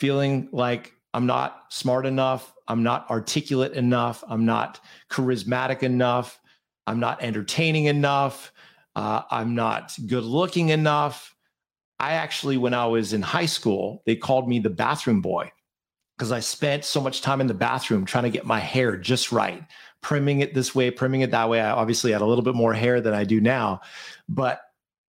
feeling 0.01 0.49
like 0.53 0.92
I'm 1.14 1.27
not 1.27 1.64
smart 1.71 2.07
enough, 2.07 2.53
I'm 2.68 2.83
not 2.83 3.09
articulate 3.11 3.73
enough, 3.73 4.23
I'm 4.29 4.44
not 4.44 4.81
charismatic 5.11 5.83
enough, 5.83 6.40
I'm 6.87 7.01
not 7.01 7.23
entertaining 7.23 7.87
enough, 7.87 8.53
uh, 8.97 9.23
I'm 9.31 9.55
not 9.55 9.97
good 10.07 10.25
looking 10.25 10.71
enough. 10.71 11.35
I 12.01 12.12
actually, 12.12 12.57
when 12.57 12.75
I 12.75 12.87
was 12.87 13.12
in 13.12 13.23
high 13.23 13.47
school, 13.47 14.03
they 14.07 14.16
called 14.16 14.49
me 14.49 14.59
the 14.59 14.71
bathroom 14.71 15.21
boy 15.21 15.51
because 16.16 16.33
I 16.33 16.40
spent 16.40 16.85
so 16.85 17.01
much 17.01 17.23
time 17.23 17.40
in 17.40 17.47
the 17.47 17.55
bathroom 17.55 18.05
trying 18.05 18.25
to 18.25 18.31
get 18.31 18.44
my 18.44 18.59
hair 18.59 18.97
just 18.97 19.31
right, 19.33 19.62
primming 20.03 20.41
it 20.41 20.55
this 20.55 20.75
way, 20.75 20.91
primming 20.91 21.23
it 21.23 21.31
that 21.31 21.49
way. 21.49 21.61
I 21.61 21.71
obviously 21.71 22.13
had 22.13 22.23
a 22.23 22.27
little 22.27 22.45
bit 22.45 22.55
more 22.55 22.73
hair 22.73 23.01
than 23.01 23.15
I 23.15 23.25
do 23.25 23.41
now, 23.41 23.81
but 24.29 24.61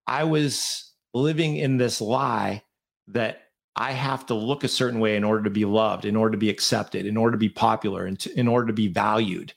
I 0.07 0.23
was 0.23 0.91
living 1.13 1.57
in 1.57 1.77
this 1.77 2.01
lie 2.01 2.63
that 3.07 3.43
I 3.75 3.91
have 3.91 4.25
to 4.27 4.33
look 4.33 4.63
a 4.63 4.67
certain 4.67 4.99
way 4.99 5.15
in 5.15 5.23
order 5.23 5.43
to 5.43 5.49
be 5.49 5.65
loved, 5.65 6.05
in 6.05 6.15
order 6.15 6.31
to 6.31 6.37
be 6.37 6.49
accepted, 6.49 7.05
in 7.05 7.17
order 7.17 7.31
to 7.31 7.37
be 7.37 7.49
popular, 7.49 8.05
and 8.05 8.23
in 8.27 8.47
order 8.47 8.67
to 8.67 8.73
be 8.73 8.87
valued. 8.87 9.53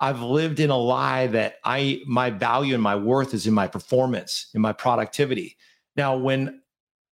I've 0.00 0.22
lived 0.22 0.60
in 0.60 0.70
a 0.70 0.76
lie 0.76 1.26
that 1.28 1.56
I 1.64 2.00
my 2.06 2.30
value 2.30 2.74
and 2.74 2.82
my 2.82 2.96
worth 2.96 3.34
is 3.34 3.46
in 3.46 3.54
my 3.54 3.68
performance, 3.68 4.50
in 4.54 4.60
my 4.60 4.72
productivity. 4.72 5.56
Now, 5.94 6.16
when 6.16 6.62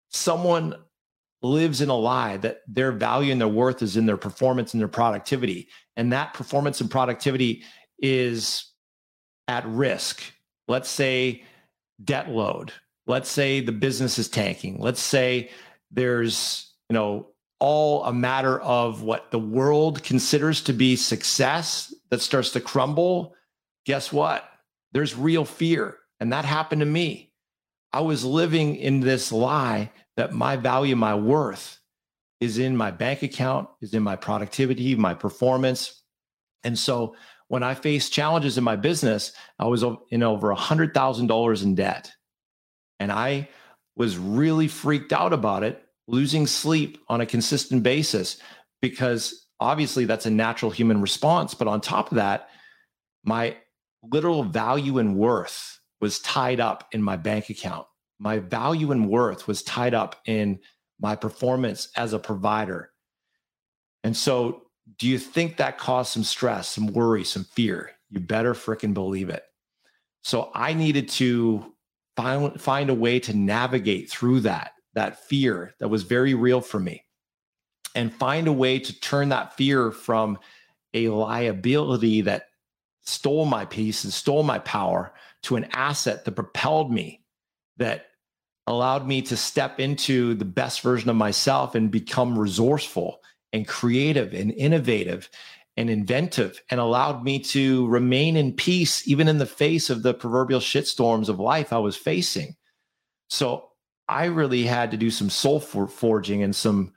someone 0.09 0.74
lives 1.42 1.81
in 1.81 1.88
a 1.88 1.96
lie 1.96 2.37
that 2.38 2.61
their 2.66 2.92
value 2.92 3.33
and 3.33 3.40
their 3.40 3.48
worth 3.48 3.83
is 3.83 3.96
in 3.96 4.07
their 4.07 4.16
performance 4.16 4.74
and 4.74 4.81
their 4.81 4.88
productivity. 4.88 5.68
And 5.96 6.12
that 6.12 6.35
performance 6.35 6.81
and 6.81 6.90
productivity 6.90 7.62
is 7.98 8.72
at 9.46 9.66
risk. 9.66 10.22
Let's 10.66 10.88
say 10.88 11.44
debt 12.03 12.29
load. 12.29 12.72
Let's 13.07 13.31
say 13.31 13.61
the 13.61 13.72
business 13.72 14.18
is 14.18 14.29
tanking. 14.29 14.79
Let's 14.81 15.01
say 15.01 15.51
there's, 15.90 16.74
you 16.90 16.94
know, 16.94 17.29
all 17.61 18.05
a 18.05 18.12
matter 18.12 18.61
of 18.61 19.03
what 19.03 19.31
the 19.31 19.38
world 19.38 20.03
considers 20.03 20.62
to 20.62 20.72
be 20.72 20.94
success 20.94 21.92
that 22.11 22.20
starts 22.20 22.51
to 22.51 22.61
crumble. 22.61 23.35
Guess 23.87 24.12
what? 24.12 24.48
There's 24.92 25.16
real 25.16 25.44
fear. 25.44 25.96
And 26.20 26.33
that 26.33 26.44
happened 26.44 26.81
to 26.81 26.87
me. 26.87 27.33
I 27.92 28.03
was 28.03 28.24
living 28.24 28.77
in 28.77 29.01
this 29.01 29.33
lie 29.33 29.90
that 30.18 30.33
my 30.33 30.57
value, 30.57 30.96
my 30.96 31.14
worth 31.14 31.78
is 32.40 32.59
in 32.59 32.76
my 32.76 32.90
bank 32.90 33.22
account, 33.22 33.68
is 33.81 33.94
in 33.94 34.02
my 34.02 34.16
productivity, 34.16 34.96
my 34.96 35.14
performance. 35.14 36.02
And 36.64 36.76
so 36.76 37.14
when 37.46 37.62
I 37.62 37.74
faced 37.74 38.12
challenges 38.12 38.59
in 38.59 38.64
my 38.64 38.74
business, 38.74 39.33
I 39.61 39.66
was 39.66 39.85
in 40.11 40.24
over 40.24 40.52
$100,000 40.52 41.62
in 41.62 41.74
debt. 41.76 42.11
And 42.98 43.12
I 43.12 43.48
was 43.94 44.18
really 44.18 44.66
freaked 44.66 45.12
out 45.12 45.33
about 45.33 45.62
it, 45.62 45.85
losing 46.09 46.48
sleep 46.48 46.98
on 47.09 47.20
a 47.20 47.26
consistent 47.26 47.85
basis, 47.85 48.38
because 48.83 49.46
obviously 49.61 50.04
that's 50.04 50.26
a 50.26 50.31
natural 50.31 50.72
human 50.72 51.00
response. 51.00 51.54
But 51.54 51.68
on 51.68 51.81
top 51.81 52.11
of 52.11 52.16
that, 52.16 52.48
my 53.22 53.57
literal 54.02 54.42
value 54.42 54.98
and 54.98 55.16
worth 55.16 55.78
was 56.00 56.18
tied 56.18 56.59
up 56.59 56.88
in 56.90 57.04
my 57.04 57.14
bank 57.14 57.50
account 57.50 57.87
my 58.18 58.38
value 58.38 58.92
and 58.92 59.09
worth 59.09 59.46
was 59.46 59.62
tied 59.62 59.94
up 59.94 60.16
in 60.26 60.59
my 61.00 61.14
performance 61.14 61.88
as 61.96 62.12
a 62.12 62.18
provider. 62.18 62.90
And 64.04 64.16
so, 64.16 64.62
do 64.96 65.07
you 65.07 65.18
think 65.18 65.59
that 65.59 65.78
caused 65.78 66.12
some 66.12 66.24
stress, 66.24 66.68
some 66.68 66.88
worry, 66.88 67.24
some 67.24 67.44
fear? 67.44 67.90
You 68.11 68.20
better 68.20 68.54
freaking 68.54 68.94
believe 68.94 69.28
it. 69.28 69.42
So, 70.22 70.51
I 70.55 70.74
needed 70.74 71.09
to 71.11 71.74
find, 72.16 72.61
find 72.61 72.90
a 72.90 72.95
way 72.95 73.20
to 73.20 73.36
navigate 73.36 74.11
through 74.11 74.40
that, 74.40 74.72
that 74.95 75.24
fear 75.24 75.74
that 75.78 75.88
was 75.88 76.03
very 76.03 76.34
real 76.34 76.61
for 76.61 76.80
me, 76.80 77.05
and 77.95 78.12
find 78.12 78.49
a 78.49 78.53
way 78.53 78.78
to 78.78 79.01
turn 79.01 79.28
that 79.28 79.57
fear 79.57 79.92
from 79.92 80.38
a 80.95 81.09
liability 81.09 82.22
that 82.22 82.45
stole 83.03 83.45
my 83.45 83.64
peace 83.64 84.05
and 84.05 84.12
stole 84.12 84.42
my 84.42 84.59
power 84.61 85.12
to 85.42 85.57
an 85.57 85.64
asset 85.72 86.24
that 86.24 86.32
propelled 86.32 86.92
me 86.92 87.22
that 87.78 88.07
allowed 88.68 89.06
me 89.06 89.22
to 89.22 89.36
step 89.36 89.80
into 89.80 90.34
the 90.34 90.44
best 90.44 90.82
version 90.82 91.10
of 91.10 91.16
myself 91.16 91.74
and 91.74 91.90
become 91.90 92.38
resourceful 92.38 93.20
and 93.52 93.66
creative 93.66 94.34
and 94.34 94.52
innovative 94.52 95.30
and 95.76 95.88
inventive 95.88 96.60
and 96.70 96.80
allowed 96.80 97.24
me 97.24 97.38
to 97.38 97.86
remain 97.88 98.36
in 98.36 98.52
peace 98.52 99.06
even 99.08 99.28
in 99.28 99.38
the 99.38 99.46
face 99.46 99.90
of 99.90 100.02
the 100.02 100.12
proverbial 100.12 100.60
shitstorms 100.60 101.28
of 101.28 101.38
life 101.38 101.72
I 101.72 101.78
was 101.78 101.96
facing. 101.96 102.56
So 103.30 103.68
I 104.08 104.26
really 104.26 104.64
had 104.64 104.90
to 104.90 104.96
do 104.96 105.10
some 105.10 105.30
soul 105.30 105.60
for- 105.60 105.86
forging 105.88 106.42
and 106.42 106.54
some 106.54 106.92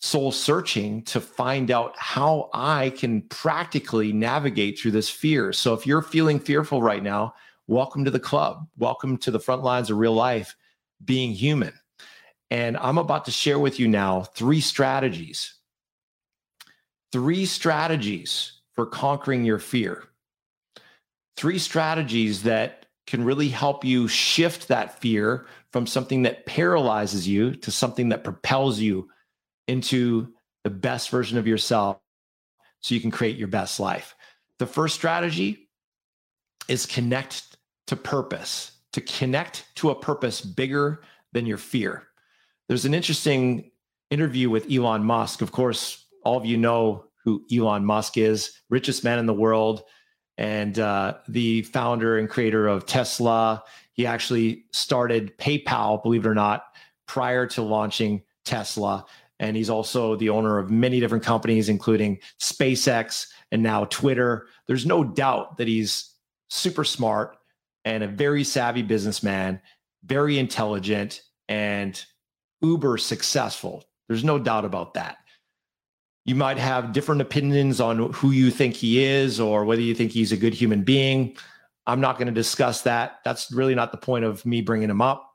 soul 0.00 0.32
searching 0.32 1.02
to 1.04 1.20
find 1.20 1.70
out 1.70 1.94
how 1.96 2.50
I 2.52 2.90
can 2.90 3.22
practically 3.22 4.12
navigate 4.12 4.78
through 4.78 4.90
this 4.90 5.08
fear. 5.08 5.52
So 5.52 5.72
if 5.72 5.86
you're 5.86 6.02
feeling 6.02 6.38
fearful 6.38 6.82
right 6.82 7.02
now, 7.02 7.34
welcome 7.66 8.04
to 8.04 8.10
the 8.10 8.20
club. 8.20 8.66
Welcome 8.76 9.16
to 9.18 9.30
the 9.30 9.40
front 9.40 9.62
lines 9.62 9.90
of 9.90 9.96
real 9.96 10.12
life, 10.12 10.54
being 11.04 11.32
human. 11.32 11.72
And 12.50 12.76
I'm 12.76 12.98
about 12.98 13.24
to 13.26 13.30
share 13.30 13.58
with 13.58 13.80
you 13.80 13.88
now 13.88 14.22
three 14.22 14.60
strategies. 14.60 15.54
Three 17.12 17.46
strategies 17.46 18.60
for 18.74 18.86
conquering 18.86 19.44
your 19.44 19.58
fear. 19.58 20.04
Three 21.36 21.58
strategies 21.58 22.42
that 22.44 22.86
can 23.06 23.24
really 23.24 23.48
help 23.48 23.84
you 23.84 24.08
shift 24.08 24.68
that 24.68 25.00
fear 25.00 25.46
from 25.72 25.86
something 25.86 26.22
that 26.22 26.46
paralyzes 26.46 27.26
you 27.26 27.54
to 27.56 27.70
something 27.70 28.10
that 28.10 28.24
propels 28.24 28.78
you 28.78 29.08
into 29.66 30.32
the 30.62 30.70
best 30.70 31.10
version 31.10 31.38
of 31.38 31.46
yourself 31.46 31.98
so 32.80 32.94
you 32.94 33.00
can 33.00 33.10
create 33.10 33.36
your 33.36 33.48
best 33.48 33.80
life. 33.80 34.14
The 34.58 34.66
first 34.66 34.94
strategy 34.94 35.68
is 36.68 36.86
connect 36.86 37.56
to 37.88 37.96
purpose, 37.96 38.72
to 38.94 39.00
connect 39.00 39.66
to 39.74 39.90
a 39.90 39.94
purpose 39.94 40.40
bigger 40.40 41.02
than 41.32 41.46
your 41.46 41.58
fear. 41.58 42.04
There's 42.68 42.84
an 42.84 42.94
interesting 42.94 43.72
interview 44.08 44.48
with 44.48 44.70
Elon 44.70 45.02
Musk. 45.02 45.42
Of 45.42 45.50
course, 45.50 46.06
all 46.24 46.36
of 46.36 46.46
you 46.46 46.56
know 46.56 47.06
who 47.24 47.44
Elon 47.52 47.84
Musk 47.84 48.16
is, 48.16 48.52
richest 48.70 49.02
man 49.02 49.18
in 49.18 49.26
the 49.26 49.34
world, 49.34 49.82
and 50.38 50.78
uh, 50.78 51.14
the 51.26 51.62
founder 51.62 52.18
and 52.18 52.30
creator 52.30 52.68
of 52.68 52.86
Tesla. 52.86 53.64
He 53.94 54.06
actually 54.06 54.66
started 54.72 55.36
PayPal, 55.38 56.00
believe 56.00 56.24
it 56.24 56.28
or 56.28 56.34
not, 56.34 56.62
prior 57.08 57.48
to 57.48 57.62
launching 57.62 58.22
Tesla. 58.44 59.04
And 59.40 59.56
he's 59.56 59.70
also 59.70 60.14
the 60.14 60.28
owner 60.28 60.58
of 60.58 60.70
many 60.70 61.00
different 61.00 61.24
companies, 61.24 61.68
including 61.68 62.20
SpaceX 62.40 63.26
and 63.50 63.60
now 63.60 63.86
Twitter. 63.86 64.46
There's 64.68 64.86
no 64.86 65.02
doubt 65.02 65.56
that 65.56 65.66
he's 65.66 66.14
super 66.48 66.84
smart 66.84 67.36
and 67.84 68.02
a 68.02 68.08
very 68.08 68.44
savvy 68.44 68.82
businessman, 68.82 69.60
very 70.04 70.38
intelligent, 70.38 71.22
and 71.48 72.04
uber 72.62 72.96
successful. 72.98 73.84
There's 74.08 74.24
no 74.24 74.38
doubt 74.38 74.64
about 74.64 74.94
that. 74.94 75.18
You 76.24 76.34
might 76.34 76.56
have 76.56 76.92
different 76.92 77.20
opinions 77.20 77.80
on 77.80 78.12
who 78.12 78.30
you 78.30 78.50
think 78.50 78.74
he 78.74 79.04
is 79.04 79.38
or 79.38 79.64
whether 79.64 79.82
you 79.82 79.94
think 79.94 80.12
he's 80.12 80.32
a 80.32 80.36
good 80.36 80.54
human 80.54 80.82
being. 80.82 81.36
I'm 81.86 82.00
not 82.00 82.16
going 82.16 82.28
to 82.28 82.32
discuss 82.32 82.80
that. 82.82 83.18
That's 83.24 83.52
really 83.52 83.74
not 83.74 83.92
the 83.92 83.98
point 83.98 84.24
of 84.24 84.46
me 84.46 84.62
bringing 84.62 84.88
him 84.88 85.02
up 85.02 85.34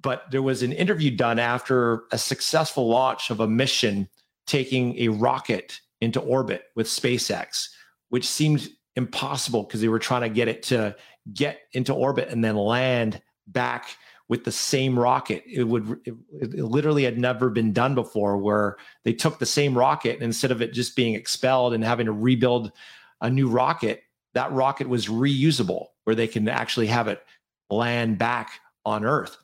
but 0.00 0.30
there 0.30 0.42
was 0.42 0.62
an 0.62 0.72
interview 0.72 1.10
done 1.10 1.38
after 1.38 2.04
a 2.10 2.18
successful 2.18 2.88
launch 2.88 3.30
of 3.30 3.40
a 3.40 3.46
mission 3.46 4.08
taking 4.46 4.98
a 4.98 5.08
rocket 5.08 5.80
into 6.00 6.20
orbit 6.20 6.64
with 6.74 6.86
SpaceX, 6.86 7.68
which 8.08 8.26
seemed 8.26 8.68
impossible 8.96 9.62
because 9.62 9.80
they 9.80 9.88
were 9.88 9.98
trying 9.98 10.22
to 10.22 10.28
get 10.28 10.48
it 10.48 10.62
to 10.64 10.94
get 11.32 11.60
into 11.72 11.94
orbit 11.94 12.28
and 12.28 12.44
then 12.44 12.56
land 12.56 13.20
back 13.46 13.96
with 14.28 14.44
the 14.44 14.52
same 14.52 14.98
rocket. 14.98 15.44
It 15.46 15.64
would 15.64 16.00
it, 16.04 16.14
it 16.32 16.64
literally 16.64 17.04
had 17.04 17.18
never 17.18 17.50
been 17.50 17.72
done 17.72 17.94
before 17.94 18.36
where 18.38 18.76
they 19.04 19.12
took 19.12 19.38
the 19.38 19.46
same 19.46 19.76
rocket 19.76 20.14
and 20.14 20.22
instead 20.22 20.50
of 20.50 20.62
it 20.62 20.72
just 20.72 20.96
being 20.96 21.14
expelled 21.14 21.74
and 21.74 21.84
having 21.84 22.06
to 22.06 22.12
rebuild 22.12 22.72
a 23.20 23.30
new 23.30 23.48
rocket, 23.48 24.02
that 24.34 24.52
rocket 24.52 24.88
was 24.88 25.06
reusable 25.06 25.88
where 26.04 26.16
they 26.16 26.26
can 26.26 26.48
actually 26.48 26.86
have 26.86 27.08
it 27.08 27.22
land 27.70 28.18
back 28.18 28.60
on 28.84 29.04
Earth 29.04 29.36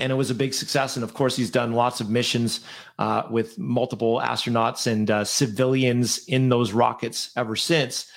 and 0.00 0.10
it 0.10 0.16
was 0.16 0.30
a 0.30 0.34
big 0.34 0.54
success. 0.54 0.96
And 0.96 1.04
of 1.04 1.14
course, 1.14 1.36
he's 1.36 1.50
done 1.50 1.72
lots 1.72 2.00
of 2.00 2.08
missions 2.08 2.60
uh, 2.98 3.24
with 3.30 3.58
multiple 3.58 4.20
astronauts 4.20 4.86
and 4.86 5.10
uh, 5.10 5.24
civilians 5.24 6.24
in 6.26 6.48
those 6.48 6.72
rockets 6.72 7.30
ever 7.36 7.54
since, 7.54 8.10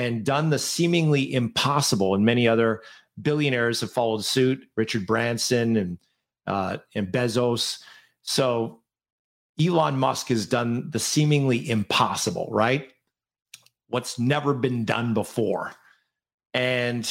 and 0.00 0.24
done 0.24 0.48
the 0.48 0.58
seemingly 0.58 1.34
impossible. 1.34 2.14
And 2.14 2.24
many 2.24 2.48
other 2.48 2.80
billionaires 3.20 3.82
have 3.82 3.92
followed 3.92 4.24
suit: 4.24 4.66
Richard 4.74 5.06
Branson 5.06 5.76
and 5.76 5.98
uh, 6.46 6.78
and 6.94 7.08
Bezos. 7.08 7.82
So 8.22 8.80
Elon 9.60 9.98
Musk 9.98 10.28
has 10.28 10.46
done 10.46 10.90
the 10.90 10.98
seemingly 10.98 11.68
impossible, 11.68 12.48
right? 12.50 12.88
What's 13.88 14.18
never 14.18 14.54
been 14.54 14.86
done 14.86 15.12
before, 15.12 15.74
and 16.54 17.08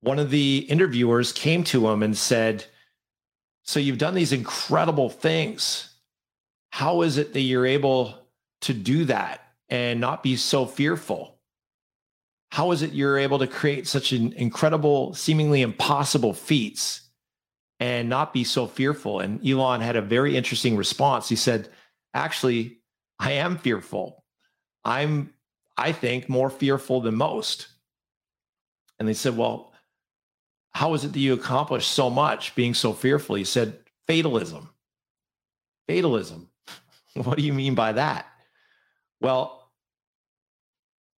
one 0.00 0.20
of 0.20 0.30
the 0.30 0.58
interviewers 0.68 1.32
came 1.32 1.64
to 1.64 1.88
him 1.88 2.04
and 2.04 2.16
said 2.16 2.64
so 3.64 3.80
you've 3.80 3.98
done 3.98 4.14
these 4.14 4.32
incredible 4.32 5.10
things. 5.10 5.92
How 6.70 7.02
is 7.02 7.18
it 7.18 7.32
that 7.32 7.40
you're 7.40 7.66
able 7.66 8.14
to 8.62 8.72
do 8.72 9.04
that 9.06 9.40
and 9.68 10.00
not 10.00 10.22
be 10.22 10.36
so 10.36 10.64
fearful? 10.64 11.37
How 12.50 12.72
is 12.72 12.82
it 12.82 12.92
you're 12.92 13.18
able 13.18 13.38
to 13.40 13.46
create 13.46 13.86
such 13.86 14.12
an 14.12 14.32
incredible, 14.32 15.14
seemingly 15.14 15.62
impossible 15.62 16.32
feats 16.32 17.02
and 17.78 18.08
not 18.08 18.32
be 18.32 18.44
so 18.44 18.66
fearful? 18.66 19.20
And 19.20 19.46
Elon 19.46 19.80
had 19.80 19.96
a 19.96 20.02
very 20.02 20.36
interesting 20.36 20.76
response. 20.76 21.28
He 21.28 21.36
said, 21.36 21.68
Actually, 22.14 22.78
I 23.18 23.32
am 23.32 23.58
fearful. 23.58 24.24
I'm, 24.84 25.34
I 25.76 25.92
think, 25.92 26.28
more 26.28 26.48
fearful 26.48 27.00
than 27.00 27.14
most. 27.14 27.68
And 28.98 29.06
they 29.06 29.14
said, 29.14 29.36
Well, 29.36 29.72
how 30.78 30.94
is 30.94 31.04
it 31.04 31.12
that 31.12 31.18
you 31.18 31.32
accomplished 31.32 31.90
so 31.90 32.08
much 32.08 32.54
being 32.54 32.72
so 32.72 32.92
fearful? 32.92 33.34
He 33.34 33.42
said, 33.42 33.78
fatalism. 34.06 34.70
Fatalism. 35.88 36.48
what 37.14 37.36
do 37.36 37.42
you 37.42 37.52
mean 37.52 37.74
by 37.74 37.92
that? 37.92 38.26
Well, 39.20 39.57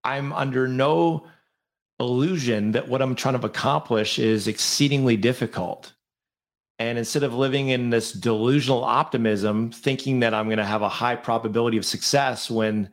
I'm 0.05 0.33
under 0.33 0.67
no 0.67 1.27
illusion 1.99 2.73
that 2.73 2.89
what 2.89 3.03
I'm 3.03 3.15
trying 3.15 3.39
to 3.39 3.47
accomplish 3.47 4.19
is 4.19 4.49
exceedingly 4.49 5.17
difficult. 5.17 5.93
And 6.79 6.97
instead 6.97 7.23
of 7.23 7.35
living 7.35 7.69
in 7.69 7.91
this 7.91 8.11
delusional 8.13 8.83
optimism, 8.83 9.71
thinking 9.71 10.21
that 10.21 10.33
I'm 10.33 10.47
going 10.47 10.57
to 10.59 10.65
have 10.65 10.81
a 10.81 10.89
high 10.89 11.17
probability 11.17 11.77
of 11.77 11.85
success 11.85 12.51
when 12.51 12.89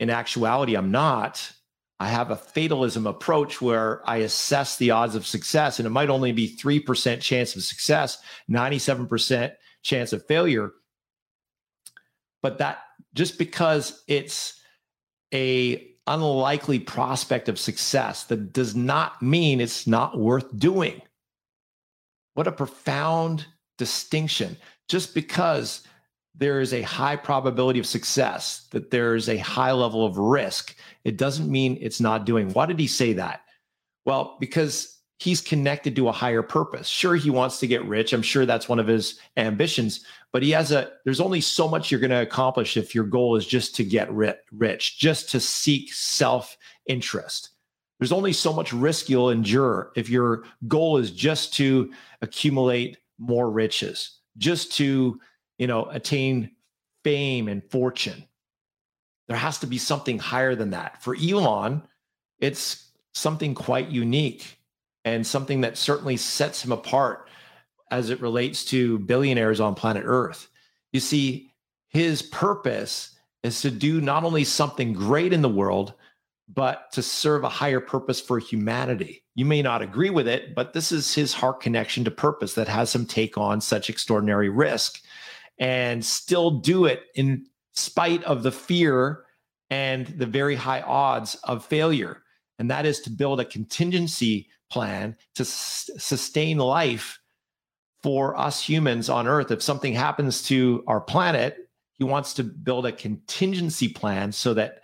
in 0.00 0.08
actuality 0.08 0.74
I'm 0.76 0.90
not, 0.90 1.52
I 2.00 2.08
have 2.08 2.30
a 2.30 2.36
fatalism 2.36 3.06
approach 3.06 3.60
where 3.60 4.08
I 4.08 4.18
assess 4.18 4.76
the 4.76 4.92
odds 4.92 5.14
of 5.14 5.26
success, 5.26 5.78
and 5.78 5.86
it 5.86 5.90
might 5.90 6.08
only 6.08 6.32
be 6.32 6.56
3% 6.56 7.20
chance 7.20 7.56
of 7.56 7.64
success, 7.64 8.18
97% 8.50 9.52
chance 9.82 10.12
of 10.12 10.24
failure. 10.26 10.72
But 12.40 12.58
that 12.58 12.78
just 13.14 13.36
because 13.36 14.02
it's 14.06 14.60
a 15.34 15.90
unlikely 16.08 16.80
prospect 16.80 17.48
of 17.48 17.58
success, 17.58 18.24
that 18.24 18.52
does 18.52 18.74
not 18.74 19.22
mean 19.22 19.60
it's 19.60 19.86
not 19.86 20.18
worth 20.18 20.58
doing. 20.58 21.00
What 22.34 22.46
a 22.46 22.52
profound 22.52 23.46
distinction. 23.76 24.56
Just 24.88 25.14
because 25.14 25.82
there 26.34 26.60
is 26.60 26.72
a 26.72 26.82
high 26.82 27.16
probability 27.16 27.78
of 27.78 27.86
success, 27.86 28.66
that 28.70 28.90
there's 28.90 29.28
a 29.28 29.38
high 29.38 29.72
level 29.72 30.06
of 30.06 30.18
risk, 30.18 30.76
it 31.04 31.16
doesn't 31.16 31.50
mean 31.50 31.78
it's 31.80 32.00
not 32.00 32.26
doing. 32.26 32.52
Why 32.52 32.66
did 32.66 32.78
he 32.78 32.86
say 32.86 33.12
that? 33.14 33.42
Well, 34.04 34.36
because 34.40 34.97
he's 35.18 35.40
connected 35.40 35.96
to 35.96 36.08
a 36.08 36.12
higher 36.12 36.42
purpose. 36.42 36.86
Sure, 36.86 37.16
he 37.16 37.30
wants 37.30 37.60
to 37.60 37.66
get 37.66 37.84
rich. 37.84 38.12
I'm 38.12 38.22
sure 38.22 38.46
that's 38.46 38.68
one 38.68 38.78
of 38.78 38.86
his 38.86 39.18
ambitions, 39.36 40.04
but 40.32 40.42
he 40.42 40.50
has 40.52 40.72
a, 40.72 40.90
there's 41.04 41.20
only 41.20 41.40
so 41.40 41.68
much 41.68 41.90
you're 41.90 42.00
going 42.00 42.10
to 42.10 42.22
accomplish 42.22 42.76
if 42.76 42.94
your 42.94 43.04
goal 43.04 43.36
is 43.36 43.46
just 43.46 43.74
to 43.76 43.84
get 43.84 44.10
rich, 44.12 44.98
just 44.98 45.30
to 45.30 45.40
seek 45.40 45.92
self 45.92 46.56
interest. 46.86 47.50
There's 47.98 48.12
only 48.12 48.32
so 48.32 48.52
much 48.52 48.72
risk 48.72 49.08
you'll 49.08 49.30
endure 49.30 49.90
if 49.96 50.08
your 50.08 50.44
goal 50.68 50.98
is 50.98 51.10
just 51.10 51.52
to 51.54 51.92
accumulate 52.22 52.98
more 53.18 53.50
riches, 53.50 54.20
just 54.36 54.72
to 54.76 55.20
you 55.58 55.66
know, 55.66 55.86
attain 55.86 56.52
fame 57.04 57.48
and 57.48 57.62
fortune. 57.70 58.24
There 59.26 59.36
has 59.36 59.58
to 59.58 59.66
be 59.66 59.78
something 59.78 60.18
higher 60.18 60.54
than 60.54 60.70
that. 60.70 61.02
For 61.02 61.16
Elon, 61.16 61.82
it's 62.38 62.92
something 63.12 63.54
quite 63.54 63.88
unique 63.88 64.57
and 65.14 65.26
something 65.26 65.62
that 65.62 65.78
certainly 65.78 66.16
sets 66.16 66.64
him 66.64 66.72
apart 66.72 67.28
as 67.90 68.10
it 68.10 68.20
relates 68.20 68.64
to 68.66 68.98
billionaires 69.00 69.60
on 69.60 69.74
planet 69.74 70.02
Earth. 70.04 70.48
You 70.92 71.00
see, 71.00 71.50
his 71.88 72.20
purpose 72.22 73.16
is 73.42 73.62
to 73.62 73.70
do 73.70 74.00
not 74.00 74.24
only 74.24 74.44
something 74.44 74.92
great 74.92 75.32
in 75.32 75.42
the 75.42 75.48
world, 75.48 75.94
but 76.48 76.92
to 76.92 77.02
serve 77.02 77.44
a 77.44 77.48
higher 77.48 77.80
purpose 77.80 78.20
for 78.20 78.38
humanity. 78.38 79.22
You 79.34 79.44
may 79.44 79.62
not 79.62 79.82
agree 79.82 80.10
with 80.10 80.28
it, 80.28 80.54
but 80.54 80.72
this 80.72 80.92
is 80.92 81.14
his 81.14 81.32
heart 81.32 81.60
connection 81.60 82.04
to 82.04 82.10
purpose 82.10 82.54
that 82.54 82.68
has 82.68 82.94
him 82.94 83.06
take 83.06 83.38
on 83.38 83.60
such 83.60 83.90
extraordinary 83.90 84.48
risk 84.48 85.00
and 85.58 86.04
still 86.04 86.50
do 86.50 86.84
it 86.84 87.04
in 87.14 87.46
spite 87.72 88.24
of 88.24 88.42
the 88.42 88.52
fear 88.52 89.24
and 89.70 90.06
the 90.06 90.26
very 90.26 90.54
high 90.54 90.80
odds 90.82 91.34
of 91.44 91.64
failure. 91.64 92.22
And 92.58 92.70
that 92.70 92.86
is 92.86 93.00
to 93.00 93.10
build 93.10 93.40
a 93.40 93.44
contingency 93.44 94.48
plan 94.70 95.16
to 95.34 95.42
s- 95.42 95.90
sustain 95.98 96.58
life 96.58 97.18
for 98.02 98.36
us 98.38 98.62
humans 98.62 99.08
on 99.08 99.26
Earth. 99.26 99.50
If 99.50 99.62
something 99.62 99.92
happens 99.92 100.42
to 100.44 100.84
our 100.86 101.00
planet, 101.00 101.68
He 101.92 102.04
wants 102.04 102.32
to 102.34 102.44
build 102.44 102.86
a 102.86 102.92
contingency 102.92 103.88
plan 103.88 104.30
so 104.30 104.54
that 104.54 104.82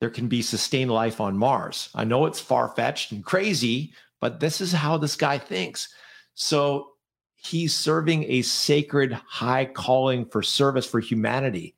there 0.00 0.10
can 0.10 0.28
be 0.28 0.42
sustained 0.42 0.90
life 0.90 1.20
on 1.20 1.36
Mars. 1.36 1.90
I 1.94 2.04
know 2.04 2.26
it's 2.26 2.40
far 2.40 2.68
fetched 2.68 3.12
and 3.12 3.24
crazy, 3.24 3.92
but 4.20 4.40
this 4.40 4.60
is 4.60 4.72
how 4.72 4.96
this 4.96 5.16
guy 5.16 5.38
thinks. 5.38 5.88
So 6.34 6.92
he's 7.34 7.74
serving 7.74 8.24
a 8.24 8.42
sacred 8.42 9.12
high 9.12 9.64
calling 9.64 10.24
for 10.26 10.42
service 10.42 10.86
for 10.86 11.00
humanity. 11.00 11.76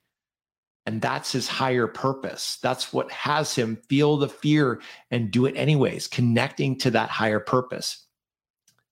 And 0.85 1.01
that's 1.01 1.31
his 1.31 1.47
higher 1.47 1.87
purpose. 1.87 2.57
That's 2.61 2.91
what 2.91 3.11
has 3.11 3.53
him 3.53 3.77
feel 3.87 4.17
the 4.17 4.27
fear 4.27 4.81
and 5.11 5.29
do 5.29 5.45
it 5.45 5.55
anyways, 5.55 6.07
connecting 6.07 6.77
to 6.79 6.91
that 6.91 7.09
higher 7.09 7.39
purpose. 7.39 8.05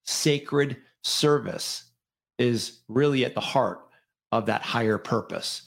Sacred 0.06 0.78
service 1.04 1.86
is 2.38 2.80
really 2.88 3.26
at 3.26 3.34
the 3.34 3.42
heart 3.42 3.82
of 4.32 4.46
that 4.46 4.62
higher 4.62 4.98
purpose. 4.98 5.64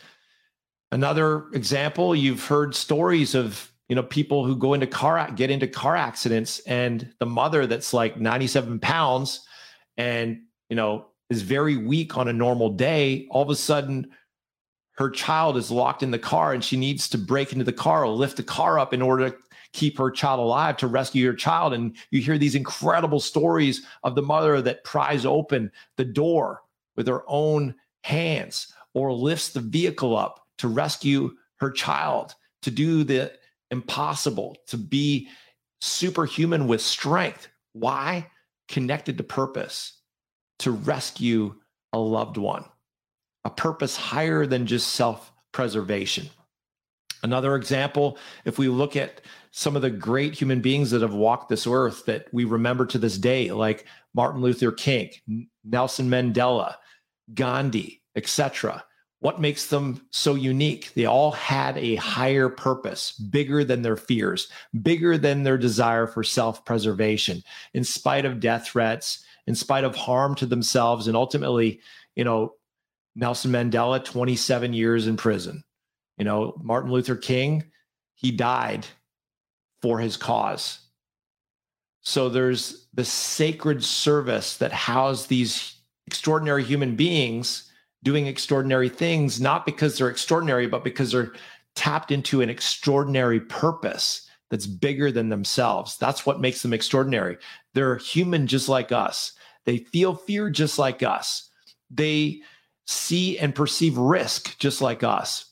Another 0.92 1.48
example, 1.52 2.14
you've 2.14 2.44
heard 2.46 2.74
stories 2.74 3.34
of 3.34 3.72
you 3.88 3.96
know 3.96 4.02
people 4.02 4.46
who 4.46 4.56
go 4.56 4.72
into 4.72 4.86
car 4.86 5.30
get 5.32 5.50
into 5.50 5.66
car 5.66 5.96
accidents 5.96 6.60
and 6.60 7.12
the 7.18 7.26
mother 7.26 7.66
that's 7.66 7.92
like 7.92 8.18
97 8.18 8.78
pounds 8.78 9.46
and 9.98 10.40
you 10.70 10.76
know 10.76 11.08
is 11.28 11.42
very 11.42 11.76
weak 11.76 12.16
on 12.16 12.26
a 12.26 12.32
normal 12.32 12.70
day 12.70 13.26
all 13.30 13.42
of 13.42 13.50
a 13.50 13.54
sudden 13.56 14.10
her 15.02 15.10
child 15.10 15.56
is 15.56 15.68
locked 15.68 16.04
in 16.04 16.12
the 16.12 16.18
car 16.18 16.52
and 16.52 16.62
she 16.62 16.76
needs 16.76 17.08
to 17.08 17.18
break 17.18 17.52
into 17.52 17.64
the 17.64 17.72
car 17.72 18.04
or 18.04 18.08
lift 18.08 18.36
the 18.36 18.42
car 18.42 18.78
up 18.78 18.94
in 18.94 19.02
order 19.02 19.30
to 19.30 19.36
keep 19.72 19.98
her 19.98 20.12
child 20.12 20.38
alive 20.38 20.76
to 20.76 20.86
rescue 20.86 21.24
your 21.24 21.34
child 21.34 21.72
and 21.72 21.96
you 22.12 22.20
hear 22.20 22.38
these 22.38 22.54
incredible 22.54 23.18
stories 23.18 23.84
of 24.04 24.14
the 24.14 24.22
mother 24.22 24.62
that 24.62 24.84
pries 24.84 25.26
open 25.26 25.72
the 25.96 26.04
door 26.04 26.62
with 26.94 27.08
her 27.08 27.24
own 27.26 27.74
hands 28.04 28.72
or 28.94 29.12
lifts 29.12 29.48
the 29.48 29.60
vehicle 29.60 30.16
up 30.16 30.46
to 30.58 30.68
rescue 30.68 31.32
her 31.56 31.72
child, 31.72 32.36
to 32.60 32.70
do 32.70 33.02
the 33.02 33.32
impossible, 33.72 34.56
to 34.68 34.76
be 34.76 35.28
superhuman 35.80 36.68
with 36.68 36.80
strength. 36.80 37.48
Why? 37.72 38.28
Connected 38.68 39.18
to 39.18 39.24
purpose, 39.24 39.94
to 40.60 40.70
rescue 40.70 41.56
a 41.92 41.98
loved 41.98 42.36
one, 42.36 42.66
a 43.44 43.50
purpose 43.50 43.96
higher 43.96 44.46
than 44.46 44.66
just 44.66 44.90
self 44.90 45.32
preservation. 45.52 46.28
Another 47.22 47.54
example, 47.54 48.18
if 48.44 48.58
we 48.58 48.68
look 48.68 48.96
at 48.96 49.20
some 49.52 49.76
of 49.76 49.82
the 49.82 49.90
great 49.90 50.34
human 50.34 50.60
beings 50.60 50.90
that 50.90 51.02
have 51.02 51.14
walked 51.14 51.48
this 51.48 51.66
earth 51.66 52.04
that 52.06 52.26
we 52.32 52.44
remember 52.44 52.86
to 52.86 52.98
this 52.98 53.18
day, 53.18 53.52
like 53.52 53.86
Martin 54.14 54.40
Luther 54.40 54.72
King, 54.72 55.10
Nelson 55.64 56.08
Mandela, 56.08 56.76
Gandhi, 57.34 58.02
etc. 58.16 58.84
What 59.20 59.40
makes 59.40 59.68
them 59.68 60.04
so 60.10 60.34
unique? 60.34 60.92
They 60.94 61.04
all 61.04 61.30
had 61.30 61.78
a 61.78 61.94
higher 61.94 62.48
purpose, 62.48 63.12
bigger 63.12 63.62
than 63.62 63.82
their 63.82 63.96
fears, 63.96 64.48
bigger 64.82 65.16
than 65.16 65.44
their 65.44 65.58
desire 65.58 66.08
for 66.08 66.24
self 66.24 66.64
preservation, 66.64 67.44
in 67.72 67.84
spite 67.84 68.24
of 68.24 68.40
death 68.40 68.66
threats, 68.66 69.24
in 69.46 69.54
spite 69.54 69.84
of 69.84 69.94
harm 69.94 70.34
to 70.36 70.46
themselves. 70.46 71.06
And 71.06 71.16
ultimately, 71.16 71.80
you 72.16 72.24
know, 72.24 72.54
Nelson 73.14 73.50
Mandela, 73.50 74.04
27 74.04 74.72
years 74.72 75.06
in 75.06 75.16
prison. 75.16 75.62
You 76.18 76.24
know, 76.24 76.54
Martin 76.62 76.90
Luther 76.90 77.16
King, 77.16 77.64
he 78.14 78.30
died 78.30 78.86
for 79.80 79.98
his 79.98 80.16
cause. 80.16 80.78
So 82.02 82.28
there's 82.28 82.86
the 82.94 83.04
sacred 83.04 83.84
service 83.84 84.56
that 84.58 84.72
housed 84.72 85.28
these 85.28 85.76
extraordinary 86.06 86.64
human 86.64 86.96
beings 86.96 87.70
doing 88.02 88.26
extraordinary 88.26 88.88
things, 88.88 89.40
not 89.40 89.64
because 89.64 89.96
they're 89.96 90.08
extraordinary, 90.10 90.66
but 90.66 90.84
because 90.84 91.12
they're 91.12 91.32
tapped 91.74 92.10
into 92.10 92.40
an 92.40 92.50
extraordinary 92.50 93.40
purpose 93.40 94.28
that's 94.50 94.66
bigger 94.66 95.10
than 95.10 95.28
themselves. 95.28 95.96
That's 95.96 96.26
what 96.26 96.40
makes 96.40 96.60
them 96.62 96.72
extraordinary. 96.74 97.38
They're 97.74 97.96
human 97.96 98.46
just 98.46 98.68
like 98.68 98.92
us. 98.92 99.32
They 99.64 99.78
feel 99.78 100.14
fear 100.14 100.50
just 100.50 100.78
like 100.78 101.02
us. 101.02 101.48
They 101.90 102.42
see 102.92 103.38
and 103.38 103.54
perceive 103.54 103.96
risk 103.96 104.58
just 104.58 104.80
like 104.80 105.02
us. 105.02 105.46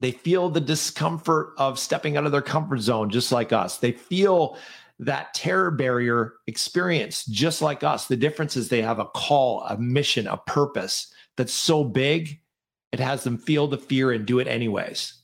They 0.00 0.12
feel 0.12 0.48
the 0.48 0.60
discomfort 0.60 1.52
of 1.58 1.78
stepping 1.78 2.16
out 2.16 2.24
of 2.24 2.32
their 2.32 2.42
comfort 2.42 2.80
zone 2.80 3.10
just 3.10 3.32
like 3.32 3.52
us. 3.52 3.78
They 3.78 3.92
feel 3.92 4.56
that 4.98 5.32
terror 5.34 5.70
barrier 5.70 6.34
experience 6.46 7.24
just 7.26 7.62
like 7.62 7.82
us. 7.82 8.06
The 8.06 8.16
difference 8.16 8.56
is 8.56 8.68
they 8.68 8.82
have 8.82 8.98
a 8.98 9.06
call, 9.06 9.62
a 9.64 9.78
mission, 9.78 10.26
a 10.26 10.36
purpose 10.36 11.12
that's 11.36 11.54
so 11.54 11.84
big, 11.84 12.40
it 12.92 13.00
has 13.00 13.24
them 13.24 13.38
feel 13.38 13.66
the 13.66 13.78
fear 13.78 14.12
and 14.12 14.26
do 14.26 14.38
it 14.40 14.48
anyways. 14.48 15.14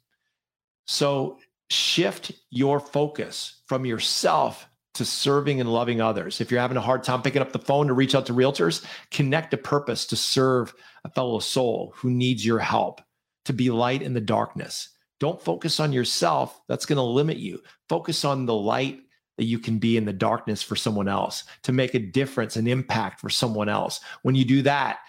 So 0.86 1.38
shift 1.68 2.32
your 2.50 2.80
focus 2.80 3.60
from 3.66 3.84
yourself 3.84 4.68
to 4.96 5.04
serving 5.04 5.60
and 5.60 5.72
loving 5.72 6.00
others. 6.00 6.40
If 6.40 6.50
you're 6.50 6.60
having 6.60 6.76
a 6.76 6.82
hard 6.82 7.04
time 7.04 7.22
picking 7.22 7.42
up 7.42 7.52
the 7.52 7.58
phone 7.58 7.86
to 7.86 7.94
reach 7.94 8.14
out 8.14 8.26
to 8.26 8.32
realtors, 8.32 8.84
connect 9.10 9.54
a 9.54 9.58
purpose 9.58 10.06
to 10.06 10.16
serve 10.16 10.74
a 11.04 11.10
fellow 11.10 11.38
soul 11.38 11.92
who 11.96 12.10
needs 12.10 12.44
your 12.44 12.58
help, 12.58 13.00
to 13.44 13.52
be 13.52 13.70
light 13.70 14.02
in 14.02 14.14
the 14.14 14.20
darkness. 14.20 14.90
Don't 15.18 15.42
focus 15.42 15.80
on 15.80 15.92
yourself. 15.92 16.60
That's 16.68 16.86
going 16.86 16.96
to 16.96 17.02
limit 17.02 17.38
you. 17.38 17.62
Focus 17.88 18.24
on 18.24 18.46
the 18.46 18.54
light 18.54 19.00
that 19.38 19.44
you 19.44 19.58
can 19.58 19.78
be 19.78 19.96
in 19.96 20.04
the 20.04 20.12
darkness 20.12 20.62
for 20.62 20.76
someone 20.76 21.08
else, 21.08 21.44
to 21.62 21.72
make 21.72 21.94
a 21.94 21.98
difference, 21.98 22.56
an 22.56 22.66
impact 22.66 23.20
for 23.20 23.28
someone 23.28 23.68
else. 23.68 24.00
When 24.22 24.34
you 24.34 24.44
do 24.44 24.62
that, 24.62 25.00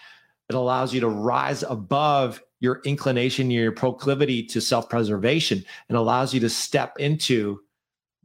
it 0.48 0.54
allows 0.54 0.94
you 0.94 1.00
to 1.00 1.08
rise 1.08 1.62
above 1.62 2.42
your 2.60 2.80
inclination, 2.84 3.50
your 3.50 3.72
proclivity 3.72 4.42
to 4.44 4.60
self 4.60 4.88
preservation, 4.88 5.64
and 5.88 5.96
allows 5.96 6.34
you 6.34 6.40
to 6.40 6.50
step 6.50 6.98
into 6.98 7.60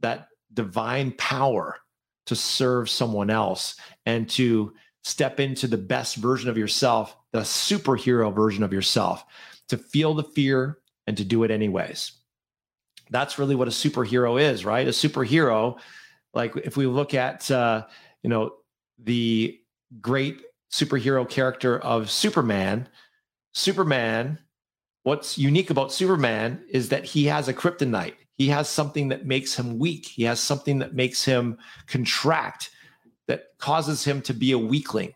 that 0.00 0.28
divine 0.54 1.12
power 1.12 1.78
to 2.26 2.34
serve 2.36 2.88
someone 2.88 3.30
else 3.30 3.76
and 4.06 4.28
to 4.30 4.72
step 5.02 5.40
into 5.40 5.66
the 5.66 5.76
best 5.76 6.16
version 6.16 6.48
of 6.48 6.56
yourself, 6.56 7.16
the 7.32 7.40
superhero 7.40 8.34
version 8.34 8.62
of 8.62 8.72
yourself, 8.72 9.24
to 9.68 9.76
feel 9.76 10.14
the 10.14 10.22
fear 10.22 10.78
and 11.06 11.16
to 11.16 11.24
do 11.24 11.42
it 11.42 11.50
anyways 11.50 12.12
that's 13.10 13.38
really 13.38 13.54
what 13.54 13.68
a 13.68 13.70
superhero 13.70 14.40
is, 14.40 14.64
right? 14.64 14.86
A 14.86 14.90
superhero, 14.90 15.78
like 16.32 16.56
if 16.56 16.76
we 16.76 16.86
look 16.86 17.14
at, 17.14 17.50
uh, 17.50 17.86
you 18.22 18.30
know, 18.30 18.54
the 18.98 19.58
great 20.00 20.42
superhero 20.72 21.28
character 21.28 21.78
of 21.78 22.10
Superman, 22.10 22.88
Superman, 23.52 24.38
what's 25.02 25.38
unique 25.38 25.70
about 25.70 25.92
Superman 25.92 26.64
is 26.68 26.88
that 26.88 27.04
he 27.04 27.26
has 27.26 27.48
a 27.48 27.54
kryptonite. 27.54 28.14
He 28.36 28.48
has 28.48 28.68
something 28.68 29.08
that 29.08 29.26
makes 29.26 29.54
him 29.54 29.78
weak. 29.78 30.06
He 30.06 30.24
has 30.24 30.40
something 30.40 30.78
that 30.80 30.94
makes 30.94 31.24
him 31.24 31.58
contract, 31.86 32.70
that 33.26 33.56
causes 33.58 34.04
him 34.04 34.20
to 34.22 34.34
be 34.34 34.52
a 34.52 34.58
weakling. 34.58 35.14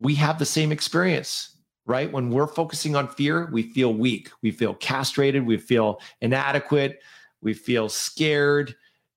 We 0.00 0.14
have 0.16 0.38
the 0.38 0.46
same 0.46 0.72
experience 0.72 1.56
right? 1.86 2.10
When 2.10 2.30
we're 2.30 2.48
focusing 2.48 2.96
on 2.96 3.08
fear, 3.08 3.48
we 3.52 3.62
feel 3.62 3.94
weak, 3.94 4.30
we 4.42 4.50
feel 4.50 4.74
castrated, 4.74 5.46
we 5.46 5.56
feel 5.56 6.00
inadequate, 6.20 7.00
we 7.40 7.54
feel 7.54 7.88
scared, 7.88 8.74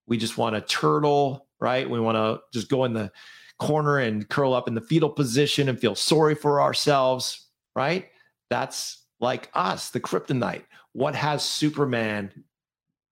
we 0.08 0.18
just 0.18 0.38
want 0.38 0.56
to 0.56 0.62
turtle, 0.62 1.48
right? 1.60 1.90
We 1.90 2.00
want 2.00 2.16
to 2.16 2.42
just 2.54 2.70
go 2.70 2.86
in 2.86 2.94
the 2.94 3.12
corner 3.58 3.98
and 3.98 4.30
curl 4.30 4.54
up 4.54 4.68
in 4.68 4.76
the 4.76 4.82
fetal 4.82 5.10
position 5.10 5.68
and 5.68 5.80
feel 5.80 5.96
sorry 5.96 6.36
for 6.36 6.62
ourselves, 6.62 7.48
right? 7.76 8.08
That's 8.50 9.04
like 9.20 9.50
us, 9.54 9.90
the 9.90 10.00
kryptonite. 10.00 10.64
What 10.94 11.16
has 11.16 11.44
Superman 11.44 12.32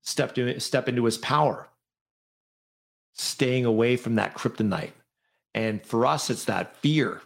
stepped 0.08 0.38
in, 0.38 0.60
step 0.60 0.88
into 0.88 1.06
his 1.06 1.18
power? 1.18 1.68
Staying 3.14 3.66
away 3.66 3.98
from 3.98 4.16
that 4.16 4.36
kryptonite. 4.36 4.94
And 5.54 5.86
for 5.86 6.06
us, 6.06 6.30
it's 6.30 6.46
that 6.46 6.78
fear, 6.78 7.22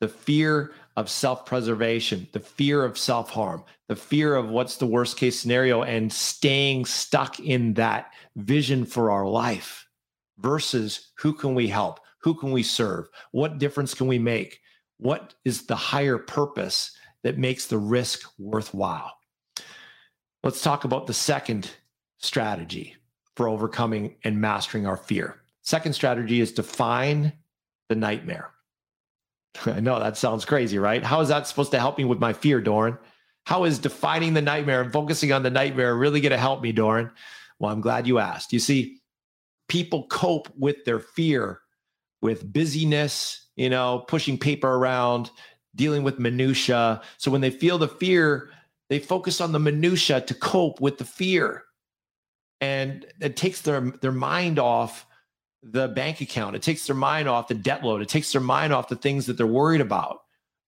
the 0.00 0.08
fear 0.08 0.72
of 0.96 1.08
self 1.08 1.46
preservation, 1.46 2.28
the 2.32 2.40
fear 2.40 2.84
of 2.84 2.98
self 2.98 3.30
harm, 3.30 3.64
the 3.88 3.96
fear 3.96 4.34
of 4.34 4.48
what's 4.48 4.76
the 4.76 4.86
worst 4.86 5.16
case 5.16 5.38
scenario, 5.38 5.82
and 5.82 6.12
staying 6.12 6.84
stuck 6.84 7.40
in 7.40 7.74
that 7.74 8.12
vision 8.36 8.84
for 8.84 9.10
our 9.10 9.26
life 9.26 9.86
versus 10.38 11.12
who 11.18 11.32
can 11.32 11.54
we 11.54 11.68
help? 11.68 12.00
Who 12.22 12.34
can 12.34 12.50
we 12.50 12.62
serve? 12.62 13.08
What 13.32 13.58
difference 13.58 13.94
can 13.94 14.08
we 14.08 14.18
make? 14.18 14.60
What 14.98 15.34
is 15.44 15.66
the 15.66 15.76
higher 15.76 16.18
purpose 16.18 16.92
that 17.22 17.38
makes 17.38 17.66
the 17.66 17.78
risk 17.78 18.28
worthwhile? 18.38 19.12
Let's 20.42 20.62
talk 20.62 20.84
about 20.84 21.06
the 21.06 21.14
second 21.14 21.70
strategy 22.20 22.94
for 23.36 23.48
overcoming 23.48 24.14
and 24.22 24.40
mastering 24.40 24.86
our 24.86 24.96
fear. 24.96 25.42
Second 25.62 25.94
strategy 25.94 26.40
is 26.40 26.52
define 26.52 27.32
the 27.88 27.96
nightmare. 27.96 28.50
I 29.66 29.80
know 29.80 29.98
that 29.98 30.16
sounds 30.16 30.44
crazy, 30.44 30.78
right? 30.78 31.02
How 31.02 31.20
is 31.20 31.28
that 31.28 31.46
supposed 31.46 31.72
to 31.72 31.80
help 31.80 31.98
me 31.98 32.04
with 32.04 32.20
my 32.20 32.32
fear, 32.32 32.60
Doran? 32.60 32.98
How 33.46 33.64
is 33.64 33.78
defining 33.78 34.34
the 34.34 34.42
nightmare 34.42 34.82
and 34.82 34.92
focusing 34.92 35.32
on 35.32 35.42
the 35.42 35.50
nightmare 35.50 35.96
really 35.96 36.20
going 36.20 36.30
to 36.30 36.38
help 36.38 36.62
me, 36.62 36.72
Doran? 36.72 37.10
Well, 37.58 37.72
I'm 37.72 37.80
glad 37.80 38.06
you 38.06 38.18
asked. 38.18 38.52
You 38.52 38.58
see, 38.60 39.00
people 39.68 40.06
cope 40.08 40.48
with 40.56 40.84
their 40.84 41.00
fear 41.00 41.60
with 42.22 42.52
busyness, 42.52 43.46
you 43.56 43.70
know, 43.70 44.04
pushing 44.06 44.38
paper 44.38 44.68
around, 44.68 45.30
dealing 45.74 46.02
with 46.02 46.18
minutia. 46.18 47.00
So 47.16 47.30
when 47.30 47.40
they 47.40 47.50
feel 47.50 47.78
the 47.78 47.88
fear, 47.88 48.50
They 48.90 48.98
focus 48.98 49.40
on 49.40 49.52
the 49.52 49.60
minutia 49.60 50.20
to 50.20 50.34
cope 50.34 50.80
with 50.80 50.98
the 50.98 51.04
fear. 51.04 51.64
And 52.60 53.06
it 53.20 53.36
takes 53.36 53.62
their 53.62 53.80
their 53.80 54.12
mind 54.12 54.58
off 54.58 55.06
the 55.62 55.88
bank 55.88 56.20
account. 56.20 56.56
It 56.56 56.62
takes 56.62 56.86
their 56.86 56.96
mind 56.96 57.28
off 57.28 57.48
the 57.48 57.54
debt 57.54 57.84
load. 57.84 58.02
It 58.02 58.08
takes 58.08 58.32
their 58.32 58.40
mind 58.40 58.72
off 58.72 58.88
the 58.88 58.96
things 58.96 59.26
that 59.26 59.36
they're 59.36 59.46
worried 59.46 59.80
about. 59.80 60.22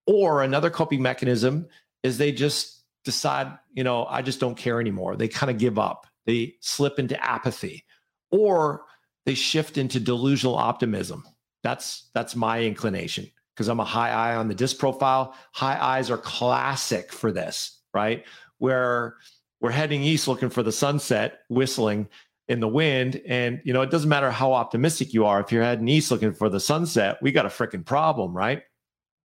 Or 0.06 0.42
another 0.42 0.70
coping 0.70 1.02
mechanism 1.02 1.66
is 2.02 2.18
they 2.18 2.32
just 2.32 2.82
decide, 3.04 3.56
you 3.72 3.84
know, 3.84 4.06
I 4.06 4.22
just 4.22 4.40
don't 4.40 4.56
care 4.56 4.80
anymore. 4.80 5.16
They 5.16 5.28
kind 5.28 5.50
of 5.50 5.58
give 5.58 5.78
up. 5.78 6.06
They 6.26 6.56
slip 6.60 6.98
into 6.98 7.22
apathy. 7.24 7.84
Or 8.30 8.84
they 9.26 9.34
shift 9.34 9.78
into 9.78 10.00
delusional 10.00 10.56
optimism. 10.56 11.24
That's 11.62 12.10
that's 12.14 12.34
my 12.34 12.62
inclination 12.62 13.30
because 13.54 13.68
I'm 13.68 13.80
a 13.80 13.84
high 13.84 14.10
I 14.10 14.36
on 14.36 14.48
the 14.48 14.54
disc 14.54 14.78
profile. 14.78 15.34
High 15.52 15.78
eyes 15.80 16.10
are 16.10 16.18
classic 16.18 17.12
for 17.12 17.30
this, 17.30 17.78
right? 17.94 18.24
Where 18.58 19.16
we're 19.62 19.70
heading 19.70 20.02
east 20.02 20.26
looking 20.26 20.50
for 20.50 20.62
the 20.62 20.72
sunset, 20.72 21.40
whistling 21.48 22.08
in 22.48 22.58
the 22.58 22.68
wind. 22.68 23.22
And, 23.26 23.62
you 23.64 23.72
know, 23.72 23.80
it 23.80 23.90
doesn't 23.90 24.08
matter 24.08 24.30
how 24.30 24.52
optimistic 24.52 25.14
you 25.14 25.24
are. 25.24 25.40
If 25.40 25.52
you're 25.52 25.62
heading 25.62 25.88
east 25.88 26.10
looking 26.10 26.34
for 26.34 26.48
the 26.48 26.60
sunset, 26.60 27.18
we 27.22 27.30
got 27.30 27.46
a 27.46 27.48
freaking 27.48 27.86
problem, 27.86 28.36
right? 28.36 28.64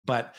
But 0.04 0.34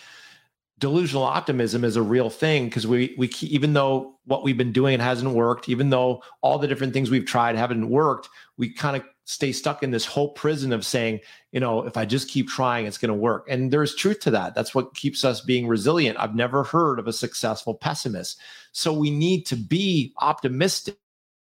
delusional 0.79 1.23
optimism 1.23 1.83
is 1.83 1.95
a 1.95 2.01
real 2.01 2.29
thing 2.29 2.65
because 2.65 2.85
we 2.85 3.15
we 3.17 3.27
even 3.41 3.73
though 3.73 4.19
what 4.25 4.43
we've 4.43 4.57
been 4.57 4.71
doing 4.71 4.99
hasn't 4.99 5.31
worked, 5.33 5.67
even 5.67 5.89
though 5.89 6.21
all 6.41 6.59
the 6.59 6.67
different 6.67 6.93
things 6.93 7.09
we've 7.09 7.25
tried 7.25 7.55
haven't 7.55 7.89
worked, 7.89 8.29
we 8.57 8.71
kind 8.71 8.95
of 8.95 9.03
stay 9.25 9.51
stuck 9.51 9.83
in 9.83 9.91
this 9.91 10.05
whole 10.05 10.29
prison 10.29 10.71
of 10.71 10.85
saying, 10.85 11.19
you 11.51 11.59
know, 11.59 11.83
if 11.83 11.97
I 11.97 12.05
just 12.05 12.29
keep 12.29 12.47
trying, 12.47 12.85
it's 12.85 12.97
going 12.97 13.09
to 13.09 13.13
work. 13.13 13.45
And 13.49 13.73
there's 13.73 13.93
truth 13.93 14.21
to 14.21 14.31
that. 14.31 14.55
That's 14.55 14.73
what 14.73 14.95
keeps 14.95 15.25
us 15.25 15.41
being 15.41 15.67
resilient. 15.67 16.17
I've 16.17 16.35
never 16.35 16.63
heard 16.63 16.97
of 16.97 17.07
a 17.07 17.13
successful 17.13 17.73
pessimist. 17.73 18.39
So 18.77 18.93
we 18.93 19.09
need 19.09 19.47
to 19.47 19.55
be 19.55 20.13
optimistic 20.19 20.97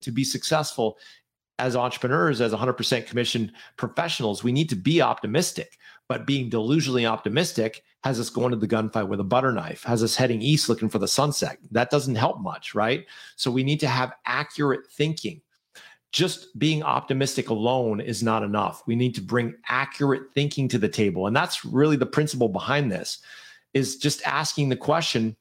to 0.02 0.12
be 0.12 0.24
successful 0.24 1.00
as 1.58 1.76
entrepreneurs, 1.76 2.42
as 2.42 2.54
100% 2.54 3.08
commission 3.08 3.52
professionals. 3.76 4.44
We 4.44 4.52
need 4.52 4.70
to 4.70 4.76
be 4.76 5.02
optimistic, 5.02 5.80
but 6.08 6.28
being 6.28 6.52
delusionally 6.52 7.10
optimistic 7.10 7.84
has 8.04 8.20
us 8.20 8.30
going 8.30 8.52
to 8.52 8.56
the 8.56 8.68
gunfight 8.68 9.08
with 9.08 9.20
a 9.20 9.24
butter 9.24 9.52
knife, 9.52 9.82
has 9.82 10.04
us 10.04 10.16
heading 10.16 10.44
east 10.44 10.70
looking 10.70 10.90
for 10.90 11.00
the 11.00 11.08
sunset. 11.08 11.58
That 11.72 11.90
doesn't 11.90 12.14
help 12.14 12.40
much, 12.40 12.76
right? 12.76 13.08
So 13.36 13.50
we 13.50 13.64
need 13.64 13.80
to 13.80 13.88
have 13.88 14.14
accurate 14.28 14.86
thinking 14.92 15.42
just 16.12 16.58
being 16.60 16.84
optimistic 16.84 17.50
alone 17.50 18.00
is 18.00 18.22
not 18.22 18.44
enough. 18.44 18.84
We 18.86 18.96
need 18.96 19.16
to 19.16 19.22
bring 19.22 19.56
accurate 19.68 20.34
thinking 20.36 20.68
to 20.70 20.78
the 20.78 20.88
table. 20.88 21.26
And 21.26 21.36
that's 21.36 21.66
really 21.66 21.98
the 21.98 22.06
principle 22.06 22.48
behind 22.48 22.92
this 22.92 23.18
is 23.74 23.98
just 23.98 24.22
asking 24.26 24.70
the 24.70 24.78
question, 24.78 25.36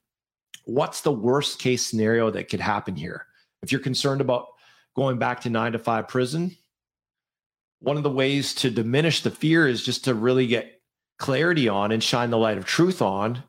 what's 0.67 1.01
the 1.01 1.11
worst 1.11 1.59
case 1.59 1.85
scenario 1.85 2.29
that 2.31 2.49
could 2.49 2.59
happen 2.59 2.95
here? 2.95 3.25
If 3.61 3.71
you're 3.71 3.81
concerned 3.81 4.21
about 4.21 4.47
going 4.95 5.17
back 5.17 5.41
to 5.41 5.49
9 5.49 5.71
to 5.73 5.79
5 5.79 6.07
prison, 6.07 6.55
one 7.79 7.97
of 7.97 8.03
the 8.03 8.09
ways 8.09 8.53
to 8.55 8.69
diminish 8.69 9.21
the 9.21 9.31
fear 9.31 9.67
is 9.67 9.83
just 9.83 10.05
to 10.05 10.13
really 10.13 10.47
get 10.47 10.81
clarity 11.17 11.67
on 11.67 11.91
and 11.91 12.03
shine 12.03 12.29
the 12.29 12.37
light 12.37 12.57
of 12.57 12.65
truth 12.65 13.01
on 13.01 13.43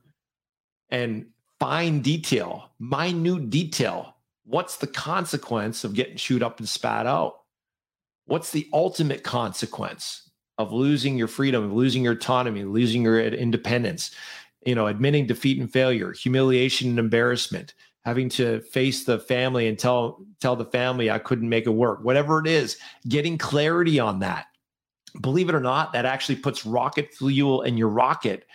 and 0.91 1.27
fine 1.59 2.01
detail, 2.01 2.71
minute 2.79 3.51
detail 3.51 4.15
what's 4.49 4.77
the 4.79 4.87
consequence 4.87 5.85
of 5.85 5.93
getting 5.93 6.17
chewed 6.17 6.43
up 6.43 6.59
and 6.59 6.69
spat 6.69 7.07
out? 7.07 7.41
What's 8.25 8.51
the 8.51 8.69
ultimate 8.73 9.23
consequence 9.23 10.31
of 10.57 10.73
losing 10.73 11.19
your 11.19 11.29
freedom, 11.29 11.75
losing 11.75 12.03
your 12.03 12.15
autonomy, 12.15 12.65
losing 12.65 13.03
your 13.03 13.21
independence? 13.21 14.11
You 14.67 14.75
know, 14.75 14.87
admitting 14.87 15.27
defeat 15.27 15.61
and 15.61 15.73
failure, 15.73 16.13
humiliation 16.13 16.91
and 16.91 16.99
embarrassment, 16.99 17.75
having 18.05 18.29
to 18.31 18.61
face 18.61 19.05
the 19.05 19.19
family 19.19 19.69
and 19.69 19.79
tell 19.79 20.25
tell 20.41 20.57
the 20.57 20.65
family 20.65 21.11
I 21.11 21.19
couldn't 21.19 21.49
make 21.49 21.67
it 21.67 21.71
work. 21.71 22.03
Whatever 22.03 22.41
it 22.41 22.47
is, 22.47 22.77
getting 23.09 23.39
clarity 23.39 24.01
on 24.01 24.19
that. 24.21 24.47
Believe 25.21 25.49
it 25.49 25.55
or 25.55 25.61
not, 25.61 25.93
that 25.93 26.05
actually 26.05 26.37
puts 26.37 26.67
rocket 26.67 27.15
fuel 27.15 27.63
in 27.63 27.79
your 27.79 27.89
rocket 27.89 28.47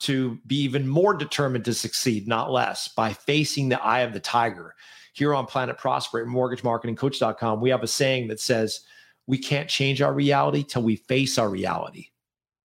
to 0.00 0.38
be 0.46 0.56
even 0.56 0.88
more 0.88 1.14
determined 1.14 1.64
to 1.64 1.74
succeed, 1.74 2.26
not 2.26 2.50
less, 2.50 2.88
by 2.88 3.12
facing 3.12 3.68
the 3.68 3.80
eye 3.80 4.00
of 4.00 4.12
the 4.12 4.20
tiger 4.20 4.74
here 5.12 5.34
on 5.34 5.46
Planet 5.46 5.78
Prosper 5.78 6.20
at 6.20 6.26
mortgagemarketingcoach.com, 6.26 7.60
we 7.60 7.70
have 7.70 7.82
a 7.82 7.88
saying 7.88 8.28
that 8.28 8.40
says, 8.40 8.80
we 9.26 9.38
can't 9.38 9.68
change 9.68 10.02
our 10.02 10.12
reality 10.12 10.64
till 10.64 10.82
we 10.82 10.96
face 10.96 11.38
our 11.38 11.48
reality. 11.48 12.08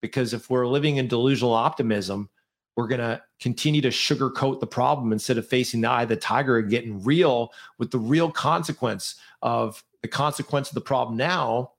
Because 0.02 0.34
if 0.34 0.50
we're 0.50 0.68
living 0.68 0.98
in 0.98 1.08
delusional 1.08 1.54
optimism, 1.54 2.30
we're 2.78 2.88
going 2.88 3.02
to 3.02 3.20
continue 3.42 3.82
to 3.82 3.90
sugarcoat 3.90 4.60
the 4.60 4.68
problem 4.68 5.12
instead 5.12 5.38
of 5.40 5.48
facing 5.48 5.82
the 5.82 5.90
eye 5.90 6.04
of 6.04 6.10
the 6.10 6.16
tiger 6.16 6.60
and 6.60 6.70
getting 6.70 7.04
real 7.04 7.52
with 7.80 7.90
the 7.90 7.98
real 7.98 8.32
consequence 8.32 9.16
of 9.42 9.84
the 10.04 10.08
consequence 10.08 10.70
of 10.70 10.76
the 10.76 10.82
problem 10.82 11.18
now 11.18 11.72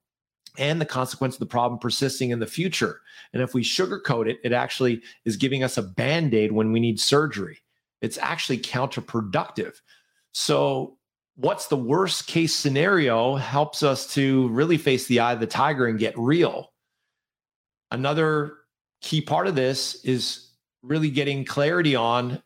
and 0.59 0.81
the 0.81 0.85
consequence 0.85 1.37
of 1.37 1.39
the 1.39 1.47
problem 1.47 1.79
persisting 1.79 2.31
in 2.31 2.41
the 2.41 2.47
future. 2.47 3.01
And 3.33 3.41
if 3.41 3.55
we 3.55 3.63
sugarcoat 3.63 4.29
it, 4.29 4.41
it 4.43 4.53
actually 4.53 5.01
is 5.25 5.37
giving 5.37 5.63
us 5.63 5.79
a 5.79 5.83
band 5.83 6.35
aid 6.35 6.51
when 6.51 6.73
we 6.73 6.81
need 6.81 6.99
surgery. 6.99 7.59
It's 8.03 8.19
actually 8.19 8.59
counterproductive. 8.59 9.77
So, 10.33 10.99
what's 11.37 11.69
the 11.69 11.77
worst 11.77 12.27
case 12.27 12.53
scenario 12.53 13.37
helps 13.37 13.85
us 13.85 14.13
to 14.15 14.49
really 14.49 14.79
face 14.79 15.07
the 15.07 15.21
eye 15.21 15.35
of 15.35 15.41
the 15.41 15.47
tiger 15.47 15.87
and 15.87 15.97
get 15.97 16.19
real. 16.19 16.73
Another 17.93 18.55
key 19.01 19.21
part 19.21 19.47
of 19.47 19.55
this 19.55 20.05
is 20.05 20.48
really 20.83 21.11
getting 21.11 21.45
clarity 21.45 21.97
on 21.97 22.43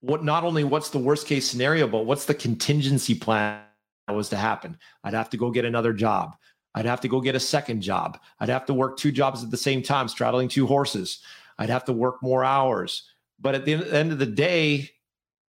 what 0.00 0.24
not 0.24 0.44
only 0.44 0.64
what's 0.64 0.90
the 0.90 0.98
worst 0.98 1.26
case 1.26 1.48
scenario, 1.48 1.86
but 1.86 2.06
what's 2.06 2.24
the 2.24 2.34
contingency 2.34 3.14
plan 3.14 3.62
that 4.08 4.14
was 4.14 4.28
to 4.30 4.36
happen. 4.36 4.76
I'd 5.04 5.14
have 5.14 5.30
to 5.30 5.36
go 5.36 5.50
get 5.50 5.64
another 5.64 5.92
job. 5.92 6.36
I'd 6.74 6.86
have 6.86 7.00
to 7.02 7.08
go 7.08 7.20
get 7.20 7.34
a 7.34 7.40
second 7.40 7.82
job. 7.82 8.18
I'd 8.40 8.48
have 8.48 8.66
to 8.66 8.74
work 8.74 8.96
two 8.96 9.12
jobs 9.12 9.44
at 9.44 9.50
the 9.50 9.56
same 9.56 9.82
time, 9.82 10.08
straddling 10.08 10.48
two 10.48 10.66
horses. 10.66 11.20
I'd 11.58 11.70
have 11.70 11.84
to 11.84 11.92
work 11.92 12.22
more 12.22 12.44
hours. 12.44 13.08
But 13.40 13.54
at 13.54 13.64
the 13.64 13.74
end 13.74 14.12
of 14.12 14.18
the 14.18 14.26
day, 14.26 14.90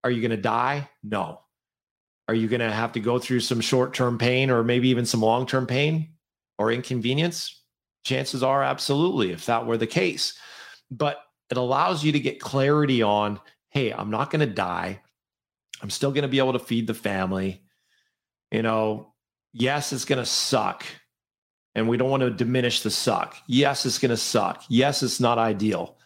are 0.05 0.11
you 0.11 0.21
going 0.21 0.33
to 0.33 0.37
die? 0.37 0.89
No. 1.03 1.41
Are 2.29 2.35
you 2.35 2.49
going 2.49 2.61
to 2.61 2.73
have 2.73 2.93
to 2.93 3.01
go 3.01 3.19
through 3.19 3.41
some 3.41 3.61
short 3.61 3.95
term 3.95 4.19
pain 4.19 4.51
or 4.51 4.63
maybe 4.63 4.89
even 4.89 5.07
some 5.07 5.21
long 5.21 5.47
term 5.47 5.67
pain 5.67 6.15
or 6.59 6.73
inconvenience? 6.73 7.63
Chances 8.05 8.43
are, 8.43 8.63
absolutely, 8.63 9.33
if 9.33 9.47
that 9.47 9.67
were 9.67 9.77
the 9.77 9.87
case. 9.87 10.35
But 10.91 11.19
it 11.53 11.59
allows 11.59 12.03
you 12.03 12.13
to 12.13 12.19
get 12.19 12.41
clarity 12.41 13.03
on 13.03 13.39
hey, 13.69 13.93
I'm 13.93 14.11
not 14.11 14.31
going 14.31 14.41
to 14.41 14.55
die. 14.55 15.01
I'm 15.83 15.91
still 15.91 16.13
going 16.13 16.23
to 16.23 16.29
be 16.29 16.39
able 16.39 16.53
to 16.55 16.59
feed 16.59 16.87
the 16.87 16.95
family. 16.95 17.63
You 18.51 18.63
know, 18.63 19.15
yes, 19.53 19.93
it's 19.93 20.05
going 20.05 20.19
to 20.19 20.27
suck. 20.27 20.85
And 21.75 21.89
we 21.89 21.97
don't 21.97 22.11
want 22.11 22.23
to 22.23 22.31
diminish 22.31 22.83
the 22.83 22.91
suck. 22.91 23.37
Yes, 23.47 23.87
it's 23.87 23.99
going 23.99 24.11
to 24.11 24.17
suck. 24.17 24.63
Yes, 24.69 25.03
it's 25.03 25.21
not 25.21 25.39
ideal, 25.39 25.97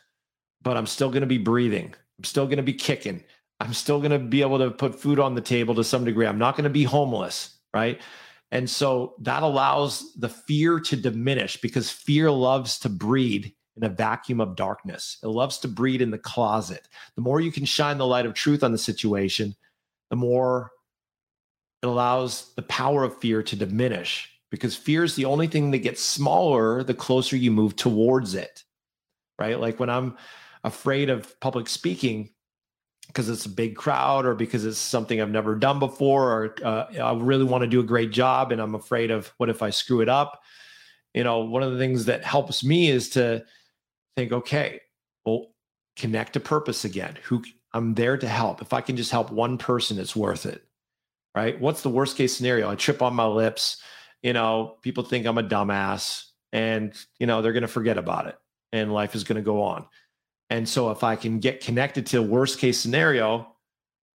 but 0.63 0.77
I'm 0.77 0.87
still 0.87 1.11
going 1.11 1.23
to 1.23 1.29
be 1.29 1.39
breathing. 1.39 1.93
I'm 2.19 2.25
still 2.25 2.47
going 2.47 2.59
to 2.59 2.63
be 2.63 2.73
kicking. 2.73 3.25
I'm 3.59 3.73
still 3.73 3.99
going 3.99 4.13
to 4.13 4.21
be 4.21 4.43
able 4.43 4.59
to 4.59 4.71
put 4.71 5.01
food 5.01 5.19
on 5.19 5.35
the 5.35 5.41
table 5.41 5.75
to 5.77 5.85
some 5.85 6.05
degree. 6.05 6.27
I'm 6.27 6.39
not 6.39 6.57
going 6.57 6.65
to 6.65 6.71
be 6.71 6.85
homeless, 6.85 7.57
right? 7.75 8.01
And 8.53 8.71
so 8.71 9.15
that 9.23 9.43
allows 9.43 10.13
the 10.15 10.29
fear 10.29 10.79
to 10.81 10.97
diminish 10.97 11.61
because 11.61 11.91
fear 11.91 12.31
loves 12.31 12.79
to 12.81 12.89
breed 12.89 13.56
in 13.77 13.85
a 13.85 13.89
vacuum 13.89 14.41
of 14.41 14.57
darkness. 14.57 15.19
It 15.23 15.29
loves 15.29 15.59
to 15.59 15.69
breed 15.69 16.01
in 16.01 16.11
the 16.11 16.19
closet. 16.19 16.89
The 17.15 17.23
more 17.23 17.41
you 17.41 17.53
can 17.53 17.65
shine 17.65 17.99
the 17.99 18.07
light 18.07 18.27
of 18.27 18.35
truth 18.35 18.65
on 18.65 18.73
the 18.73 18.79
situation, 18.79 19.55
the 20.11 20.17
more 20.17 20.71
it 21.83 21.87
allows 21.87 22.55
the 22.55 22.63
power 22.63 23.05
of 23.05 23.19
fear 23.19 23.43
to 23.43 23.57
diminish 23.57 24.31
because 24.51 24.77
fear 24.77 25.05
is 25.05 25.15
the 25.17 25.25
only 25.25 25.47
thing 25.47 25.71
that 25.73 25.79
gets 25.79 26.03
smaller 26.03 26.83
the 26.83 26.95
closer 26.95 27.37
you 27.37 27.51
move 27.51 27.77
towards 27.77 28.35
it. 28.35 28.65
Right? 29.39 29.61
Like 29.61 29.79
when 29.79 29.91
I'm 29.91 30.17
afraid 30.65 31.11
of 31.11 31.39
public 31.41 31.69
speaking, 31.69 32.31
because 33.07 33.29
it's 33.29 33.47
a 33.47 33.51
big 33.51 33.77
crowd 33.77 34.27
or 34.27 34.35
because 34.35 34.65
it's 34.65 34.79
something 34.79 35.21
I've 35.21 35.31
never 35.31 35.55
done 35.55 35.79
before 35.79 36.31
or 36.31 36.57
uh, 36.65 36.87
I 37.01 37.15
really 37.15 37.45
want 37.45 37.63
to 37.63 37.69
do 37.69 37.81
a 37.81 37.85
great 37.85 38.11
job 38.11 38.51
and 38.51 38.61
I'm 38.61 38.75
afraid 38.75 39.11
of 39.11 39.33
what 39.37 39.49
if 39.49 39.63
I 39.63 39.71
screw 39.71 40.01
it 40.01 40.09
up. 40.09 40.43
You 41.15 41.25
know, 41.25 41.41
one 41.41 41.63
of 41.63 41.73
the 41.73 41.79
things 41.79 42.07
that 42.07 42.25
helps 42.25 42.65
me 42.65 42.91
is 42.91 43.09
to 43.11 43.45
think, 44.17 44.33
okay, 44.33 44.81
well, 45.25 45.49
connect 45.97 46.35
to 46.35 46.41
purpose 46.41 46.85
again. 46.85 47.17
Who 47.25 47.43
I'm 47.73 47.95
there 47.95 48.17
to 48.17 48.29
help. 48.29 48.63
If 48.63 48.73
I 48.73 48.81
can 48.81 48.97
just 48.97 49.11
help 49.11 49.31
one 49.31 49.59
person, 49.59 49.99
it's 49.99 50.17
worth 50.17 50.47
it. 50.47 50.63
Right? 51.35 51.61
What's 51.61 51.83
the 51.83 51.91
worst 51.91 52.17
case 52.17 52.35
scenario? 52.35 52.71
I 52.71 52.77
trip 52.77 53.03
on 53.03 53.15
my 53.15 53.27
lips. 53.27 53.77
You 54.23 54.33
know, 54.33 54.77
people 54.83 55.05
think 55.05 55.27
I'm 55.27 55.39
a 55.39 55.43
dumbass 55.43 56.25
and, 56.53 56.95
you 57.19 57.27
know, 57.27 57.43
they're 57.43 57.53
going 57.53 57.63
to 57.63 57.69
forget 57.69 57.99
about 57.99 58.27
it 58.27 58.37
and 58.73 58.93
life 58.93 59.15
is 59.15 59.25
going 59.25 59.37
to 59.37 59.43
go 59.43 59.63
on 59.63 59.87
and 60.51 60.69
so 60.69 60.91
if 60.91 61.03
I 61.03 61.17
can 61.17 61.41
get 61.41 61.61
connected 61.61 62.07
to 62.07 62.23
worst 62.23 62.59
case 62.59 62.79
scenario, 62.79 63.53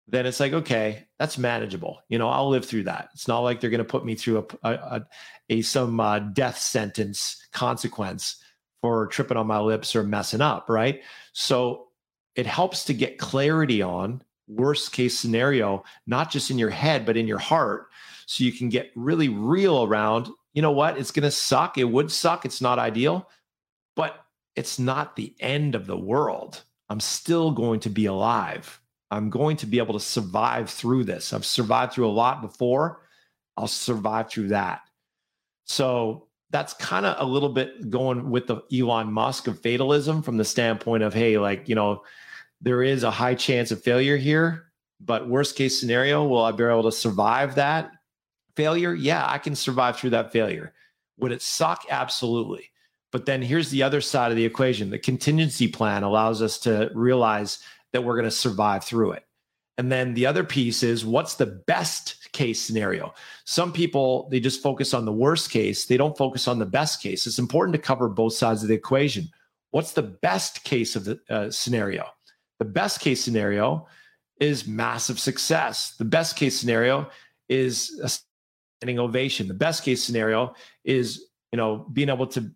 then 0.07 0.25
it's 0.25 0.39
like, 0.39 0.53
okay, 0.53 1.07
that's 1.19 1.37
manageable. 1.37 2.01
You 2.09 2.19
know, 2.19 2.29
I'll 2.29 2.49
live 2.49 2.65
through 2.65 2.83
that. 2.83 3.09
It's 3.13 3.27
not 3.27 3.39
like 3.39 3.59
they're 3.59 3.69
going 3.69 3.79
to 3.79 3.85
put 3.85 4.05
me 4.05 4.15
through 4.15 4.47
a, 4.63 4.69
a, 4.69 5.01
a, 5.49 5.61
some 5.61 5.99
uh, 5.99 6.19
death 6.19 6.57
sentence 6.57 7.45
consequence 7.51 8.40
for 8.81 9.07
tripping 9.07 9.37
on 9.37 9.47
my 9.47 9.59
lips 9.59 9.95
or 9.95 10.03
messing 10.03 10.41
up. 10.41 10.69
Right. 10.69 11.01
So 11.33 11.87
it 12.35 12.45
helps 12.45 12.85
to 12.85 12.93
get 12.93 13.19
clarity 13.19 13.81
on 13.81 14.21
worst 14.47 14.91
case 14.91 15.17
scenario, 15.17 15.83
not 16.07 16.31
just 16.31 16.51
in 16.51 16.57
your 16.57 16.69
head, 16.69 17.05
but 17.05 17.17
in 17.17 17.27
your 17.27 17.37
heart. 17.37 17.87
So 18.25 18.43
you 18.43 18.51
can 18.51 18.69
get 18.69 18.91
really 18.95 19.29
real 19.29 19.83
around, 19.83 20.29
you 20.53 20.61
know 20.61 20.71
what? 20.71 20.97
It's 20.97 21.11
going 21.11 21.23
to 21.23 21.31
suck. 21.31 21.77
It 21.77 21.85
would 21.85 22.11
suck. 22.11 22.45
It's 22.45 22.61
not 22.61 22.79
ideal, 22.79 23.29
but 23.95 24.25
it's 24.55 24.79
not 24.79 25.15
the 25.15 25.33
end 25.39 25.75
of 25.75 25.87
the 25.87 25.97
world. 25.97 26.63
I'm 26.89 26.99
still 26.99 27.51
going 27.51 27.79
to 27.81 27.89
be 27.89 28.05
alive. 28.05 28.81
I'm 29.09 29.29
going 29.29 29.57
to 29.57 29.65
be 29.65 29.77
able 29.77 29.93
to 29.93 29.99
survive 29.99 30.69
through 30.69 31.05
this. 31.05 31.33
I've 31.33 31.45
survived 31.45 31.93
through 31.93 32.07
a 32.07 32.11
lot 32.11 32.41
before. 32.41 33.01
I'll 33.57 33.67
survive 33.67 34.29
through 34.29 34.49
that. 34.49 34.81
So 35.65 36.27
that's 36.51 36.73
kind 36.73 37.05
of 37.05 37.15
a 37.17 37.29
little 37.29 37.49
bit 37.49 37.89
going 37.89 38.29
with 38.29 38.47
the 38.47 38.61
Elon 38.73 39.11
Musk 39.11 39.47
of 39.47 39.59
fatalism 39.59 40.21
from 40.21 40.37
the 40.37 40.45
standpoint 40.45 41.01
of, 41.01 41.13
hey, 41.13 41.37
like, 41.37 41.67
you 41.67 41.75
know, 41.75 42.03
there 42.61 42.83
is 42.83 43.03
a 43.03 43.11
high 43.11 43.35
chance 43.35 43.71
of 43.71 43.81
failure 43.81 44.17
here, 44.17 44.65
but 44.99 45.29
worst 45.29 45.55
case 45.55 45.79
scenario, 45.79 46.25
will 46.25 46.43
I 46.43 46.51
be 46.51 46.63
able 46.63 46.83
to 46.83 46.91
survive 46.91 47.55
that 47.55 47.91
failure? 48.55 48.93
Yeah, 48.93 49.25
I 49.27 49.37
can 49.37 49.55
survive 49.55 49.97
through 49.97 50.11
that 50.11 50.31
failure. 50.31 50.73
Would 51.17 51.31
it 51.31 51.41
suck? 51.41 51.85
Absolutely. 51.89 52.69
But 53.11 53.25
then 53.25 53.41
here's 53.41 53.69
the 53.69 53.83
other 53.83 54.01
side 54.01 54.31
of 54.31 54.37
the 54.37 54.45
equation 54.45 54.89
the 54.89 54.99
contingency 54.99 55.67
plan 55.67 56.03
allows 56.03 56.41
us 56.41 56.59
to 56.59 56.91
realize 56.93 57.59
that 57.93 58.03
we're 58.03 58.15
going 58.15 58.25
to 58.25 58.31
survive 58.31 58.83
through 58.83 59.13
it. 59.13 59.25
And 59.77 59.91
then 59.91 60.13
the 60.13 60.25
other 60.25 60.43
piece 60.43 60.83
is 60.83 61.05
what's 61.05 61.35
the 61.35 61.45
best 61.45 62.20
case 62.33 62.61
scenario? 62.61 63.13
Some 63.45 63.71
people, 63.71 64.27
they 64.29 64.39
just 64.39 64.61
focus 64.61 64.93
on 64.93 65.05
the 65.05 65.11
worst 65.11 65.51
case, 65.51 65.85
they 65.85 65.97
don't 65.97 66.17
focus 66.17 66.47
on 66.47 66.59
the 66.59 66.65
best 66.65 67.01
case. 67.01 67.27
It's 67.27 67.39
important 67.39 67.75
to 67.75 67.81
cover 67.81 68.07
both 68.09 68.33
sides 68.33 68.61
of 68.63 68.69
the 68.69 68.75
equation. 68.75 69.29
What's 69.71 69.93
the 69.93 70.03
best 70.03 70.63
case 70.63 70.95
of 70.95 71.05
the 71.05 71.19
uh, 71.29 71.49
scenario? 71.49 72.05
The 72.59 72.65
best 72.65 72.99
case 72.99 73.23
scenario 73.23 73.87
is 74.39 74.67
massive 74.67 75.19
success. 75.19 75.95
The 75.97 76.05
best 76.05 76.35
case 76.35 76.59
scenario 76.59 77.09
is 77.47 77.99
a 78.03 78.09
standing 78.79 78.99
ovation. 78.99 79.47
The 79.47 79.53
best 79.53 79.83
case 79.83 80.03
scenario 80.03 80.55
is, 80.83 81.25
you 81.51 81.57
know, 81.57 81.85
being 81.93 82.09
able 82.09 82.27
to 82.27 82.51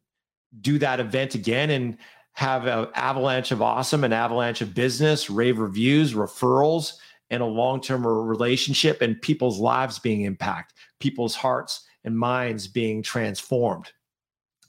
do 0.62 0.80
that 0.80 1.00
event 1.00 1.36
again 1.36 1.70
and 1.70 1.98
have 2.34 2.66
an 2.66 2.88
avalanche 2.96 3.52
of 3.52 3.62
awesome, 3.62 4.04
an 4.04 4.12
avalanche 4.12 4.62
of 4.62 4.74
business, 4.74 5.30
rave 5.30 5.60
reviews, 5.60 6.14
referrals, 6.14 6.98
and 7.30 7.42
a 7.42 7.46
long 7.46 7.82
term 7.82 8.06
relationship 8.06 9.02
and 9.02 9.22
people's 9.22 9.60
lives 9.60 10.00
being 10.00 10.22
impacted, 10.22 10.78
people's 11.00 11.36
hearts 11.36 11.86
and 12.04 12.18
minds 12.18 12.68
being 12.68 13.02
transformed. 13.02 13.92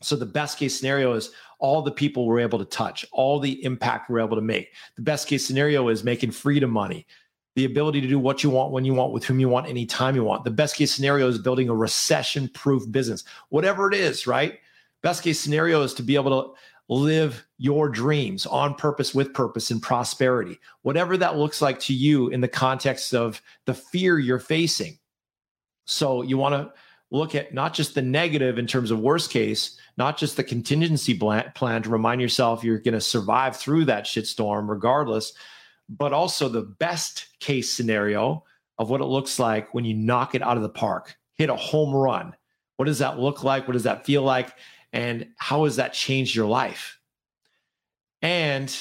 So, 0.02 0.16
the 0.16 0.26
best 0.26 0.58
case 0.58 0.78
scenario 0.78 1.14
is 1.14 1.30
all 1.58 1.82
the 1.82 1.90
people 1.90 2.26
we're 2.26 2.40
able 2.40 2.58
to 2.58 2.64
touch, 2.64 3.06
all 3.12 3.38
the 3.38 3.64
impact 3.64 4.10
we're 4.10 4.20
able 4.20 4.36
to 4.36 4.42
make. 4.42 4.72
The 4.96 5.02
best 5.02 5.26
case 5.28 5.46
scenario 5.46 5.88
is 5.88 6.04
making 6.04 6.32
freedom 6.32 6.70
money, 6.70 7.06
the 7.54 7.64
ability 7.64 8.02
to 8.02 8.08
do 8.08 8.18
what 8.18 8.44
you 8.44 8.50
want 8.50 8.72
when 8.72 8.84
you 8.84 8.94
want, 8.94 9.12
with 9.12 9.24
whom 9.24 9.40
you 9.40 9.48
want, 9.48 9.68
anytime 9.68 10.14
you 10.14 10.24
want. 10.24 10.44
The 10.44 10.50
best 10.50 10.76
case 10.76 10.94
scenario 10.94 11.28
is 11.28 11.38
building 11.38 11.68
a 11.68 11.74
recession 11.74 12.48
proof 12.48 12.90
business, 12.90 13.24
whatever 13.48 13.88
it 13.88 13.94
is, 13.94 14.26
right? 14.26 14.58
Best 15.02 15.22
case 15.22 15.40
scenario 15.40 15.82
is 15.82 15.94
to 15.94 16.02
be 16.02 16.14
able 16.14 16.42
to 16.42 16.58
live 16.88 17.44
your 17.58 17.88
dreams 17.88 18.46
on 18.46 18.74
purpose, 18.74 19.14
with 19.14 19.34
purpose, 19.34 19.70
and 19.70 19.82
prosperity, 19.82 20.58
whatever 20.82 21.16
that 21.16 21.36
looks 21.36 21.60
like 21.60 21.80
to 21.80 21.94
you 21.94 22.28
in 22.28 22.40
the 22.40 22.48
context 22.48 23.14
of 23.14 23.42
the 23.64 23.74
fear 23.74 24.18
you're 24.18 24.38
facing. 24.38 24.98
So 25.86 26.22
you 26.22 26.36
want 26.36 26.54
to 26.54 26.72
look 27.10 27.34
at 27.34 27.54
not 27.54 27.74
just 27.74 27.94
the 27.94 28.02
negative 28.02 28.58
in 28.58 28.66
terms 28.66 28.90
of 28.90 29.00
worst 29.00 29.30
case, 29.30 29.78
not 29.96 30.16
just 30.16 30.36
the 30.36 30.44
contingency 30.44 31.16
plan 31.16 31.82
to 31.82 31.88
remind 31.88 32.20
yourself 32.20 32.62
you're 32.62 32.78
going 32.78 32.94
to 32.94 33.00
survive 33.00 33.56
through 33.56 33.84
that 33.86 34.04
shitstorm 34.04 34.68
regardless, 34.68 35.32
but 35.88 36.12
also 36.12 36.48
the 36.48 36.62
best 36.62 37.38
case 37.40 37.72
scenario 37.72 38.44
of 38.78 38.90
what 38.90 39.00
it 39.00 39.06
looks 39.06 39.38
like 39.38 39.72
when 39.72 39.84
you 39.84 39.94
knock 39.94 40.34
it 40.34 40.42
out 40.42 40.56
of 40.56 40.62
the 40.62 40.68
park, 40.68 41.16
hit 41.34 41.48
a 41.48 41.56
home 41.56 41.94
run. 41.94 42.34
What 42.76 42.86
does 42.86 42.98
that 42.98 43.18
look 43.18 43.42
like? 43.42 43.66
What 43.66 43.72
does 43.72 43.84
that 43.84 44.04
feel 44.04 44.22
like? 44.22 44.52
And 44.96 45.28
how 45.36 45.64
has 45.64 45.76
that 45.76 45.92
changed 45.92 46.34
your 46.34 46.46
life? 46.46 46.98
And 48.22 48.74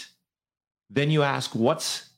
then 0.90 1.12
you 1.12 1.24
ask, 1.24 1.54
what's 1.54 2.10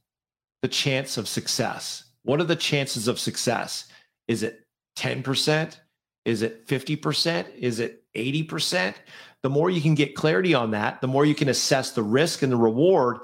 the 0.62 0.68
chance 0.68 1.18
of 1.18 1.28
success? 1.28 2.04
What 2.22 2.40
are 2.40 2.44
the 2.44 2.56
chances 2.56 3.08
of 3.08 3.20
success? 3.20 3.88
Is 4.28 4.44
it 4.44 4.68
10%? 5.00 5.78
Is 6.26 6.44
it 6.44 6.68
50%? 6.68 7.46
Is 7.58 7.80
it 7.80 8.04
80%? 8.16 8.94
The 9.42 9.50
more 9.50 9.72
you 9.72 9.82
can 9.82 9.96
get 9.96 10.14
clarity 10.14 10.54
on 10.54 10.72
that, 10.72 11.02
the 11.02 11.08
more 11.08 11.26
you 11.26 11.34
can 11.34 11.50
assess 11.50 11.90
the 11.92 12.04
risk 12.04 12.44
and 12.44 12.52
the 12.52 12.58
reward. 12.58 13.18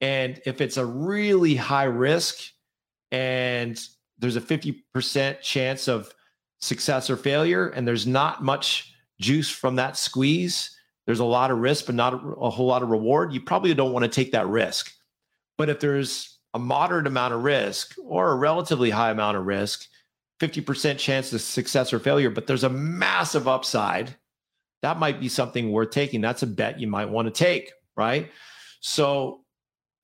And 0.00 0.40
if 0.46 0.60
it's 0.60 0.76
a 0.76 0.86
really 0.86 1.56
high 1.56 1.84
risk 1.84 2.38
and 3.10 3.80
there's 4.20 4.36
a 4.36 4.40
50% 4.40 5.40
chance 5.40 5.88
of 5.88 6.14
success 6.60 7.10
or 7.10 7.16
failure, 7.16 7.66
and 7.66 7.88
there's 7.88 8.06
not 8.06 8.44
much 8.44 8.89
juice 9.20 9.48
from 9.48 9.76
that 9.76 9.96
squeeze, 9.96 10.76
there's 11.06 11.20
a 11.20 11.24
lot 11.24 11.50
of 11.50 11.58
risk, 11.58 11.86
but 11.86 11.94
not 11.94 12.14
a, 12.14 12.16
a 12.16 12.50
whole 12.50 12.66
lot 12.66 12.82
of 12.82 12.90
reward. 12.90 13.32
You 13.32 13.40
probably 13.40 13.74
don't 13.74 13.92
want 13.92 14.04
to 14.04 14.10
take 14.10 14.32
that 14.32 14.48
risk. 14.48 14.92
But 15.58 15.68
if 15.68 15.80
there's 15.80 16.38
a 16.54 16.58
moderate 16.58 17.06
amount 17.06 17.34
of 17.34 17.44
risk 17.44 17.94
or 18.04 18.32
a 18.32 18.36
relatively 18.36 18.90
high 18.90 19.10
amount 19.10 19.36
of 19.36 19.46
risk, 19.46 19.86
50% 20.40 20.98
chance 20.98 21.32
of 21.32 21.40
success 21.40 21.92
or 21.92 21.98
failure, 21.98 22.30
but 22.30 22.46
there's 22.46 22.64
a 22.64 22.70
massive 22.70 23.46
upside, 23.46 24.16
that 24.82 24.98
might 24.98 25.20
be 25.20 25.28
something 25.28 25.70
worth 25.70 25.90
taking. 25.90 26.20
That's 26.20 26.42
a 26.42 26.46
bet 26.46 26.80
you 26.80 26.86
might 26.86 27.10
want 27.10 27.26
to 27.26 27.32
take, 27.32 27.72
right? 27.96 28.30
So 28.80 29.44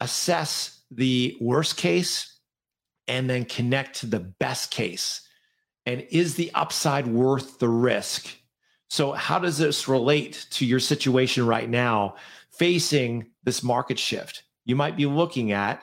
assess 0.01 0.83
the 0.91 1.37
worst 1.41 1.77
case 1.77 2.39
and 3.09 3.31
then 3.31 3.45
connect 3.45 4.01
to 4.01 4.07
the 4.07 4.21
best 4.21 4.71
case. 4.71 5.23
And 5.87 6.07
is 6.11 6.35
the 6.35 6.51
upside 6.55 7.07
worth 7.07 7.59
the 7.59 7.69
risk? 7.69 8.29
So, 8.89 9.13
how 9.13 9.39
does 9.39 9.59
this 9.59 9.89
relate 9.89 10.47
to 10.51 10.67
your 10.67 10.81
situation 10.81 11.47
right 11.47 11.69
now 11.69 12.17
facing 12.51 13.31
this 13.45 13.63
market 13.63 13.99
shift? 13.99 14.45
You 14.65 14.77
might 14.77 14.97
be 14.97 15.07
looking 15.07 15.53
at 15.53 15.83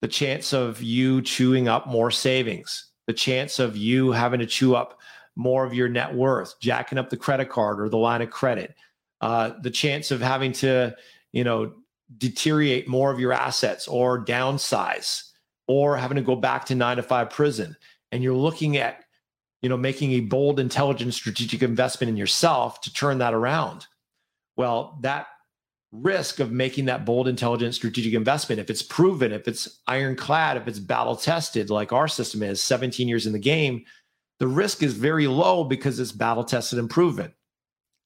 the 0.00 0.08
chance 0.08 0.52
of 0.52 0.82
you 0.82 1.22
chewing 1.22 1.66
up 1.66 1.86
more 1.86 2.10
savings, 2.10 2.90
the 3.06 3.12
chance 3.12 3.58
of 3.58 3.76
you 3.76 4.12
having 4.12 4.40
to 4.40 4.46
chew 4.46 4.74
up 4.74 5.00
more 5.36 5.64
of 5.64 5.74
your 5.74 5.88
net 5.88 6.14
worth, 6.14 6.58
jacking 6.60 6.98
up 6.98 7.10
the 7.10 7.16
credit 7.16 7.48
card 7.48 7.80
or 7.80 7.88
the 7.88 7.96
line 7.96 8.22
of 8.22 8.30
credit, 8.30 8.74
uh, 9.20 9.52
the 9.62 9.70
chance 9.70 10.10
of 10.10 10.20
having 10.20 10.52
to, 10.52 10.94
you 11.32 11.42
know, 11.42 11.72
deteriorate 12.18 12.86
more 12.86 13.10
of 13.10 13.18
your 13.18 13.32
assets 13.32 13.88
or 13.88 14.24
downsize 14.24 15.30
or 15.66 15.96
having 15.96 16.16
to 16.16 16.22
go 16.22 16.36
back 16.36 16.66
to 16.66 16.74
nine 16.74 16.96
to 16.98 17.02
five 17.02 17.30
prison. 17.30 17.76
And 18.12 18.22
you're 18.22 18.34
looking 18.34 18.76
at 18.76 19.03
you 19.64 19.70
know, 19.70 19.78
making 19.78 20.12
a 20.12 20.20
bold, 20.20 20.60
intelligent, 20.60 21.14
strategic 21.14 21.62
investment 21.62 22.10
in 22.10 22.18
yourself 22.18 22.82
to 22.82 22.92
turn 22.92 23.16
that 23.16 23.32
around. 23.32 23.86
Well, 24.56 24.98
that 25.00 25.26
risk 25.90 26.38
of 26.38 26.52
making 26.52 26.84
that 26.84 27.06
bold, 27.06 27.28
intelligent, 27.28 27.74
strategic 27.74 28.12
investment, 28.12 28.60
if 28.60 28.68
it's 28.68 28.82
proven, 28.82 29.32
if 29.32 29.48
it's 29.48 29.80
ironclad, 29.86 30.58
if 30.58 30.68
it's 30.68 30.78
battle 30.78 31.16
tested, 31.16 31.70
like 31.70 31.94
our 31.94 32.08
system 32.08 32.42
is 32.42 32.60
17 32.60 33.08
years 33.08 33.24
in 33.24 33.32
the 33.32 33.38
game, 33.38 33.86
the 34.38 34.46
risk 34.46 34.82
is 34.82 34.92
very 34.92 35.26
low 35.26 35.64
because 35.64 35.98
it's 35.98 36.12
battle 36.12 36.44
tested 36.44 36.78
and 36.78 36.90
proven. 36.90 37.32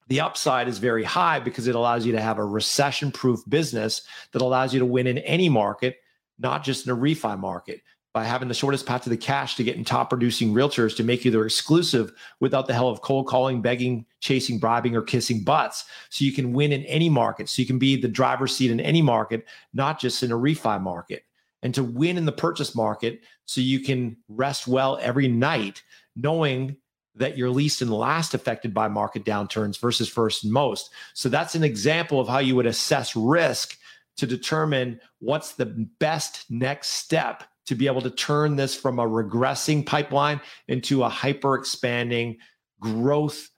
The 0.06 0.20
upside 0.20 0.68
is 0.68 0.78
very 0.78 1.02
high 1.02 1.40
because 1.40 1.66
it 1.66 1.74
allows 1.74 2.06
you 2.06 2.12
to 2.12 2.20
have 2.20 2.38
a 2.38 2.44
recession 2.44 3.10
proof 3.10 3.40
business 3.48 4.02
that 4.30 4.42
allows 4.42 4.72
you 4.72 4.78
to 4.78 4.86
win 4.86 5.08
in 5.08 5.18
any 5.18 5.48
market, 5.48 5.96
not 6.38 6.62
just 6.62 6.86
in 6.86 6.92
a 6.92 6.96
refi 6.96 7.36
market 7.36 7.80
by 8.18 8.24
having 8.24 8.48
the 8.48 8.54
shortest 8.54 8.84
path 8.84 9.04
to 9.04 9.08
the 9.08 9.16
cash 9.16 9.54
to 9.54 9.62
get 9.62 9.76
in 9.76 9.84
top 9.84 10.08
producing 10.08 10.52
realtors 10.52 10.96
to 10.96 11.04
make 11.04 11.24
you 11.24 11.30
their 11.30 11.46
exclusive 11.46 12.12
without 12.40 12.66
the 12.66 12.74
hell 12.74 12.88
of 12.88 13.00
cold 13.00 13.28
calling, 13.28 13.62
begging, 13.62 14.04
chasing, 14.18 14.58
bribing, 14.58 14.96
or 14.96 15.02
kissing 15.02 15.44
butts. 15.44 15.84
So 16.10 16.24
you 16.24 16.32
can 16.32 16.52
win 16.52 16.72
in 16.72 16.82
any 16.86 17.08
market. 17.08 17.48
So 17.48 17.62
you 17.62 17.66
can 17.66 17.78
be 17.78 17.94
the 17.94 18.08
driver's 18.08 18.56
seat 18.56 18.72
in 18.72 18.80
any 18.80 19.02
market, 19.02 19.46
not 19.72 20.00
just 20.00 20.24
in 20.24 20.32
a 20.32 20.36
refi 20.36 20.82
market. 20.82 21.22
And 21.62 21.72
to 21.76 21.84
win 21.84 22.18
in 22.18 22.24
the 22.24 22.32
purchase 22.32 22.74
market, 22.74 23.20
so 23.44 23.60
you 23.60 23.78
can 23.78 24.16
rest 24.26 24.66
well 24.66 24.98
every 25.00 25.28
night, 25.28 25.84
knowing 26.16 26.76
that 27.14 27.38
you're 27.38 27.50
least 27.50 27.82
and 27.82 27.92
last 27.92 28.34
affected 28.34 28.74
by 28.74 28.88
market 28.88 29.24
downturns 29.24 29.78
versus 29.78 30.08
first 30.08 30.42
and 30.42 30.52
most. 30.52 30.90
So 31.14 31.28
that's 31.28 31.54
an 31.54 31.62
example 31.62 32.18
of 32.18 32.26
how 32.26 32.38
you 32.40 32.56
would 32.56 32.66
assess 32.66 33.14
risk 33.14 33.78
to 34.16 34.26
determine 34.26 35.00
what's 35.20 35.52
the 35.52 35.66
best 36.00 36.50
next 36.50 36.88
step 36.88 37.44
to 37.68 37.74
be 37.74 37.86
able 37.86 38.00
to 38.00 38.10
turn 38.10 38.56
this 38.56 38.74
from 38.74 38.98
a 38.98 39.06
regressing 39.06 39.84
pipeline 39.84 40.40
into 40.68 41.04
a 41.04 41.08
hyper 41.08 41.54
expanding 41.54 42.38
growth 42.80 43.50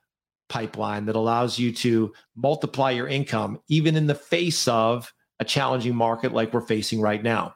pipeline 0.49 1.07
that 1.07 1.15
allows 1.15 1.59
you 1.59 1.73
to 1.73 2.13
multiply 2.35 2.91
your 2.91 3.07
income 3.07 3.61
even 3.69 3.95
in 3.95 4.09
the 4.09 4.15
face 4.15 4.67
of 4.67 5.13
a 5.39 5.45
challenging 5.45 5.95
market 5.95 6.33
like 6.33 6.53
we're 6.53 6.61
facing 6.61 7.01
right 7.01 7.23
now. 7.23 7.55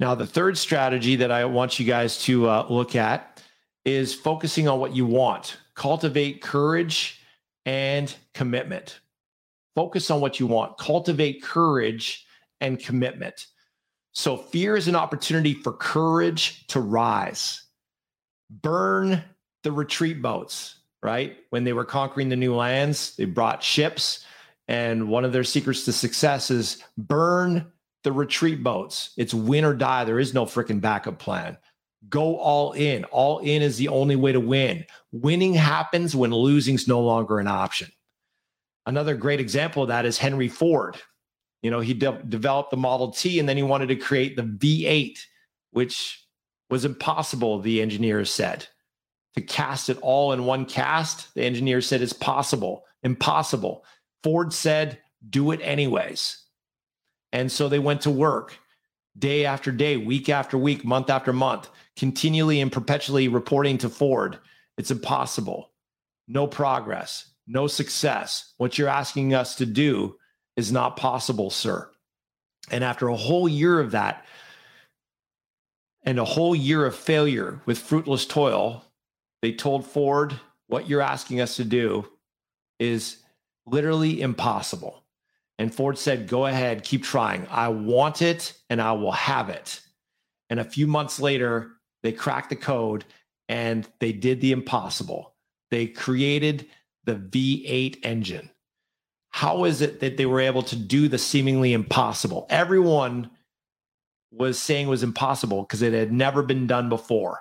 Now, 0.00 0.14
the 0.14 0.26
third 0.26 0.56
strategy 0.56 1.16
that 1.16 1.32
I 1.32 1.44
want 1.44 1.80
you 1.80 1.84
guys 1.84 2.22
to 2.22 2.48
uh, 2.48 2.66
look 2.70 2.94
at 2.94 3.42
is 3.84 4.14
focusing 4.14 4.68
on 4.68 4.78
what 4.78 4.94
you 4.94 5.04
want. 5.04 5.56
Cultivate 5.74 6.40
courage 6.40 7.20
and 7.66 8.14
commitment. 8.34 9.00
Focus 9.74 10.10
on 10.10 10.20
what 10.20 10.38
you 10.38 10.46
want. 10.46 10.78
Cultivate 10.78 11.42
courage 11.42 12.24
and 12.60 12.78
commitment. 12.78 13.46
So, 14.18 14.36
fear 14.36 14.76
is 14.76 14.88
an 14.88 14.96
opportunity 14.96 15.54
for 15.54 15.72
courage 15.72 16.66
to 16.66 16.80
rise. 16.80 17.62
Burn 18.50 19.22
the 19.62 19.70
retreat 19.70 20.20
boats, 20.20 20.74
right? 21.04 21.36
When 21.50 21.62
they 21.62 21.72
were 21.72 21.84
conquering 21.84 22.28
the 22.28 22.34
new 22.34 22.52
lands, 22.52 23.14
they 23.14 23.26
brought 23.26 23.62
ships. 23.62 24.24
And 24.66 25.08
one 25.08 25.24
of 25.24 25.32
their 25.32 25.44
secrets 25.44 25.84
to 25.84 25.92
success 25.92 26.50
is 26.50 26.82
burn 26.96 27.70
the 28.02 28.10
retreat 28.10 28.64
boats. 28.64 29.12
It's 29.16 29.32
win 29.32 29.64
or 29.64 29.72
die. 29.72 30.02
There 30.02 30.18
is 30.18 30.34
no 30.34 30.46
freaking 30.46 30.80
backup 30.80 31.20
plan. 31.20 31.56
Go 32.08 32.38
all 32.38 32.72
in. 32.72 33.04
All 33.04 33.38
in 33.38 33.62
is 33.62 33.76
the 33.76 33.86
only 33.86 34.16
way 34.16 34.32
to 34.32 34.40
win. 34.40 34.84
Winning 35.12 35.54
happens 35.54 36.16
when 36.16 36.32
losing's 36.32 36.88
no 36.88 37.00
longer 37.00 37.38
an 37.38 37.46
option. 37.46 37.92
Another 38.84 39.16
great 39.16 39.38
example 39.38 39.84
of 39.84 39.90
that 39.90 40.06
is 40.06 40.18
Henry 40.18 40.48
Ford. 40.48 41.00
You 41.62 41.70
know, 41.70 41.80
he 41.80 41.94
de- 41.94 42.22
developed 42.28 42.70
the 42.70 42.76
Model 42.76 43.10
T 43.10 43.38
and 43.38 43.48
then 43.48 43.56
he 43.56 43.62
wanted 43.62 43.88
to 43.88 43.96
create 43.96 44.36
the 44.36 44.42
V8, 44.42 45.18
which 45.72 46.24
was 46.70 46.84
impossible, 46.84 47.60
the 47.60 47.80
engineers 47.82 48.30
said. 48.30 48.66
To 49.34 49.40
cast 49.40 49.88
it 49.88 49.98
all 50.00 50.32
in 50.32 50.44
one 50.44 50.66
cast, 50.66 51.34
the 51.34 51.42
engineers 51.42 51.86
said 51.86 52.02
it's 52.02 52.12
possible, 52.12 52.84
impossible. 53.02 53.84
Ford 54.22 54.52
said, 54.52 54.98
do 55.30 55.50
it 55.52 55.60
anyways. 55.62 56.44
And 57.32 57.50
so 57.50 57.68
they 57.68 57.78
went 57.78 58.00
to 58.02 58.10
work 58.10 58.58
day 59.18 59.44
after 59.44 59.72
day, 59.72 59.96
week 59.96 60.28
after 60.28 60.56
week, 60.56 60.84
month 60.84 61.10
after 61.10 61.32
month, 61.32 61.68
continually 61.96 62.60
and 62.60 62.70
perpetually 62.70 63.28
reporting 63.28 63.78
to 63.78 63.88
Ford, 63.88 64.38
it's 64.76 64.90
impossible. 64.90 65.72
No 66.28 66.46
progress, 66.46 67.30
no 67.46 67.66
success. 67.66 68.54
What 68.58 68.78
you're 68.78 68.88
asking 68.88 69.34
us 69.34 69.56
to 69.56 69.66
do 69.66 70.17
is 70.58 70.72
not 70.72 70.96
possible, 70.96 71.50
sir. 71.50 71.88
And 72.68 72.82
after 72.82 73.06
a 73.06 73.16
whole 73.16 73.48
year 73.48 73.78
of 73.78 73.92
that, 73.92 74.26
and 76.02 76.18
a 76.18 76.24
whole 76.24 76.56
year 76.56 76.84
of 76.84 76.96
failure 76.96 77.60
with 77.64 77.78
fruitless 77.78 78.26
toil, 78.26 78.84
they 79.40 79.52
told 79.52 79.86
Ford, 79.86 80.34
what 80.66 80.88
you're 80.88 81.00
asking 81.00 81.40
us 81.40 81.54
to 81.56 81.64
do 81.64 82.08
is 82.80 83.18
literally 83.66 84.20
impossible. 84.20 85.04
And 85.60 85.72
Ford 85.72 85.96
said, 85.96 86.26
Go 86.26 86.46
ahead, 86.46 86.82
keep 86.82 87.04
trying. 87.04 87.46
I 87.50 87.68
want 87.68 88.20
it 88.20 88.52
and 88.68 88.82
I 88.82 88.92
will 88.92 89.12
have 89.12 89.50
it. 89.50 89.80
And 90.50 90.58
a 90.58 90.64
few 90.64 90.88
months 90.88 91.20
later, 91.20 91.70
they 92.02 92.10
cracked 92.10 92.50
the 92.50 92.56
code 92.56 93.04
and 93.48 93.86
they 94.00 94.12
did 94.12 94.40
the 94.40 94.50
impossible. 94.50 95.34
They 95.70 95.86
created 95.86 96.66
the 97.04 97.14
V8 97.14 97.98
engine. 98.02 98.50
How 99.30 99.64
is 99.64 99.80
it 99.80 100.00
that 100.00 100.16
they 100.16 100.26
were 100.26 100.40
able 100.40 100.62
to 100.64 100.76
do 100.76 101.08
the 101.08 101.18
seemingly 101.18 101.72
impossible? 101.72 102.46
Everyone 102.50 103.30
was 104.30 104.58
saying 104.58 104.86
it 104.86 104.90
was 104.90 105.02
impossible 105.02 105.62
because 105.62 105.82
it 105.82 105.92
had 105.92 106.12
never 106.12 106.42
been 106.42 106.66
done 106.66 106.88
before. 106.88 107.40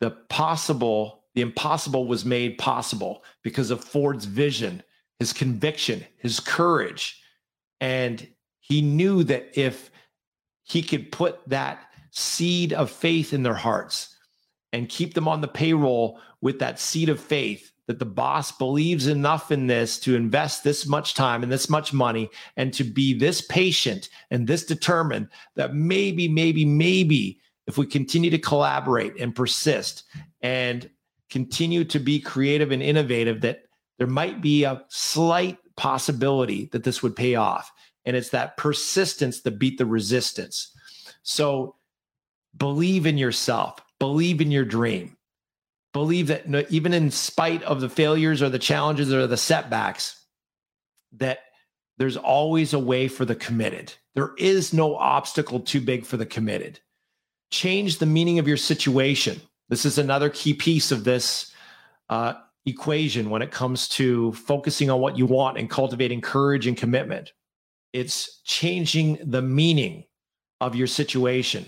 The 0.00 0.10
possible, 0.10 1.24
the 1.34 1.40
impossible 1.40 2.06
was 2.06 2.24
made 2.24 2.58
possible 2.58 3.24
because 3.42 3.70
of 3.70 3.82
Ford's 3.82 4.24
vision 4.24 4.82
his 5.18 5.32
conviction, 5.32 6.04
his 6.18 6.40
courage. 6.40 7.20
And 7.80 8.26
he 8.60 8.82
knew 8.82 9.24
that 9.24 9.58
if 9.58 9.90
he 10.64 10.82
could 10.82 11.10
put 11.10 11.40
that 11.48 11.90
seed 12.10 12.72
of 12.72 12.90
faith 12.90 13.32
in 13.32 13.42
their 13.42 13.54
hearts 13.54 14.16
and 14.72 14.88
keep 14.88 15.14
them 15.14 15.28
on 15.28 15.40
the 15.40 15.48
payroll 15.48 16.20
with 16.40 16.58
that 16.60 16.78
seed 16.78 17.08
of 17.08 17.20
faith, 17.20 17.72
that 17.88 17.98
the 17.98 18.04
boss 18.04 18.52
believes 18.52 19.06
enough 19.06 19.50
in 19.50 19.66
this 19.66 19.98
to 19.98 20.14
invest 20.14 20.62
this 20.62 20.86
much 20.86 21.14
time 21.14 21.42
and 21.42 21.50
this 21.50 21.70
much 21.70 21.92
money 21.92 22.30
and 22.56 22.72
to 22.74 22.84
be 22.84 23.14
this 23.14 23.40
patient 23.40 24.10
and 24.30 24.46
this 24.46 24.64
determined 24.64 25.26
that 25.56 25.74
maybe, 25.74 26.28
maybe, 26.28 26.64
maybe 26.64 27.40
if 27.66 27.78
we 27.78 27.86
continue 27.86 28.30
to 28.30 28.38
collaborate 28.38 29.18
and 29.18 29.34
persist 29.34 30.04
and 30.42 30.88
continue 31.30 31.82
to 31.82 31.98
be 31.98 32.20
creative 32.20 32.70
and 32.72 32.82
innovative, 32.82 33.40
that 33.40 33.64
there 33.98 34.06
might 34.06 34.40
be 34.40 34.64
a 34.64 34.84
slight 34.88 35.58
possibility 35.76 36.66
that 36.72 36.84
this 36.84 37.02
would 37.02 37.16
pay 37.16 37.34
off. 37.34 37.72
And 38.04 38.16
it's 38.16 38.30
that 38.30 38.56
persistence 38.56 39.40
that 39.42 39.58
beat 39.58 39.78
the 39.78 39.86
resistance. 39.86 40.74
So 41.22 41.76
believe 42.56 43.06
in 43.06 43.18
yourself, 43.18 43.80
believe 43.98 44.40
in 44.40 44.50
your 44.50 44.64
dream, 44.64 45.17
believe 45.92 46.28
that 46.28 46.46
even 46.70 46.92
in 46.92 47.10
spite 47.10 47.62
of 47.62 47.80
the 47.80 47.88
failures 47.88 48.42
or 48.42 48.48
the 48.48 48.58
challenges 48.58 49.12
or 49.12 49.26
the 49.26 49.36
setbacks, 49.36 50.24
that 51.12 51.40
there's 51.96 52.16
always 52.16 52.72
a 52.72 52.78
way 52.78 53.08
for 53.08 53.24
the 53.24 53.34
committed. 53.34 53.92
There 54.14 54.32
is 54.38 54.72
no 54.72 54.96
obstacle 54.96 55.60
too 55.60 55.80
big 55.80 56.04
for 56.04 56.16
the 56.16 56.26
committed. 56.26 56.80
Change 57.50 57.98
the 57.98 58.06
meaning 58.06 58.38
of 58.38 58.46
your 58.46 58.56
situation. 58.56 59.40
This 59.68 59.84
is 59.84 59.98
another 59.98 60.30
key 60.30 60.54
piece 60.54 60.92
of 60.92 61.04
this 61.04 61.52
uh, 62.08 62.34
equation 62.66 63.30
when 63.30 63.42
it 63.42 63.50
comes 63.50 63.88
to 63.88 64.32
focusing 64.32 64.90
on 64.90 65.00
what 65.00 65.16
you 65.16 65.26
want 65.26 65.58
and 65.58 65.68
cultivating 65.68 66.20
courage 66.20 66.66
and 66.66 66.76
commitment. 66.76 67.32
It's 67.92 68.40
changing 68.44 69.18
the 69.24 69.42
meaning 69.42 70.04
of 70.60 70.74
your 70.74 70.86
situation. 70.86 71.66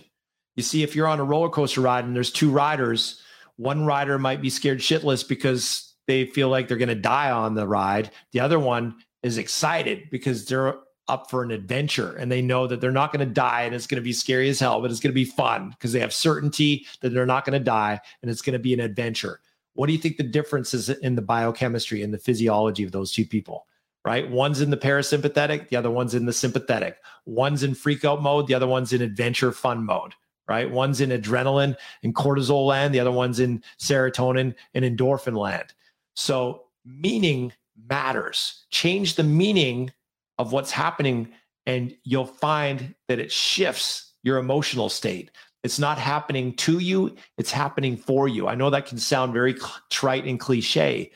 You 0.56 0.62
see, 0.62 0.82
if 0.82 0.94
you're 0.94 1.06
on 1.06 1.20
a 1.20 1.24
roller 1.24 1.48
coaster 1.48 1.80
ride 1.80 2.04
and 2.04 2.14
there's 2.14 2.30
two 2.32 2.50
riders, 2.50 3.22
one 3.60 3.84
rider 3.84 4.18
might 4.18 4.40
be 4.40 4.48
scared 4.48 4.78
shitless 4.78 5.26
because 5.26 5.94
they 6.06 6.24
feel 6.24 6.48
like 6.48 6.66
they're 6.66 6.78
going 6.78 6.88
to 6.88 6.94
die 6.94 7.30
on 7.30 7.54
the 7.54 7.68
ride. 7.68 8.10
The 8.32 8.40
other 8.40 8.58
one 8.58 8.94
is 9.22 9.36
excited 9.36 10.08
because 10.10 10.46
they're 10.46 10.76
up 11.08 11.28
for 11.28 11.42
an 11.42 11.50
adventure 11.50 12.16
and 12.16 12.32
they 12.32 12.40
know 12.40 12.66
that 12.66 12.80
they're 12.80 12.90
not 12.90 13.12
going 13.12 13.26
to 13.26 13.32
die 13.32 13.62
and 13.62 13.74
it's 13.74 13.86
going 13.86 14.00
to 14.00 14.04
be 14.04 14.14
scary 14.14 14.48
as 14.48 14.60
hell, 14.60 14.80
but 14.80 14.90
it's 14.90 15.00
going 15.00 15.10
to 15.10 15.14
be 15.14 15.26
fun 15.26 15.70
because 15.70 15.92
they 15.92 16.00
have 16.00 16.14
certainty 16.14 16.86
that 17.02 17.10
they're 17.10 17.26
not 17.26 17.44
going 17.44 17.58
to 17.58 17.62
die 17.62 18.00
and 18.22 18.30
it's 18.30 18.40
going 18.40 18.54
to 18.54 18.58
be 18.58 18.72
an 18.72 18.80
adventure. 18.80 19.40
What 19.74 19.88
do 19.88 19.92
you 19.92 19.98
think 19.98 20.16
the 20.16 20.22
difference 20.22 20.72
is 20.72 20.88
in 20.88 21.14
the 21.14 21.22
biochemistry 21.22 22.02
and 22.02 22.14
the 22.14 22.18
physiology 22.18 22.82
of 22.82 22.92
those 22.92 23.12
two 23.12 23.26
people? 23.26 23.66
Right? 24.06 24.30
One's 24.30 24.62
in 24.62 24.70
the 24.70 24.78
parasympathetic, 24.78 25.68
the 25.68 25.76
other 25.76 25.90
one's 25.90 26.14
in 26.14 26.24
the 26.24 26.32
sympathetic. 26.32 26.96
One's 27.26 27.62
in 27.62 27.74
freak 27.74 28.06
out 28.06 28.22
mode, 28.22 28.46
the 28.46 28.54
other 28.54 28.66
one's 28.66 28.94
in 28.94 29.02
adventure 29.02 29.52
fun 29.52 29.84
mode. 29.84 30.14
Right? 30.50 30.68
One's 30.68 31.00
in 31.00 31.10
adrenaline 31.10 31.76
and 32.02 32.12
cortisol 32.12 32.66
land, 32.66 32.92
the 32.92 32.98
other 32.98 33.12
one's 33.12 33.38
in 33.38 33.62
serotonin 33.78 34.52
and 34.74 34.84
endorphin 34.84 35.36
land. 35.36 35.72
So, 36.16 36.64
meaning 36.84 37.52
matters. 37.88 38.64
Change 38.70 39.14
the 39.14 39.22
meaning 39.22 39.92
of 40.38 40.50
what's 40.50 40.72
happening, 40.72 41.28
and 41.66 41.96
you'll 42.02 42.26
find 42.26 42.96
that 43.06 43.20
it 43.20 43.30
shifts 43.30 44.14
your 44.24 44.38
emotional 44.38 44.88
state. 44.88 45.30
It's 45.62 45.78
not 45.78 45.98
happening 45.98 46.54
to 46.54 46.80
you, 46.80 47.14
it's 47.38 47.52
happening 47.52 47.96
for 47.96 48.26
you. 48.26 48.48
I 48.48 48.56
know 48.56 48.70
that 48.70 48.86
can 48.86 48.98
sound 48.98 49.32
very 49.32 49.54
trite 49.88 50.24
and 50.24 50.40
cliche, 50.40 51.12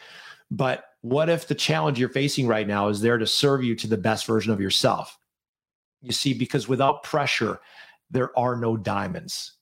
but 0.48 0.84
what 1.00 1.28
if 1.28 1.48
the 1.48 1.56
challenge 1.56 1.98
you're 1.98 2.08
facing 2.08 2.46
right 2.46 2.68
now 2.68 2.86
is 2.86 3.00
there 3.00 3.18
to 3.18 3.26
serve 3.26 3.64
you 3.64 3.74
to 3.74 3.88
the 3.88 3.96
best 3.96 4.26
version 4.26 4.52
of 4.52 4.60
yourself? 4.60 5.18
You 6.02 6.12
see, 6.12 6.34
because 6.34 6.68
without 6.68 7.02
pressure, 7.02 7.58
there 8.14 8.36
are 8.38 8.56
no 8.56 8.76
diamonds. 8.76 9.52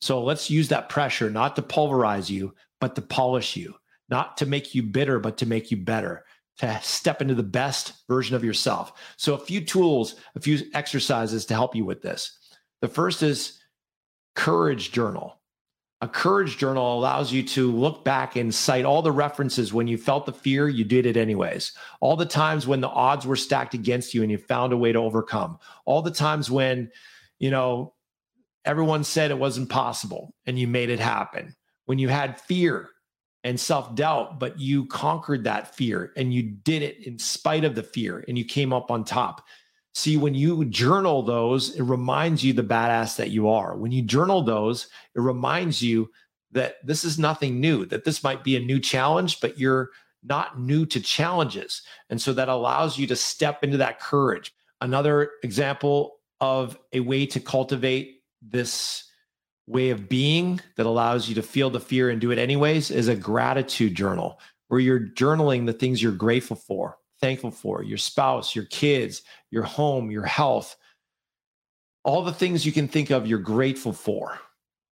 So 0.00 0.22
let's 0.22 0.50
use 0.50 0.68
that 0.68 0.90
pressure 0.90 1.30
not 1.30 1.56
to 1.56 1.62
pulverize 1.62 2.30
you, 2.30 2.54
but 2.80 2.94
to 2.94 3.02
polish 3.02 3.56
you, 3.56 3.74
not 4.10 4.36
to 4.36 4.46
make 4.46 4.74
you 4.74 4.82
bitter, 4.82 5.18
but 5.18 5.38
to 5.38 5.46
make 5.46 5.70
you 5.70 5.78
better, 5.78 6.24
to 6.58 6.78
step 6.82 7.22
into 7.22 7.34
the 7.34 7.42
best 7.42 8.06
version 8.06 8.36
of 8.36 8.44
yourself. 8.44 8.92
So, 9.16 9.34
a 9.34 9.38
few 9.38 9.62
tools, 9.62 10.16
a 10.36 10.40
few 10.40 10.60
exercises 10.74 11.46
to 11.46 11.54
help 11.54 11.74
you 11.74 11.86
with 11.86 12.02
this. 12.02 12.38
The 12.82 12.88
first 12.88 13.22
is 13.22 13.60
courage 14.34 14.92
journal. 14.92 15.40
A 16.04 16.08
courage 16.08 16.58
journal 16.58 16.98
allows 16.98 17.32
you 17.32 17.42
to 17.44 17.72
look 17.72 18.04
back 18.04 18.36
and 18.36 18.54
cite 18.54 18.84
all 18.84 19.00
the 19.00 19.10
references 19.10 19.72
when 19.72 19.86
you 19.86 19.96
felt 19.96 20.26
the 20.26 20.34
fear, 20.34 20.68
you 20.68 20.84
did 20.84 21.06
it 21.06 21.16
anyways. 21.16 21.72
All 22.00 22.14
the 22.14 22.26
times 22.26 22.66
when 22.66 22.82
the 22.82 22.90
odds 22.90 23.26
were 23.26 23.36
stacked 23.36 23.72
against 23.72 24.12
you 24.12 24.20
and 24.22 24.30
you 24.30 24.36
found 24.36 24.74
a 24.74 24.76
way 24.76 24.92
to 24.92 24.98
overcome. 24.98 25.58
All 25.86 26.02
the 26.02 26.10
times 26.10 26.50
when, 26.50 26.90
you 27.44 27.50
know, 27.50 27.92
everyone 28.64 29.04
said 29.04 29.30
it 29.30 29.38
wasn't 29.38 29.68
possible 29.68 30.34
and 30.46 30.58
you 30.58 30.66
made 30.66 30.88
it 30.88 30.98
happen. 30.98 31.54
When 31.84 31.98
you 31.98 32.08
had 32.08 32.40
fear 32.40 32.88
and 33.42 33.60
self 33.60 33.94
doubt, 33.94 34.40
but 34.40 34.58
you 34.58 34.86
conquered 34.86 35.44
that 35.44 35.74
fear 35.76 36.14
and 36.16 36.32
you 36.32 36.42
did 36.42 36.80
it 36.80 37.06
in 37.06 37.18
spite 37.18 37.66
of 37.66 37.74
the 37.74 37.82
fear 37.82 38.24
and 38.26 38.38
you 38.38 38.46
came 38.46 38.72
up 38.72 38.90
on 38.90 39.04
top. 39.04 39.44
See, 39.92 40.16
when 40.16 40.34
you 40.34 40.64
journal 40.64 41.22
those, 41.22 41.76
it 41.76 41.82
reminds 41.82 42.42
you 42.42 42.54
the 42.54 42.62
badass 42.62 43.16
that 43.16 43.30
you 43.30 43.50
are. 43.50 43.76
When 43.76 43.92
you 43.92 44.00
journal 44.00 44.40
those, 44.40 44.88
it 45.14 45.20
reminds 45.20 45.82
you 45.82 46.10
that 46.52 46.76
this 46.82 47.04
is 47.04 47.18
nothing 47.18 47.60
new, 47.60 47.84
that 47.84 48.04
this 48.04 48.24
might 48.24 48.42
be 48.42 48.56
a 48.56 48.60
new 48.60 48.80
challenge, 48.80 49.42
but 49.42 49.58
you're 49.58 49.90
not 50.22 50.58
new 50.58 50.86
to 50.86 50.98
challenges. 50.98 51.82
And 52.08 52.18
so 52.18 52.32
that 52.32 52.48
allows 52.48 52.96
you 52.96 53.06
to 53.08 53.16
step 53.16 53.62
into 53.62 53.76
that 53.76 54.00
courage. 54.00 54.54
Another 54.80 55.32
example 55.42 56.14
of 56.40 56.78
a 56.92 57.00
way 57.00 57.26
to 57.26 57.40
cultivate 57.40 58.22
this 58.42 59.04
way 59.66 59.90
of 59.90 60.08
being 60.08 60.60
that 60.76 60.86
allows 60.86 61.28
you 61.28 61.34
to 61.34 61.42
feel 61.42 61.70
the 61.70 61.80
fear 61.80 62.10
and 62.10 62.20
do 62.20 62.30
it 62.30 62.38
anyways 62.38 62.90
is 62.90 63.08
a 63.08 63.16
gratitude 63.16 63.94
journal 63.94 64.38
where 64.68 64.80
you're 64.80 65.00
journaling 65.00 65.64
the 65.64 65.72
things 65.72 66.02
you're 66.02 66.12
grateful 66.12 66.56
for 66.56 66.98
thankful 67.24 67.50
for 67.50 67.82
your 67.82 67.96
spouse, 67.96 68.54
your 68.54 68.66
kids, 68.66 69.22
your 69.50 69.62
home, 69.62 70.10
your 70.10 70.26
health, 70.26 70.76
all 72.04 72.22
the 72.22 72.34
things 72.34 72.66
you 72.66 72.72
can 72.72 72.86
think 72.86 73.08
of 73.08 73.26
you're 73.26 73.38
grateful 73.38 73.94
for. 73.94 74.38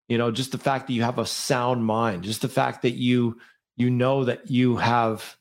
You 0.08 0.16
know, 0.16 0.30
just 0.30 0.52
the 0.52 0.58
fact 0.58 0.86
that 0.86 0.92
you 0.92 1.02
have 1.02 1.18
a 1.18 1.26
sound 1.26 1.84
mind, 1.84 2.22
just 2.22 2.42
the 2.42 2.48
fact 2.48 2.82
that 2.82 2.94
you 2.94 3.40
you 3.76 3.90
know 3.90 4.24
that 4.24 4.48
you 4.48 4.76
have 4.76 5.36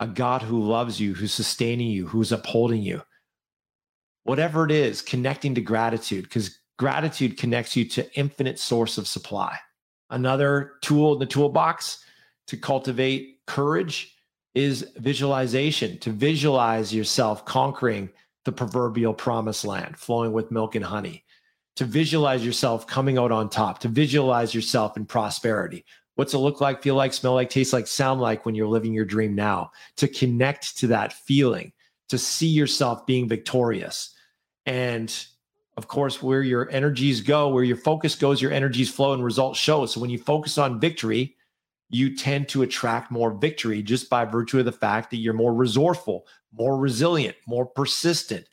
a 0.00 0.08
God 0.08 0.42
who 0.42 0.60
loves 0.60 0.98
you, 0.98 1.14
who's 1.14 1.32
sustaining 1.32 1.90
you, 1.90 2.08
who's 2.08 2.32
upholding 2.32 2.82
you. 2.82 3.02
Whatever 4.24 4.64
it 4.64 4.70
is, 4.70 5.02
connecting 5.02 5.54
to 5.54 5.60
gratitude, 5.60 6.24
because 6.24 6.58
gratitude 6.78 7.38
connects 7.38 7.76
you 7.76 7.84
to 7.84 8.18
infinite 8.18 8.58
source 8.58 8.98
of 8.98 9.06
supply. 9.06 9.56
Another 10.10 10.72
tool 10.82 11.12
in 11.12 11.18
the 11.18 11.26
toolbox 11.26 12.04
to 12.48 12.56
cultivate 12.56 13.38
courage 13.46 14.16
is 14.54 14.90
visualization, 14.96 15.98
to 15.98 16.10
visualize 16.10 16.94
yourself 16.94 17.44
conquering 17.44 18.08
the 18.44 18.52
proverbial 18.52 19.14
promised 19.14 19.64
land, 19.64 19.96
flowing 19.96 20.32
with 20.32 20.50
milk 20.50 20.74
and 20.74 20.84
honey, 20.84 21.24
to 21.76 21.84
visualize 21.84 22.44
yourself 22.44 22.86
coming 22.86 23.18
out 23.18 23.32
on 23.32 23.48
top, 23.48 23.78
to 23.80 23.88
visualize 23.88 24.54
yourself 24.54 24.96
in 24.96 25.04
prosperity. 25.04 25.84
What's 26.14 26.34
it 26.34 26.38
look 26.38 26.60
like, 26.60 26.82
feel 26.82 26.94
like, 26.94 27.12
smell 27.12 27.34
like, 27.34 27.50
taste 27.50 27.72
like, 27.72 27.88
sound 27.88 28.20
like 28.20 28.46
when 28.46 28.54
you're 28.54 28.68
living 28.68 28.94
your 28.94 29.04
dream 29.04 29.34
now? 29.34 29.72
To 29.96 30.06
connect 30.06 30.78
to 30.78 30.86
that 30.88 31.12
feeling, 31.12 31.72
to 32.08 32.18
see 32.18 32.46
yourself 32.46 33.04
being 33.06 33.28
victorious. 33.28 34.13
And 34.66 35.14
of 35.76 35.88
course, 35.88 36.22
where 36.22 36.42
your 36.42 36.70
energies 36.70 37.20
go, 37.20 37.48
where 37.48 37.64
your 37.64 37.76
focus 37.76 38.14
goes, 38.14 38.40
your 38.40 38.52
energies 38.52 38.90
flow 38.90 39.12
and 39.12 39.24
results 39.24 39.58
show. 39.58 39.86
So 39.86 40.00
when 40.00 40.10
you 40.10 40.18
focus 40.18 40.56
on 40.56 40.80
victory, 40.80 41.36
you 41.90 42.16
tend 42.16 42.48
to 42.48 42.62
attract 42.62 43.10
more 43.10 43.32
victory 43.32 43.82
just 43.82 44.08
by 44.08 44.24
virtue 44.24 44.58
of 44.58 44.64
the 44.64 44.72
fact 44.72 45.10
that 45.10 45.18
you're 45.18 45.34
more 45.34 45.52
resourceful, 45.52 46.26
more 46.52 46.78
resilient, 46.78 47.36
more 47.46 47.66
persistent, 47.66 48.46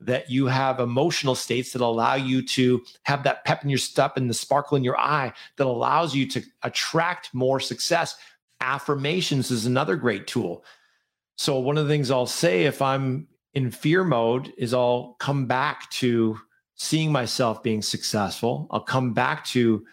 that 0.00 0.30
you 0.30 0.46
have 0.46 0.78
emotional 0.78 1.34
states 1.34 1.72
that 1.72 1.82
allow 1.82 2.14
you 2.14 2.40
to 2.42 2.82
have 3.02 3.24
that 3.24 3.44
pep 3.44 3.64
in 3.64 3.70
your 3.70 3.78
step 3.78 4.16
and 4.16 4.30
the 4.30 4.34
sparkle 4.34 4.76
in 4.76 4.84
your 4.84 4.98
eye 4.98 5.32
that 5.56 5.66
allows 5.66 6.14
you 6.14 6.26
to 6.28 6.42
attract 6.62 7.34
more 7.34 7.58
success. 7.58 8.16
Affirmations 8.60 9.50
is 9.50 9.66
another 9.66 9.96
great 9.96 10.26
tool. 10.26 10.64
So, 11.36 11.58
one 11.58 11.78
of 11.78 11.86
the 11.86 11.92
things 11.92 12.10
I'll 12.10 12.26
say 12.26 12.64
if 12.64 12.80
I'm 12.82 13.28
in 13.58 13.72
fear 13.72 14.04
mode 14.04 14.52
is 14.56 14.72
I'll 14.72 15.16
come 15.18 15.46
back 15.46 15.90
to 15.90 16.38
seeing 16.76 17.10
myself 17.10 17.60
being 17.60 17.82
successful. 17.82 18.68
I'll 18.70 18.78
come 18.78 19.12
back 19.12 19.44
to 19.46 19.84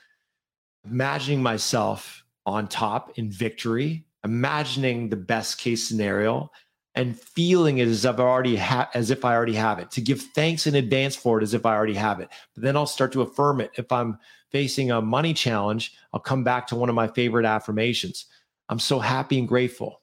imagining 0.86 1.42
myself 1.42 2.24
on 2.46 2.68
top 2.68 3.18
in 3.18 3.32
victory, 3.32 4.06
imagining 4.24 5.10
the 5.10 5.16
best 5.16 5.58
case 5.58 5.84
scenario 5.84 6.52
and 6.94 7.20
feeling 7.20 7.80
it 7.80 7.88
as 7.88 8.06
if 8.06 8.20
I 8.20 8.24
already 8.24 8.56
have 8.56 8.90
as 8.94 9.10
if 9.10 9.26
I 9.26 9.34
already 9.34 9.56
have 9.56 9.80
it, 9.80 9.90
to 9.92 10.02
give 10.02 10.22
thanks 10.22 10.68
in 10.68 10.76
advance 10.76 11.16
for 11.16 11.40
it 11.40 11.44
as 11.44 11.56
if 11.56 11.66
I 11.66 11.74
already 11.74 11.96
have 11.96 12.20
it. 12.20 12.30
But 12.54 12.66
then 12.66 12.78
I'll 12.78 12.86
start 12.86 13.14
to 13.14 13.24
affirm 13.24 13.62
it. 13.62 13.72
If 13.78 13.92
I'm 13.92 14.20
facing 14.52 14.92
a 14.92 15.02
money 15.02 15.34
challenge, 15.34 15.96
I'll 16.14 16.20
come 16.20 16.44
back 16.44 16.68
to 16.68 16.76
one 16.76 16.90
of 16.90 16.94
my 16.94 17.08
favorite 17.08 17.48
affirmations. 17.48 18.28
I'm 18.70 18.78
so 18.78 19.00
happy 19.00 19.40
and 19.40 19.48
grateful 19.48 20.02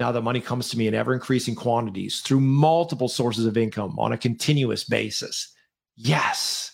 now 0.00 0.10
that 0.10 0.22
money 0.22 0.40
comes 0.40 0.70
to 0.70 0.78
me 0.78 0.88
in 0.88 0.94
ever 0.94 1.12
increasing 1.12 1.54
quantities 1.54 2.22
through 2.22 2.40
multiple 2.40 3.08
sources 3.08 3.44
of 3.44 3.58
income 3.58 3.98
on 3.98 4.12
a 4.12 4.18
continuous 4.18 4.82
basis. 4.82 5.52
Yes. 5.94 6.72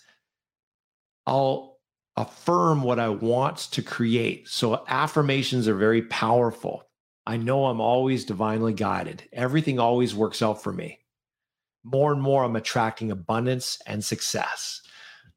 I'll 1.26 1.80
affirm 2.16 2.82
what 2.82 3.00
I 3.00 3.08
want 3.08 3.58
to 3.72 3.82
create. 3.82 4.48
So 4.48 4.84
affirmations 4.86 5.66
are 5.66 5.74
very 5.74 6.02
powerful. 6.02 6.84
I 7.26 7.36
know 7.36 7.66
I'm 7.66 7.80
always 7.80 8.24
divinely 8.24 8.72
guided. 8.72 9.24
Everything 9.32 9.80
always 9.80 10.14
works 10.14 10.40
out 10.40 10.62
for 10.62 10.72
me. 10.72 11.00
More 11.82 12.12
and 12.12 12.22
more, 12.22 12.44
I'm 12.44 12.56
attracting 12.56 13.10
abundance 13.10 13.80
and 13.86 14.04
success. 14.04 14.82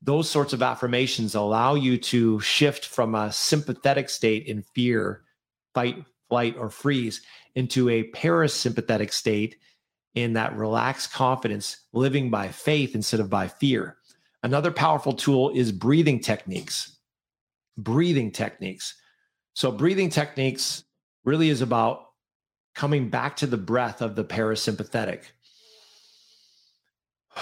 Those 0.01 0.29
sorts 0.29 0.53
of 0.53 0.61
affirmations 0.61 1.33
allow 1.33 1.73
you 1.73 1.97
to 1.97 2.39
shift 2.39 2.85
from 2.85 3.15
a 3.15 3.31
sympathetic 3.31 4.09
state 4.09 4.45
in 4.45 4.63
fear, 4.75 5.23
fight, 5.73 6.05
flight, 6.29 6.55
or 6.57 6.69
freeze 6.69 7.21
into 7.55 7.89
a 7.89 8.09
parasympathetic 8.11 9.11
state 9.11 9.57
in 10.15 10.33
that 10.33 10.55
relaxed 10.55 11.11
confidence, 11.11 11.85
living 11.93 12.29
by 12.29 12.47
faith 12.47 12.95
instead 12.95 13.19
of 13.19 13.29
by 13.29 13.47
fear. 13.47 13.97
Another 14.43 14.71
powerful 14.71 15.13
tool 15.13 15.49
is 15.51 15.71
breathing 15.71 16.19
techniques. 16.19 16.97
Breathing 17.77 18.31
techniques. 18.31 18.95
So, 19.53 19.71
breathing 19.71 20.09
techniques 20.09 20.83
really 21.25 21.49
is 21.49 21.61
about 21.61 22.05
coming 22.75 23.09
back 23.09 23.35
to 23.37 23.47
the 23.47 23.57
breath 23.57 24.01
of 24.01 24.15
the 24.15 24.23
parasympathetic. 24.23 25.23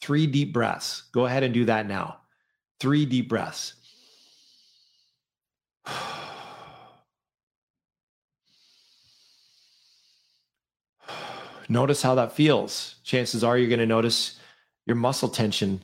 Three 0.00 0.26
deep 0.26 0.52
breaths. 0.52 1.02
Go 1.12 1.26
ahead 1.26 1.42
and 1.42 1.52
do 1.52 1.64
that 1.64 1.86
now. 1.86 2.18
Three 2.80 3.04
deep 3.04 3.28
breaths. 3.28 3.74
Notice 11.68 12.02
how 12.02 12.14
that 12.14 12.32
feels. 12.32 12.96
Chances 13.04 13.44
are 13.44 13.58
you're 13.58 13.68
going 13.68 13.78
to 13.78 13.86
notice 13.86 14.38
your 14.86 14.96
muscle 14.96 15.28
tension 15.28 15.82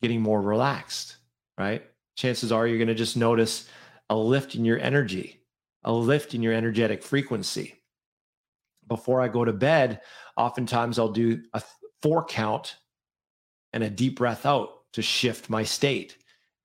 getting 0.00 0.20
more 0.20 0.40
relaxed, 0.40 1.16
right? 1.58 1.82
Chances 2.16 2.52
are 2.52 2.66
you're 2.66 2.78
going 2.78 2.88
to 2.88 2.94
just 2.94 3.16
notice 3.16 3.68
a 4.10 4.16
lift 4.16 4.54
in 4.54 4.64
your 4.64 4.78
energy, 4.78 5.40
a 5.84 5.92
lift 5.92 6.34
in 6.34 6.42
your 6.42 6.52
energetic 6.52 7.02
frequency. 7.02 7.74
Before 8.86 9.20
I 9.20 9.28
go 9.28 9.44
to 9.44 9.52
bed, 9.52 10.00
oftentimes 10.36 10.98
I'll 10.98 11.08
do 11.08 11.42
a 11.52 11.62
four 12.02 12.24
count 12.24 12.76
and 13.72 13.82
a 13.82 13.90
deep 13.90 14.16
breath 14.18 14.44
out 14.44 14.70
to 14.92 15.02
shift 15.02 15.50
my 15.50 15.62
state. 15.64 16.16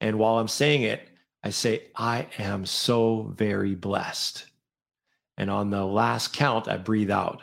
And 0.01 0.19
while 0.19 0.37
I'm 0.37 0.47
saying 0.47 0.83
it, 0.83 1.09
I 1.43 1.51
say, 1.51 1.83
I 1.95 2.27
am 2.37 2.65
so 2.65 3.33
very 3.35 3.75
blessed. 3.75 4.45
And 5.37 5.49
on 5.49 5.69
the 5.69 5.85
last 5.85 6.33
count, 6.33 6.67
I 6.67 6.77
breathe 6.77 7.11
out. 7.11 7.41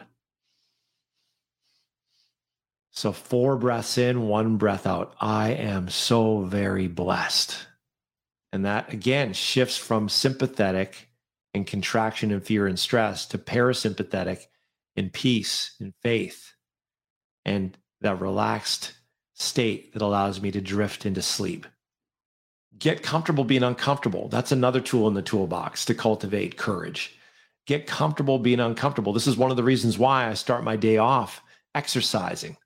So, 2.97 3.11
four 3.11 3.57
breaths 3.57 3.99
in, 3.99 4.29
one 4.29 4.57
breath 4.57 4.87
out. 4.87 5.17
I 5.21 5.51
am 5.51 5.89
so 5.89 6.43
very 6.43 6.87
blessed. 6.87 7.57
And 8.53 8.65
that 8.65 8.93
again 8.93 9.33
shifts 9.33 9.77
from 9.77 10.09
sympathetic 10.09 11.09
and 11.53 11.67
contraction 11.67 12.31
and 12.31 12.43
fear 12.43 12.69
and 12.69 12.79
stress 12.79 13.27
to 13.27 13.39
parasympathetic 13.39 14.47
in 14.95 15.11
peace 15.11 15.75
and 15.81 15.93
faith 16.03 16.53
and 17.45 17.77
that 18.01 18.21
relaxed 18.21 18.93
state 19.35 19.93
that 19.93 20.03
allows 20.03 20.41
me 20.41 20.53
to 20.53 20.61
drift 20.61 21.05
into 21.05 21.21
sleep. 21.21 21.67
Get 22.79 23.03
comfortable 23.03 23.43
being 23.43 23.65
uncomfortable. 23.65 24.29
That's 24.29 24.53
another 24.53 24.81
tool 24.81 25.09
in 25.09 25.15
the 25.15 25.23
toolbox 25.23 25.85
to 25.87 25.95
cultivate 25.95 26.57
courage. 26.57 27.19
Get 27.67 27.89
comfortable 27.89 28.39
being 28.39 28.61
uncomfortable. 28.61 29.13
This 29.13 29.27
is 29.27 29.37
one 29.37 29.51
of 29.51 29.57
the 29.57 29.65
reasons 29.65 29.99
why 29.99 30.29
I 30.29 30.35
start 30.35 30.63
my 30.63 30.77
day 30.77 30.99
off 30.99 31.43
exercising 31.75 32.57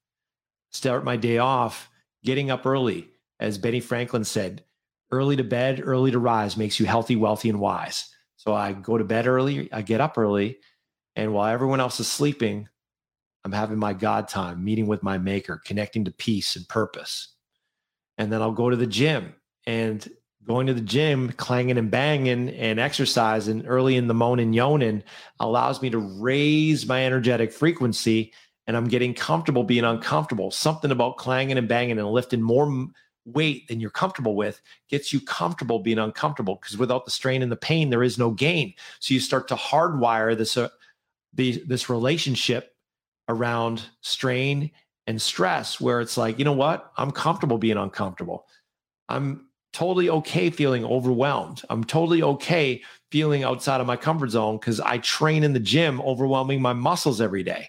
start 0.71 1.05
my 1.05 1.17
day 1.17 1.39
off 1.39 1.91
getting 2.25 2.51
up 2.51 2.67
early. 2.67 3.09
As 3.41 3.59
Benny 3.59 3.81
Franklin 3.81 4.25
said, 4.25 4.65
early 5.11 5.37
to 5.37 5.45
bed, 5.45 5.81
early 5.85 6.11
to 6.11 6.19
rise 6.19 6.57
makes 6.57 6.81
you 6.81 6.87
healthy, 6.87 7.17
wealthy, 7.17 7.49
and 7.49 7.61
wise. 7.61 8.13
So 8.37 8.55
I 8.55 8.73
go 8.73 8.99
to 8.99 9.05
bed 9.05 9.27
early, 9.27 9.73
I 9.73 9.83
get 9.83 10.01
up 10.01 10.19
early, 10.19 10.59
and 11.17 11.33
while 11.33 11.53
everyone 11.53 11.81
else 11.81 11.99
is 12.01 12.07
sleeping, 12.07 12.69
I'm 13.45 13.53
having 13.53 13.79
my 13.79 13.93
God 13.93 14.29
time, 14.29 14.65
meeting 14.65 14.87
with 14.87 15.03
my 15.03 15.19
maker, 15.19 15.61
connecting 15.65 16.05
to 16.05 16.11
peace 16.11 16.57
and 16.57 16.69
purpose. 16.69 17.35
And 18.19 18.33
then 18.33 18.43
I'll 18.43 18.53
go 18.53 18.71
to 18.71 18.77
the 18.77 18.87
gym 18.87 19.35
and 19.67 20.07
going 20.47 20.67
to 20.67 20.75
the 20.75 20.81
gym, 20.81 21.31
clanging 21.33 21.79
and 21.79 21.91
banging 21.91 22.49
and 22.49 22.81
exercising 22.81 23.67
early 23.67 23.97
in 23.97 24.07
the 24.07 24.15
morning, 24.15 24.53
yoning 24.53 25.03
allows 25.41 25.83
me 25.83 25.91
to 25.91 25.99
raise 25.99 26.87
my 26.87 27.05
energetic 27.05 27.53
frequency 27.53 28.33
and 28.69 28.77
I'm 28.77 28.87
getting 28.87 29.15
comfortable 29.15 29.65
being 29.65 29.85
uncomfortable. 29.85 30.51
Something 30.51 30.91
about 30.91 31.17
clanging 31.17 31.57
and 31.57 31.67
banging 31.67 31.99
and 31.99 32.07
lifting 32.07 32.43
more 32.43 32.87
weight 33.25 33.67
than 33.67 33.81
you're 33.81 33.91
comfortable 33.91 34.37
with 34.37 34.61
gets 34.91 35.11
you 35.13 35.21
comfortable 35.21 35.79
being 35.79 35.99
uncomfortable 35.99 36.57
because 36.57 36.77
without 36.77 37.07
the 37.07 37.11
strain 37.11 37.43
and 37.43 37.51
the 37.51 37.57
pain, 37.57 37.89
there 37.89 38.03
is 38.03 38.19
no 38.19 38.31
gain. 38.31 38.75
So 39.01 39.15
you 39.15 39.21
start 39.21 39.49
to 39.49 39.57
hardwire 39.57 40.37
this 40.37 40.57
uh, 40.59 40.69
this 41.33 41.89
relationship 41.89 42.75
around 43.29 43.83
strain 44.03 44.71
and 45.07 45.21
stress, 45.21 45.81
where 45.81 46.01
it's 46.01 46.19
like, 46.19 46.39
you 46.39 46.45
know 46.45 46.53
what? 46.53 46.93
I'm 46.99 47.11
comfortable 47.11 47.57
being 47.57 47.79
uncomfortable. 47.79 48.47
I'm 49.09 49.47
totally 49.73 50.11
okay 50.11 50.51
feeling 50.51 50.85
overwhelmed. 50.85 51.63
I'm 51.71 51.85
totally 51.85 52.23
okay 52.23 52.83
feeling 53.11 53.45
outside 53.45 53.81
of 53.81 53.87
my 53.87 53.97
comfort 53.97 54.31
zone 54.31 54.59
because 54.59 54.81
I 54.81 54.99
train 54.99 55.45
in 55.45 55.55
the 55.55 55.61
gym, 55.61 56.03
overwhelming 56.03 56.61
my 56.61 56.75
muscles 56.75 57.23
every 57.23 57.43
day. 57.43 57.69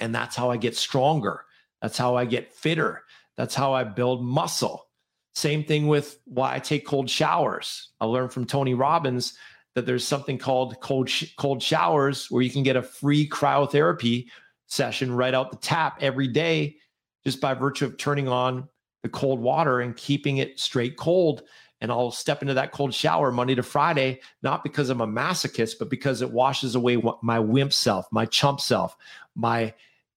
And 0.00 0.14
that's 0.14 0.36
how 0.36 0.50
I 0.50 0.56
get 0.56 0.76
stronger. 0.76 1.44
That's 1.82 1.98
how 1.98 2.16
I 2.16 2.24
get 2.24 2.54
fitter. 2.54 3.04
That's 3.36 3.54
how 3.54 3.72
I 3.72 3.84
build 3.84 4.24
muscle. 4.24 4.88
Same 5.34 5.62
thing 5.62 5.86
with 5.86 6.18
why 6.24 6.54
I 6.54 6.58
take 6.58 6.86
cold 6.86 7.08
showers. 7.08 7.90
I 8.00 8.06
learned 8.06 8.32
from 8.32 8.44
Tony 8.44 8.74
Robbins 8.74 9.34
that 9.74 9.86
there's 9.86 10.06
something 10.06 10.38
called 10.38 10.80
cold 10.80 11.08
sh- 11.08 11.34
cold 11.36 11.62
showers 11.62 12.28
where 12.30 12.42
you 12.42 12.50
can 12.50 12.64
get 12.64 12.74
a 12.74 12.82
free 12.82 13.28
cryotherapy 13.28 14.26
session 14.66 15.14
right 15.14 15.34
out 15.34 15.52
the 15.52 15.56
tap 15.56 15.98
every 16.00 16.26
day 16.26 16.76
just 17.24 17.40
by 17.40 17.54
virtue 17.54 17.84
of 17.84 17.96
turning 17.96 18.26
on 18.26 18.68
the 19.02 19.08
cold 19.08 19.38
water 19.40 19.80
and 19.80 19.96
keeping 19.96 20.38
it 20.38 20.58
straight 20.58 20.96
cold. 20.96 21.42
And 21.80 21.92
I'll 21.92 22.10
step 22.10 22.42
into 22.42 22.54
that 22.54 22.72
cold 22.72 22.92
shower 22.92 23.30
Monday 23.30 23.54
to 23.54 23.62
Friday, 23.62 24.20
not 24.42 24.64
because 24.64 24.90
I'm 24.90 25.00
a 25.00 25.06
masochist, 25.06 25.74
but 25.78 25.88
because 25.88 26.22
it 26.22 26.32
washes 26.32 26.74
away 26.74 27.00
my 27.22 27.38
wimp 27.38 27.72
self, 27.72 28.08
my 28.10 28.26
chump 28.26 28.60
self, 28.60 28.96
my 29.36 29.72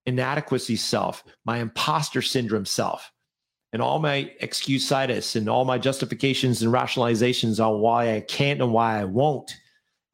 inadequacy 0.05 0.75
self, 0.75 1.23
my 1.45 1.59
imposter 1.59 2.21
syndrome 2.21 2.65
self, 2.65 3.11
and 3.73 3.81
all 3.81 3.99
my 3.99 4.31
excuse-itis 4.39 5.35
and 5.35 5.49
all 5.49 5.65
my 5.65 5.77
justifications 5.77 6.61
and 6.61 6.73
rationalizations 6.73 7.65
on 7.65 7.79
why 7.79 8.15
I 8.15 8.21
can't 8.21 8.61
and 8.61 8.73
why 8.73 8.99
I 8.99 9.05
won't. 9.05 9.55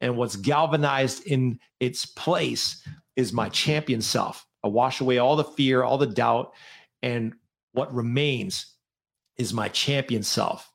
And 0.00 0.16
what's 0.16 0.36
galvanized 0.36 1.26
in 1.26 1.58
its 1.80 2.06
place 2.06 2.86
is 3.16 3.32
my 3.32 3.48
champion 3.48 4.00
self. 4.00 4.46
I 4.62 4.68
wash 4.68 5.00
away 5.00 5.18
all 5.18 5.36
the 5.36 5.44
fear, 5.44 5.82
all 5.82 5.98
the 5.98 6.06
doubt, 6.06 6.52
and 7.02 7.34
what 7.72 7.92
remains 7.94 8.66
is 9.36 9.52
my 9.52 9.68
champion 9.68 10.22
self. 10.22 10.70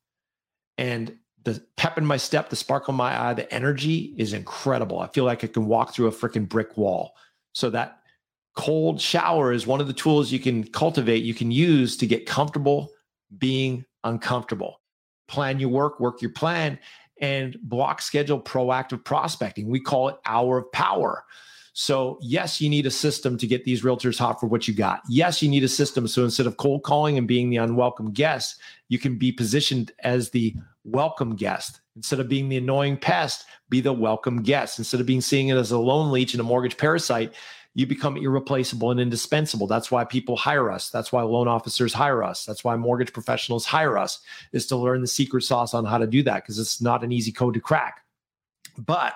And 0.78 1.18
the 1.44 1.64
pep 1.78 1.98
in 1.98 2.06
my 2.06 2.18
step, 2.18 2.50
the 2.50 2.56
sparkle 2.56 2.94
in 2.94 2.98
my 2.98 3.30
eye, 3.30 3.34
the 3.34 3.54
energy 3.54 4.14
is 4.18 4.34
incredible. 4.34 5.00
I 5.00 5.08
feel 5.08 5.26
like 5.26 5.44
I 5.44 5.48
can 5.48 5.68
walk 5.68 5.94
through 5.94 6.08
a 6.08 6.12
freaking 6.12 6.48
brick 6.48 6.78
wall. 6.78 7.14
So 7.54 7.70
that 7.70 8.00
cold 8.56 9.02
shower 9.02 9.52
is 9.52 9.66
one 9.66 9.82
of 9.82 9.88
the 9.88 9.94
tools 9.94 10.32
you 10.32 10.40
can 10.40 10.64
cultivate, 10.64 11.24
you 11.24 11.34
can 11.34 11.52
use 11.52 11.98
to 11.98 12.08
get 12.08 12.26
comfortable 12.26 12.90
being 13.38 13.86
uncomfortable. 14.04 14.82
Plan 15.28 15.60
your 15.60 15.70
work, 15.70 16.00
work 16.00 16.22
your 16.22 16.32
plan, 16.32 16.78
and 17.20 17.58
block 17.64 18.02
schedule 18.02 18.40
proactive 18.40 19.04
prospecting. 19.04 19.70
We 19.70 19.80
call 19.80 20.10
it 20.10 20.18
hour 20.26 20.60
of 20.60 20.72
power. 20.72 21.24
So, 21.76 22.20
yes, 22.22 22.62
you 22.62 22.70
need 22.70 22.86
a 22.86 22.92
system 22.92 23.36
to 23.40 23.48
get 23.48 23.66
these 23.66 23.82
realtors 23.82 24.20
hot 24.20 24.40
for 24.40 24.46
what 24.46 24.68
you 24.68 24.76
got. 24.76 25.02
Yes, 25.10 25.42
you 25.42 25.50
need 25.50 25.64
a 25.64 25.68
system. 25.68 26.08
So 26.08 26.24
instead 26.24 26.46
of 26.46 26.58
cold 26.58 26.84
calling 26.84 27.18
and 27.18 27.28
being 27.28 27.50
the 27.50 27.58
unwelcome 27.58 28.12
guest, 28.12 28.62
you 28.90 29.00
can 29.00 29.18
be 29.18 29.32
positioned 29.32 29.92
as 30.04 30.30
the 30.30 30.56
welcome 30.84 31.36
guest. 31.36 31.82
Instead 31.96 32.20
of 32.20 32.30
being 32.30 32.48
the 32.48 32.58
annoying 32.58 32.98
pest, 32.98 33.46
be 33.70 33.82
the 33.82 33.94
welcome 33.94 34.44
guest. 34.44 34.78
Instead 34.78 35.00
of 35.00 35.08
being 35.08 35.22
seen 35.22 35.50
as 35.50 35.72
a 35.72 35.80
loan 35.80 36.12
leech 36.12 36.36
and 36.36 36.42
a 36.42 36.44
mortgage 36.44 36.78
parasite, 36.78 37.34
you 37.76 37.88
become 37.88 38.18
irreplaceable 38.18 38.92
and 38.92 39.00
indispensable. 39.00 39.66
That's 39.66 39.90
why 39.90 40.04
people 40.04 40.38
hire 40.38 40.72
us. 40.72 40.90
That's 40.90 41.12
why 41.12 41.24
loan 41.24 41.48
officers 41.48 41.94
hire 41.94 42.24
us. 42.24 42.46
That's 42.46 42.64
why 42.64 42.76
mortgage 42.76 43.14
professionals 43.14 43.66
hire 43.66 43.98
us 43.98 44.20
is 44.52 44.68
to 44.68 44.76
learn 44.76 45.02
the 45.02 45.08
secret 45.08 45.42
sauce 45.44 45.74
on 45.74 45.86
how 45.86 45.98
to 45.98 46.08
do 46.08 46.22
that 46.24 46.44
because 46.44 46.60
it's 46.60 46.82
not 46.82 47.04
an 47.04 47.12
easy 47.12 47.32
code 47.32 47.56
to 47.56 47.60
crack. 47.60 48.02
But 48.78 49.16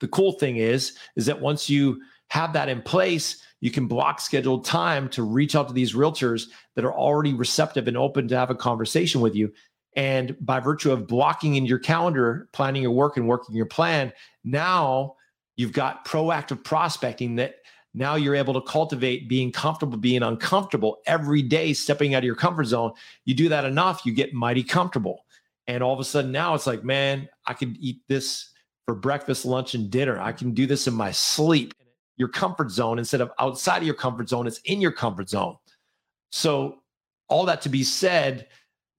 the 0.00 0.08
cool 0.08 0.32
thing 0.32 0.56
is, 0.56 0.96
is 1.16 1.26
that 1.26 1.40
once 1.40 1.68
you 1.68 2.00
have 2.28 2.52
that 2.52 2.68
in 2.68 2.82
place, 2.82 3.42
you 3.60 3.70
can 3.70 3.86
block 3.86 4.20
scheduled 4.20 4.64
time 4.64 5.08
to 5.10 5.22
reach 5.22 5.56
out 5.56 5.66
to 5.68 5.74
these 5.74 5.94
realtors 5.94 6.48
that 6.74 6.84
are 6.84 6.94
already 6.94 7.34
receptive 7.34 7.88
and 7.88 7.96
open 7.96 8.28
to 8.28 8.36
have 8.36 8.50
a 8.50 8.54
conversation 8.54 9.20
with 9.20 9.34
you. 9.34 9.52
And 9.96 10.36
by 10.44 10.60
virtue 10.60 10.92
of 10.92 11.06
blocking 11.06 11.56
in 11.56 11.64
your 11.64 11.78
calendar, 11.78 12.48
planning 12.52 12.82
your 12.82 12.92
work 12.92 13.16
and 13.16 13.26
working 13.26 13.56
your 13.56 13.66
plan, 13.66 14.12
now 14.44 15.16
you've 15.56 15.72
got 15.72 16.04
proactive 16.04 16.62
prospecting 16.62 17.36
that 17.36 17.56
now 17.96 18.14
you're 18.14 18.36
able 18.36 18.54
to 18.54 18.60
cultivate 18.60 19.28
being 19.28 19.50
comfortable 19.50 19.98
being 19.98 20.22
uncomfortable 20.22 20.98
every 21.06 21.42
day 21.42 21.72
stepping 21.72 22.14
out 22.14 22.18
of 22.18 22.24
your 22.24 22.36
comfort 22.36 22.64
zone 22.64 22.92
you 23.24 23.34
do 23.34 23.48
that 23.48 23.64
enough 23.64 24.06
you 24.06 24.12
get 24.12 24.32
mighty 24.32 24.62
comfortable 24.62 25.24
and 25.66 25.82
all 25.82 25.92
of 25.92 25.98
a 25.98 26.04
sudden 26.04 26.30
now 26.30 26.54
it's 26.54 26.66
like 26.66 26.84
man 26.84 27.28
i 27.46 27.52
could 27.52 27.76
eat 27.78 28.00
this 28.06 28.50
for 28.86 28.94
breakfast, 28.94 29.44
lunch, 29.44 29.74
and 29.74 29.90
dinner. 29.90 30.18
I 30.18 30.32
can 30.32 30.52
do 30.52 30.66
this 30.66 30.86
in 30.86 30.94
my 30.94 31.10
sleep. 31.10 31.74
Your 32.16 32.28
comfort 32.28 32.70
zone 32.70 32.98
instead 32.98 33.20
of 33.20 33.30
outside 33.38 33.78
of 33.78 33.84
your 33.84 33.94
comfort 33.94 34.28
zone, 34.28 34.46
it's 34.46 34.60
in 34.64 34.80
your 34.80 34.92
comfort 34.92 35.28
zone. 35.28 35.56
So, 36.30 36.76
all 37.28 37.44
that 37.46 37.60
to 37.62 37.68
be 37.68 37.82
said, 37.82 38.46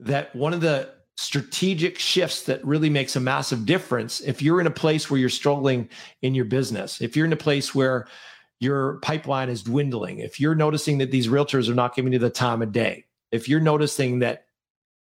that 0.01 0.35
one 0.35 0.53
of 0.53 0.61
the 0.61 0.93
strategic 1.15 1.97
shifts 1.97 2.43
that 2.43 2.63
really 2.63 2.89
makes 2.89 3.15
a 3.15 3.19
massive 3.19 3.65
difference 3.65 4.19
if 4.21 4.41
you're 4.41 4.61
in 4.61 4.67
a 4.67 4.71
place 4.71 5.09
where 5.09 5.19
you're 5.19 5.29
struggling 5.29 5.89
in 6.21 6.35
your 6.35 6.45
business, 6.45 7.01
if 7.01 7.15
you're 7.15 7.25
in 7.25 7.33
a 7.33 7.37
place 7.37 7.73
where 7.73 8.07
your 8.59 8.99
pipeline 8.99 9.49
is 9.49 9.63
dwindling, 9.63 10.19
if 10.19 10.39
you're 10.39 10.55
noticing 10.55 10.97
that 10.97 11.11
these 11.11 11.27
realtors 11.27 11.69
are 11.69 11.75
not 11.75 11.95
giving 11.95 12.13
you 12.13 12.19
the 12.19 12.29
time 12.29 12.61
of 12.61 12.71
day, 12.71 13.05
if 13.31 13.47
you're 13.47 13.59
noticing 13.59 14.19
that 14.19 14.45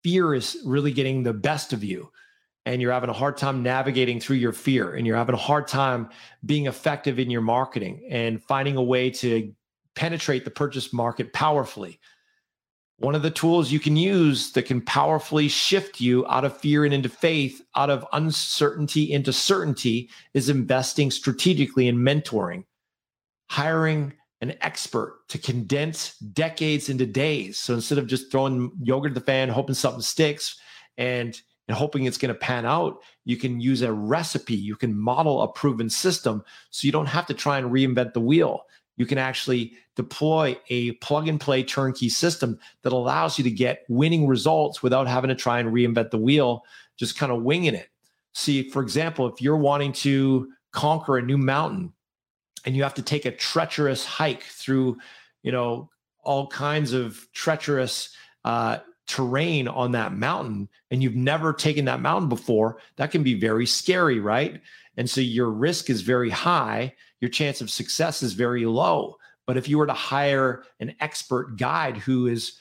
fear 0.02 0.34
is 0.34 0.56
really 0.64 0.92
getting 0.92 1.22
the 1.22 1.32
best 1.32 1.72
of 1.72 1.84
you, 1.84 2.10
and 2.66 2.82
you're 2.82 2.92
having 2.92 3.08
a 3.08 3.14
hard 3.14 3.36
time 3.36 3.62
navigating 3.62 4.18
through 4.18 4.36
your 4.36 4.52
fear 4.52 4.94
and 4.94 5.06
you're 5.06 5.16
having 5.16 5.36
a 5.36 5.38
hard 5.38 5.68
time 5.68 6.10
being 6.44 6.66
effective 6.66 7.18
in 7.18 7.30
your 7.30 7.40
marketing 7.40 8.04
and 8.10 8.42
finding 8.42 8.76
a 8.76 8.82
way 8.82 9.08
to 9.08 9.54
penetrate 9.94 10.44
the 10.44 10.50
purchase 10.50 10.92
market 10.92 11.32
powerfully. 11.32 12.00
One 12.98 13.14
of 13.14 13.22
the 13.22 13.30
tools 13.30 13.70
you 13.70 13.78
can 13.78 13.96
use 13.96 14.52
that 14.52 14.64
can 14.64 14.80
powerfully 14.80 15.48
shift 15.48 16.00
you 16.00 16.26
out 16.26 16.44
of 16.44 16.56
fear 16.56 16.84
and 16.84 16.92
into 16.92 17.08
faith, 17.08 17.62
out 17.76 17.88
of 17.90 18.06
uncertainty 18.12 19.12
into 19.12 19.32
certainty, 19.32 20.10
is 20.34 20.48
investing 20.48 21.10
strategically 21.10 21.88
in 21.88 21.96
mentoring, 21.96 22.64
hiring 23.48 24.12
an 24.40 24.54
expert 24.60 25.20
to 25.28 25.38
condense 25.38 26.18
decades 26.18 26.88
into 26.88 27.06
days. 27.06 27.58
So 27.58 27.74
instead 27.74 27.98
of 27.98 28.06
just 28.06 28.30
throwing 28.30 28.70
yogurt 28.82 29.12
at 29.12 29.14
the 29.14 29.20
fan, 29.20 29.48
hoping 29.48 29.74
something 29.74 30.02
sticks, 30.02 30.58
and 30.98 31.40
and 31.68 31.76
hoping 31.76 32.04
it's 32.04 32.18
going 32.18 32.32
to 32.32 32.38
pan 32.38 32.64
out, 32.64 33.02
you 33.24 33.36
can 33.36 33.60
use 33.60 33.82
a 33.82 33.92
recipe. 33.92 34.54
You 34.54 34.76
can 34.76 34.96
model 34.96 35.42
a 35.42 35.48
proven 35.48 35.90
system 35.90 36.44
so 36.70 36.86
you 36.86 36.92
don't 36.92 37.06
have 37.06 37.26
to 37.26 37.34
try 37.34 37.58
and 37.58 37.72
reinvent 37.72 38.12
the 38.12 38.20
wheel. 38.20 38.62
You 38.96 39.04
can 39.04 39.18
actually 39.18 39.72
deploy 39.96 40.56
a 40.68 40.92
plug 40.92 41.28
and 41.28 41.40
play 41.40 41.64
turnkey 41.64 42.08
system 42.08 42.58
that 42.82 42.92
allows 42.92 43.36
you 43.36 43.44
to 43.44 43.50
get 43.50 43.84
winning 43.88 44.26
results 44.26 44.82
without 44.82 45.08
having 45.08 45.28
to 45.28 45.34
try 45.34 45.58
and 45.58 45.72
reinvent 45.72 46.10
the 46.10 46.18
wheel, 46.18 46.62
just 46.96 47.18
kind 47.18 47.32
of 47.32 47.42
winging 47.42 47.74
it. 47.74 47.88
See, 48.32 48.70
for 48.70 48.80
example, 48.80 49.26
if 49.26 49.42
you're 49.42 49.56
wanting 49.56 49.92
to 49.94 50.52
conquer 50.70 51.16
a 51.16 51.22
new 51.22 51.38
mountain 51.38 51.92
and 52.66 52.76
you 52.76 52.82
have 52.82 52.94
to 52.94 53.02
take 53.02 53.24
a 53.24 53.30
treacherous 53.30 54.04
hike 54.04 54.42
through, 54.42 54.98
you 55.42 55.52
know, 55.52 55.88
all 56.22 56.48
kinds 56.48 56.92
of 56.92 57.26
treacherous 57.32 58.14
uh, 58.44 58.78
terrain 59.06 59.68
on 59.68 59.92
that 59.92 60.12
mountain 60.12 60.68
and 60.90 61.02
you've 61.02 61.14
never 61.14 61.52
taken 61.52 61.84
that 61.84 62.00
mountain 62.00 62.28
before, 62.28 62.78
that 62.96 63.12
can 63.12 63.22
be 63.22 63.38
very 63.38 63.64
scary, 63.64 64.18
right? 64.18 64.60
And 64.96 65.08
so 65.08 65.20
your 65.20 65.50
risk 65.50 65.88
is 65.88 66.02
very 66.02 66.30
high, 66.30 66.94
your 67.20 67.30
chance 67.30 67.60
of 67.60 67.70
success 67.70 68.22
is 68.22 68.32
very 68.32 68.66
low. 68.66 69.16
But 69.46 69.56
if 69.56 69.68
you 69.68 69.78
were 69.78 69.86
to 69.86 69.92
hire 69.92 70.64
an 70.80 70.96
expert 70.98 71.56
guide 71.56 71.96
who 71.96 72.26
has 72.26 72.58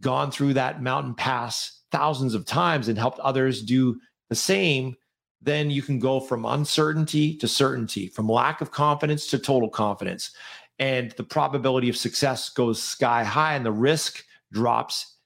gone 0.00 0.32
through 0.32 0.54
that 0.54 0.82
mountain 0.82 1.14
pass 1.14 1.80
thousands 1.92 2.34
of 2.34 2.44
times 2.44 2.88
and 2.88 2.98
helped 2.98 3.20
others 3.20 3.62
do 3.62 4.00
the 4.28 4.34
same, 4.34 4.96
then 5.42 5.70
you 5.70 5.82
can 5.82 5.98
go 5.98 6.20
from 6.20 6.44
uncertainty 6.44 7.36
to 7.36 7.46
certainty, 7.46 8.08
from 8.08 8.28
lack 8.28 8.60
of 8.60 8.70
confidence 8.70 9.26
to 9.28 9.38
total 9.38 9.68
confidence. 9.68 10.30
And 10.78 11.12
the 11.12 11.24
probability 11.24 11.88
of 11.88 11.96
success 11.96 12.48
goes 12.48 12.82
sky 12.82 13.24
high 13.24 13.54
and 13.54 13.64
the 13.64 13.72
risk 13.72 14.24
drops 14.52 15.16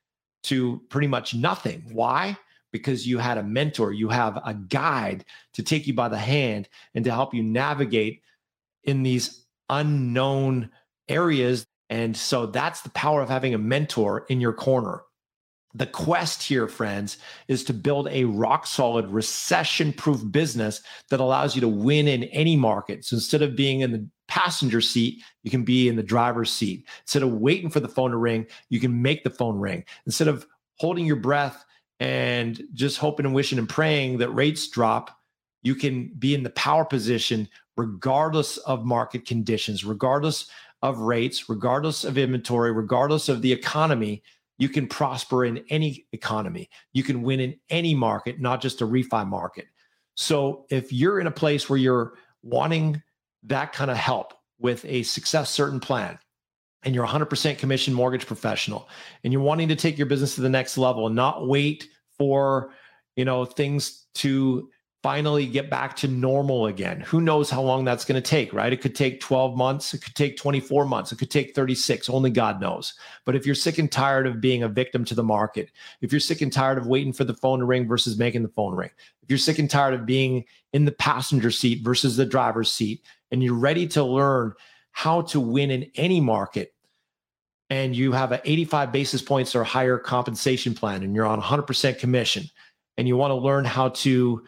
to 0.44 0.82
pretty 0.88 1.06
much 1.06 1.34
nothing. 1.34 1.82
Why? 1.92 2.36
Because 2.72 3.06
you 3.06 3.18
had 3.18 3.38
a 3.38 3.42
mentor, 3.42 3.92
you 3.92 4.08
have 4.08 4.36
a 4.44 4.54
guide 4.54 5.24
to 5.54 5.62
take 5.62 5.86
you 5.86 5.94
by 5.94 6.08
the 6.08 6.18
hand 6.18 6.68
and 6.94 7.04
to 7.04 7.10
help 7.10 7.32
you 7.32 7.42
navigate 7.42 8.22
in 8.84 9.02
these 9.02 9.46
unknown 9.70 10.70
areas. 11.08 11.66
And 11.90 12.16
so 12.16 12.46
that's 12.46 12.82
the 12.82 12.90
power 12.90 13.22
of 13.22 13.28
having 13.28 13.54
a 13.54 13.58
mentor 13.58 14.26
in 14.28 14.40
your 14.40 14.52
corner. 14.52 15.02
The 15.78 15.86
quest 15.86 16.42
here, 16.42 16.66
friends, 16.66 17.18
is 17.46 17.62
to 17.64 17.72
build 17.72 18.08
a 18.08 18.24
rock 18.24 18.66
solid 18.66 19.06
recession 19.08 19.92
proof 19.92 20.20
business 20.30 20.82
that 21.10 21.20
allows 21.20 21.54
you 21.54 21.60
to 21.60 21.68
win 21.68 22.08
in 22.08 22.24
any 22.24 22.56
market. 22.56 23.04
So 23.04 23.14
instead 23.14 23.42
of 23.42 23.54
being 23.54 23.80
in 23.80 23.92
the 23.92 24.06
passenger 24.26 24.80
seat, 24.80 25.22
you 25.44 25.52
can 25.52 25.62
be 25.62 25.88
in 25.88 25.94
the 25.94 26.02
driver's 26.02 26.52
seat. 26.52 26.84
Instead 27.02 27.22
of 27.22 27.32
waiting 27.32 27.70
for 27.70 27.78
the 27.78 27.88
phone 27.88 28.10
to 28.10 28.16
ring, 28.16 28.46
you 28.70 28.80
can 28.80 29.00
make 29.00 29.22
the 29.22 29.30
phone 29.30 29.56
ring. 29.58 29.84
Instead 30.04 30.26
of 30.26 30.46
holding 30.78 31.06
your 31.06 31.16
breath 31.16 31.64
and 32.00 32.60
just 32.74 32.98
hoping 32.98 33.24
and 33.24 33.34
wishing 33.34 33.58
and 33.58 33.68
praying 33.68 34.18
that 34.18 34.30
rates 34.30 34.68
drop, 34.68 35.16
you 35.62 35.76
can 35.76 36.08
be 36.18 36.34
in 36.34 36.42
the 36.42 36.50
power 36.50 36.84
position 36.84 37.48
regardless 37.76 38.56
of 38.58 38.84
market 38.84 39.26
conditions, 39.26 39.84
regardless 39.84 40.50
of 40.82 40.98
rates, 40.98 41.48
regardless 41.48 42.02
of 42.02 42.18
inventory, 42.18 42.72
regardless 42.72 43.28
of 43.28 43.42
the 43.42 43.52
economy. 43.52 44.22
You 44.58 44.68
can 44.68 44.86
prosper 44.86 45.44
in 45.44 45.64
any 45.70 46.06
economy. 46.12 46.68
You 46.92 47.02
can 47.02 47.22
win 47.22 47.40
in 47.40 47.58
any 47.70 47.94
market, 47.94 48.40
not 48.40 48.60
just 48.60 48.80
a 48.80 48.86
refi 48.86 49.26
market. 49.26 49.66
So 50.16 50.66
if 50.68 50.92
you're 50.92 51.20
in 51.20 51.28
a 51.28 51.32
place 51.32 51.70
where 51.70 51.78
you're 51.78 52.14
wanting 52.42 53.02
that 53.44 53.72
kind 53.72 53.90
of 53.90 53.96
help 53.96 54.34
with 54.58 54.84
a 54.84 55.04
success 55.04 55.50
certain 55.50 55.80
plan 55.80 56.18
and 56.82 56.94
you're 56.94 57.06
100% 57.06 57.58
commission 57.58 57.94
mortgage 57.94 58.26
professional 58.26 58.88
and 59.22 59.32
you're 59.32 59.42
wanting 59.42 59.68
to 59.68 59.76
take 59.76 59.96
your 59.96 60.06
business 60.06 60.34
to 60.34 60.40
the 60.40 60.48
next 60.48 60.76
level 60.76 61.06
and 61.06 61.14
not 61.14 61.46
wait 61.46 61.88
for 62.16 62.72
you 63.16 63.24
know 63.24 63.44
things 63.44 64.06
to 64.14 64.68
finally 65.02 65.46
get 65.46 65.70
back 65.70 65.94
to 65.94 66.08
normal 66.08 66.66
again. 66.66 67.00
Who 67.02 67.20
knows 67.20 67.50
how 67.50 67.62
long 67.62 67.84
that's 67.84 68.04
going 68.04 68.20
to 68.20 68.30
take, 68.30 68.52
right? 68.52 68.72
It 68.72 68.80
could 68.80 68.96
take 68.96 69.20
12 69.20 69.56
months, 69.56 69.94
it 69.94 70.02
could 70.02 70.16
take 70.16 70.36
24 70.36 70.86
months, 70.86 71.12
it 71.12 71.18
could 71.18 71.30
take 71.30 71.54
36, 71.54 72.08
only 72.08 72.30
God 72.30 72.60
knows. 72.60 72.94
But 73.24 73.36
if 73.36 73.46
you're 73.46 73.54
sick 73.54 73.78
and 73.78 73.90
tired 73.90 74.26
of 74.26 74.40
being 74.40 74.64
a 74.64 74.68
victim 74.68 75.04
to 75.04 75.14
the 75.14 75.22
market, 75.22 75.70
if 76.00 76.12
you're 76.12 76.20
sick 76.20 76.40
and 76.40 76.52
tired 76.52 76.78
of 76.78 76.88
waiting 76.88 77.12
for 77.12 77.24
the 77.24 77.34
phone 77.34 77.60
to 77.60 77.64
ring 77.64 77.86
versus 77.86 78.18
making 78.18 78.42
the 78.42 78.48
phone 78.48 78.74
ring, 78.74 78.90
if 79.22 79.30
you're 79.30 79.38
sick 79.38 79.60
and 79.60 79.70
tired 79.70 79.94
of 79.94 80.04
being 80.04 80.44
in 80.72 80.84
the 80.84 80.92
passenger 80.92 81.52
seat 81.52 81.84
versus 81.84 82.16
the 82.16 82.26
driver's 82.26 82.72
seat, 82.72 83.02
and 83.30 83.42
you're 83.42 83.54
ready 83.54 83.86
to 83.88 84.02
learn 84.02 84.52
how 84.90 85.22
to 85.22 85.38
win 85.38 85.70
in 85.70 85.88
any 85.94 86.20
market, 86.20 86.74
and 87.70 87.94
you 87.94 88.10
have 88.10 88.32
an 88.32 88.40
85 88.44 88.90
basis 88.90 89.22
points 89.22 89.54
or 89.54 89.62
higher 89.62 89.98
compensation 89.98 90.74
plan, 90.74 91.04
and 91.04 91.14
you're 91.14 91.26
on 91.26 91.40
100% 91.40 91.98
commission, 92.00 92.44
and 92.96 93.06
you 93.06 93.16
want 93.16 93.30
to 93.30 93.36
learn 93.36 93.64
how 93.64 93.90
to 93.90 94.42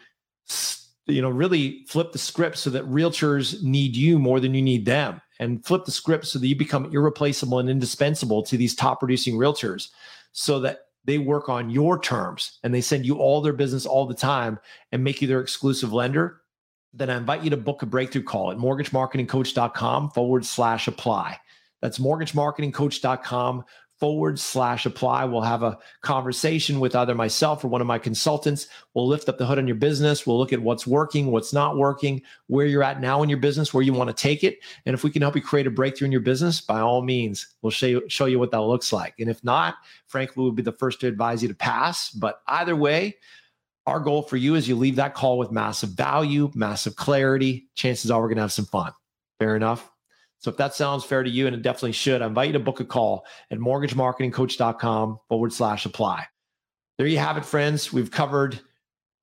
you 1.06 1.22
know 1.22 1.30
really 1.30 1.84
flip 1.88 2.12
the 2.12 2.18
script 2.18 2.58
so 2.58 2.70
that 2.70 2.84
realtors 2.84 3.62
need 3.62 3.96
you 3.96 4.18
more 4.18 4.40
than 4.40 4.54
you 4.54 4.62
need 4.62 4.84
them. 4.84 5.20
And 5.38 5.64
flip 5.64 5.86
the 5.86 5.90
script 5.90 6.26
so 6.26 6.38
that 6.38 6.46
you 6.46 6.54
become 6.54 6.92
irreplaceable 6.92 7.60
and 7.60 7.70
indispensable 7.70 8.42
to 8.42 8.58
these 8.58 8.74
top 8.74 8.98
producing 8.98 9.36
realtors 9.36 9.88
so 10.32 10.60
that 10.60 10.80
they 11.04 11.16
work 11.16 11.48
on 11.48 11.70
your 11.70 11.98
terms 11.98 12.58
and 12.62 12.74
they 12.74 12.82
send 12.82 13.06
you 13.06 13.16
all 13.16 13.40
their 13.40 13.54
business 13.54 13.86
all 13.86 14.06
the 14.06 14.14
time 14.14 14.58
and 14.92 15.02
make 15.02 15.22
you 15.22 15.28
their 15.28 15.40
exclusive 15.40 15.94
lender. 15.94 16.42
Then 16.92 17.08
i 17.08 17.16
invite 17.16 17.42
you 17.42 17.50
to 17.50 17.56
book 17.56 17.82
a 17.82 17.86
breakthrough 17.86 18.22
call 18.22 18.50
at 18.50 18.58
mortgagemarketingcoach.com 18.58 20.10
forward 20.10 20.44
slash 20.44 20.88
apply. 20.88 21.38
That's 21.80 21.98
mortgagemarketingcoach.com 21.98 23.64
forward 24.00 24.38
slash 24.38 24.86
apply. 24.86 25.26
We'll 25.26 25.42
have 25.42 25.62
a 25.62 25.78
conversation 26.00 26.80
with 26.80 26.96
either 26.96 27.14
myself 27.14 27.62
or 27.62 27.68
one 27.68 27.82
of 27.82 27.86
my 27.86 27.98
consultants. 27.98 28.66
We'll 28.94 29.06
lift 29.06 29.28
up 29.28 29.36
the 29.38 29.46
hood 29.46 29.58
on 29.58 29.66
your 29.66 29.76
business. 29.76 30.26
We'll 30.26 30.38
look 30.38 30.52
at 30.52 30.62
what's 30.62 30.86
working, 30.86 31.30
what's 31.30 31.52
not 31.52 31.76
working, 31.76 32.22
where 32.46 32.66
you're 32.66 32.82
at 32.82 33.00
now 33.00 33.22
in 33.22 33.28
your 33.28 33.38
business, 33.38 33.72
where 33.74 33.84
you 33.84 33.92
want 33.92 34.08
to 34.08 34.14
take 34.14 34.42
it. 34.42 34.58
And 34.86 34.94
if 34.94 35.04
we 35.04 35.10
can 35.10 35.22
help 35.22 35.36
you 35.36 35.42
create 35.42 35.66
a 35.66 35.70
breakthrough 35.70 36.06
in 36.06 36.12
your 36.12 36.22
business, 36.22 36.60
by 36.60 36.80
all 36.80 37.02
means, 37.02 37.46
we'll 37.62 37.70
show 37.70 37.86
you, 37.86 38.02
show 38.08 38.24
you 38.24 38.38
what 38.38 38.50
that 38.52 38.62
looks 38.62 38.92
like. 38.92 39.14
And 39.20 39.28
if 39.28 39.44
not, 39.44 39.76
frankly, 40.06 40.42
we'll 40.42 40.52
be 40.52 40.62
the 40.62 40.72
first 40.72 41.00
to 41.00 41.06
advise 41.06 41.42
you 41.42 41.48
to 41.48 41.54
pass. 41.54 42.10
But 42.10 42.40
either 42.46 42.74
way, 42.74 43.18
our 43.86 44.00
goal 44.00 44.22
for 44.22 44.36
you 44.38 44.54
is 44.54 44.68
you 44.68 44.76
leave 44.76 44.96
that 44.96 45.14
call 45.14 45.36
with 45.36 45.50
massive 45.50 45.90
value, 45.90 46.50
massive 46.54 46.96
clarity. 46.96 47.68
Chances 47.74 48.10
are 48.10 48.20
we're 48.20 48.28
going 48.28 48.36
to 48.36 48.42
have 48.42 48.52
some 48.52 48.66
fun. 48.66 48.92
Fair 49.38 49.56
enough. 49.56 49.90
So 50.40 50.50
if 50.50 50.56
that 50.56 50.74
sounds 50.74 51.04
fair 51.04 51.22
to 51.22 51.30
you, 51.30 51.46
and 51.46 51.54
it 51.54 51.62
definitely 51.62 51.92
should, 51.92 52.22
I 52.22 52.26
invite 52.26 52.48
you 52.48 52.52
to 52.54 52.58
book 52.58 52.80
a 52.80 52.84
call 52.84 53.26
at 53.50 53.58
mortgagemarketingcoach.com 53.58 55.20
forward 55.28 55.52
slash 55.52 55.84
apply. 55.84 56.26
There 56.96 57.06
you 57.06 57.18
have 57.18 57.36
it, 57.36 57.44
friends. 57.44 57.92
We've 57.92 58.10
covered 58.10 58.58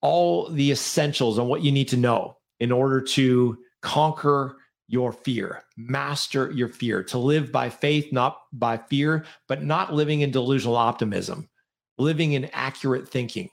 all 0.02 0.50
the 0.50 0.72
essentials 0.72 1.40
on 1.40 1.48
what 1.48 1.64
you 1.64 1.72
need 1.72 1.88
to 1.90 1.98
know 1.98 2.38
in 2.60 2.72
order 2.72 3.02
to 3.02 3.58
conquer 3.82 4.58
your 4.88 5.12
fear, 5.12 5.64
master 5.76 6.52
your 6.52 6.70
fear, 6.70 7.04
to 7.04 7.18
live 7.18 7.52
by 7.52 7.70
faith, 7.70 8.14
not 8.14 8.40
by 8.54 8.78
fear, 8.78 9.26
but 9.48 9.64
not 9.64 9.94
living 9.94 10.22
in 10.22 10.32
delusional 10.32 10.78
optimism, 10.78 11.50
living 11.98 12.34
in 12.34 12.46
accurate 12.54 13.10
thinking, 13.10 13.50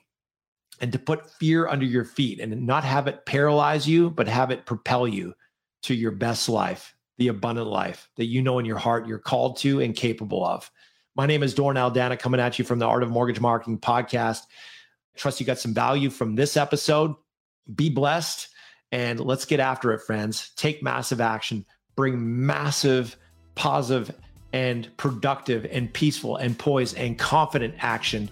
and 0.81 0.91
to 0.91 0.99
put 0.99 1.29
fear 1.31 1.67
under 1.67 1.85
your 1.85 2.05
feet 2.05 2.39
and 2.39 2.65
not 2.65 2.83
have 2.83 3.07
it 3.07 3.25
paralyze 3.25 3.87
you, 3.87 4.11
but 4.11 4.27
have 4.27 4.51
it 4.51 4.67
propel 4.67 5.07
you 5.07 5.33
to 5.81 5.95
your 5.95 6.11
best 6.11 6.47
life 6.47 6.94
the 7.17 7.27
abundant 7.29 7.67
life 7.67 8.09
that 8.17 8.25
you 8.25 8.41
know 8.41 8.59
in 8.59 8.65
your 8.65 8.77
heart 8.77 9.07
you're 9.07 9.19
called 9.19 9.57
to 9.57 9.81
and 9.81 9.95
capable 9.95 10.45
of. 10.45 10.69
My 11.15 11.25
name 11.25 11.43
is 11.43 11.53
Doran 11.53 11.77
Aldana 11.77 12.19
coming 12.19 12.41
at 12.41 12.59
you 12.59 12.65
from 12.65 12.79
the 12.79 12.85
Art 12.85 13.03
of 13.03 13.09
Mortgage 13.09 13.39
Marketing 13.39 13.79
podcast. 13.79 14.41
I 15.15 15.19
trust 15.19 15.39
you 15.39 15.45
got 15.45 15.59
some 15.59 15.73
value 15.73 16.09
from 16.09 16.35
this 16.35 16.57
episode. 16.57 17.15
Be 17.73 17.89
blessed 17.89 18.49
and 18.91 19.19
let's 19.19 19.45
get 19.45 19.59
after 19.59 19.93
it, 19.93 20.01
friends. 20.01 20.51
Take 20.55 20.83
massive 20.83 21.21
action, 21.21 21.65
bring 21.95 22.45
massive, 22.45 23.15
positive, 23.55 24.13
and 24.53 24.89
productive, 24.97 25.65
and 25.69 25.93
peaceful, 25.93 26.37
and 26.37 26.57
poised, 26.57 26.95
and 26.97 27.17
confident 27.17 27.75
action 27.79 28.29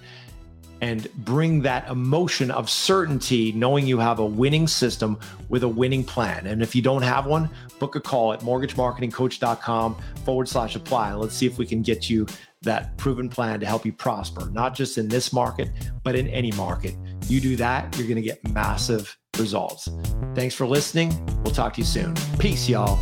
and 0.84 1.08
bring 1.24 1.62
that 1.62 1.90
emotion 1.90 2.52
of 2.52 2.70
certainty, 2.70 3.54
knowing 3.54 3.88
you 3.88 4.00
have 4.00 4.20
a 4.20 4.26
winning 4.26 4.68
system 4.68 5.18
with 5.48 5.64
a 5.64 5.68
winning 5.68 6.04
plan. 6.04 6.46
And 6.46 6.62
if 6.62 6.76
you 6.76 6.82
don't 6.82 7.04
have 7.04 7.26
one, 7.26 7.50
book 7.80 7.96
a 7.96 8.02
call 8.02 8.34
at 8.34 8.42
mortgagemarketingcoach.com 8.42 9.96
forward 10.26 10.50
slash 10.50 10.76
apply. 10.76 11.14
Let's 11.14 11.36
see 11.36 11.46
if 11.46 11.58
we 11.58 11.66
can 11.66 11.84
get 11.84 12.10
you 12.10 12.28
that 12.64 12.98
proven 12.98 13.30
plan 13.30 13.62
to 13.62 13.66
help 13.66 13.86
you 13.86 13.94
prosper, 13.94 14.50
not 14.52 14.76
just 14.76 14.98
in 14.98 15.08
this 15.08 15.32
market, 15.32 15.70
but 16.04 16.18
in 16.18 16.28
any 16.28 16.52
market. 16.52 16.96
You 17.30 17.40
do 17.40 17.56
that, 17.56 17.98
you're 17.98 18.08
going 18.08 18.22
to 18.22 18.22
get 18.22 18.46
massive 18.52 19.18
results. 19.40 19.88
Thanks 20.36 20.54
for 20.54 20.68
listening. 20.68 21.14
We'll 21.46 21.54
talk 21.54 21.76
to 21.76 21.80
you 21.82 21.88
soon. 21.88 22.14
Peace, 22.40 22.68
y'all. 22.68 23.00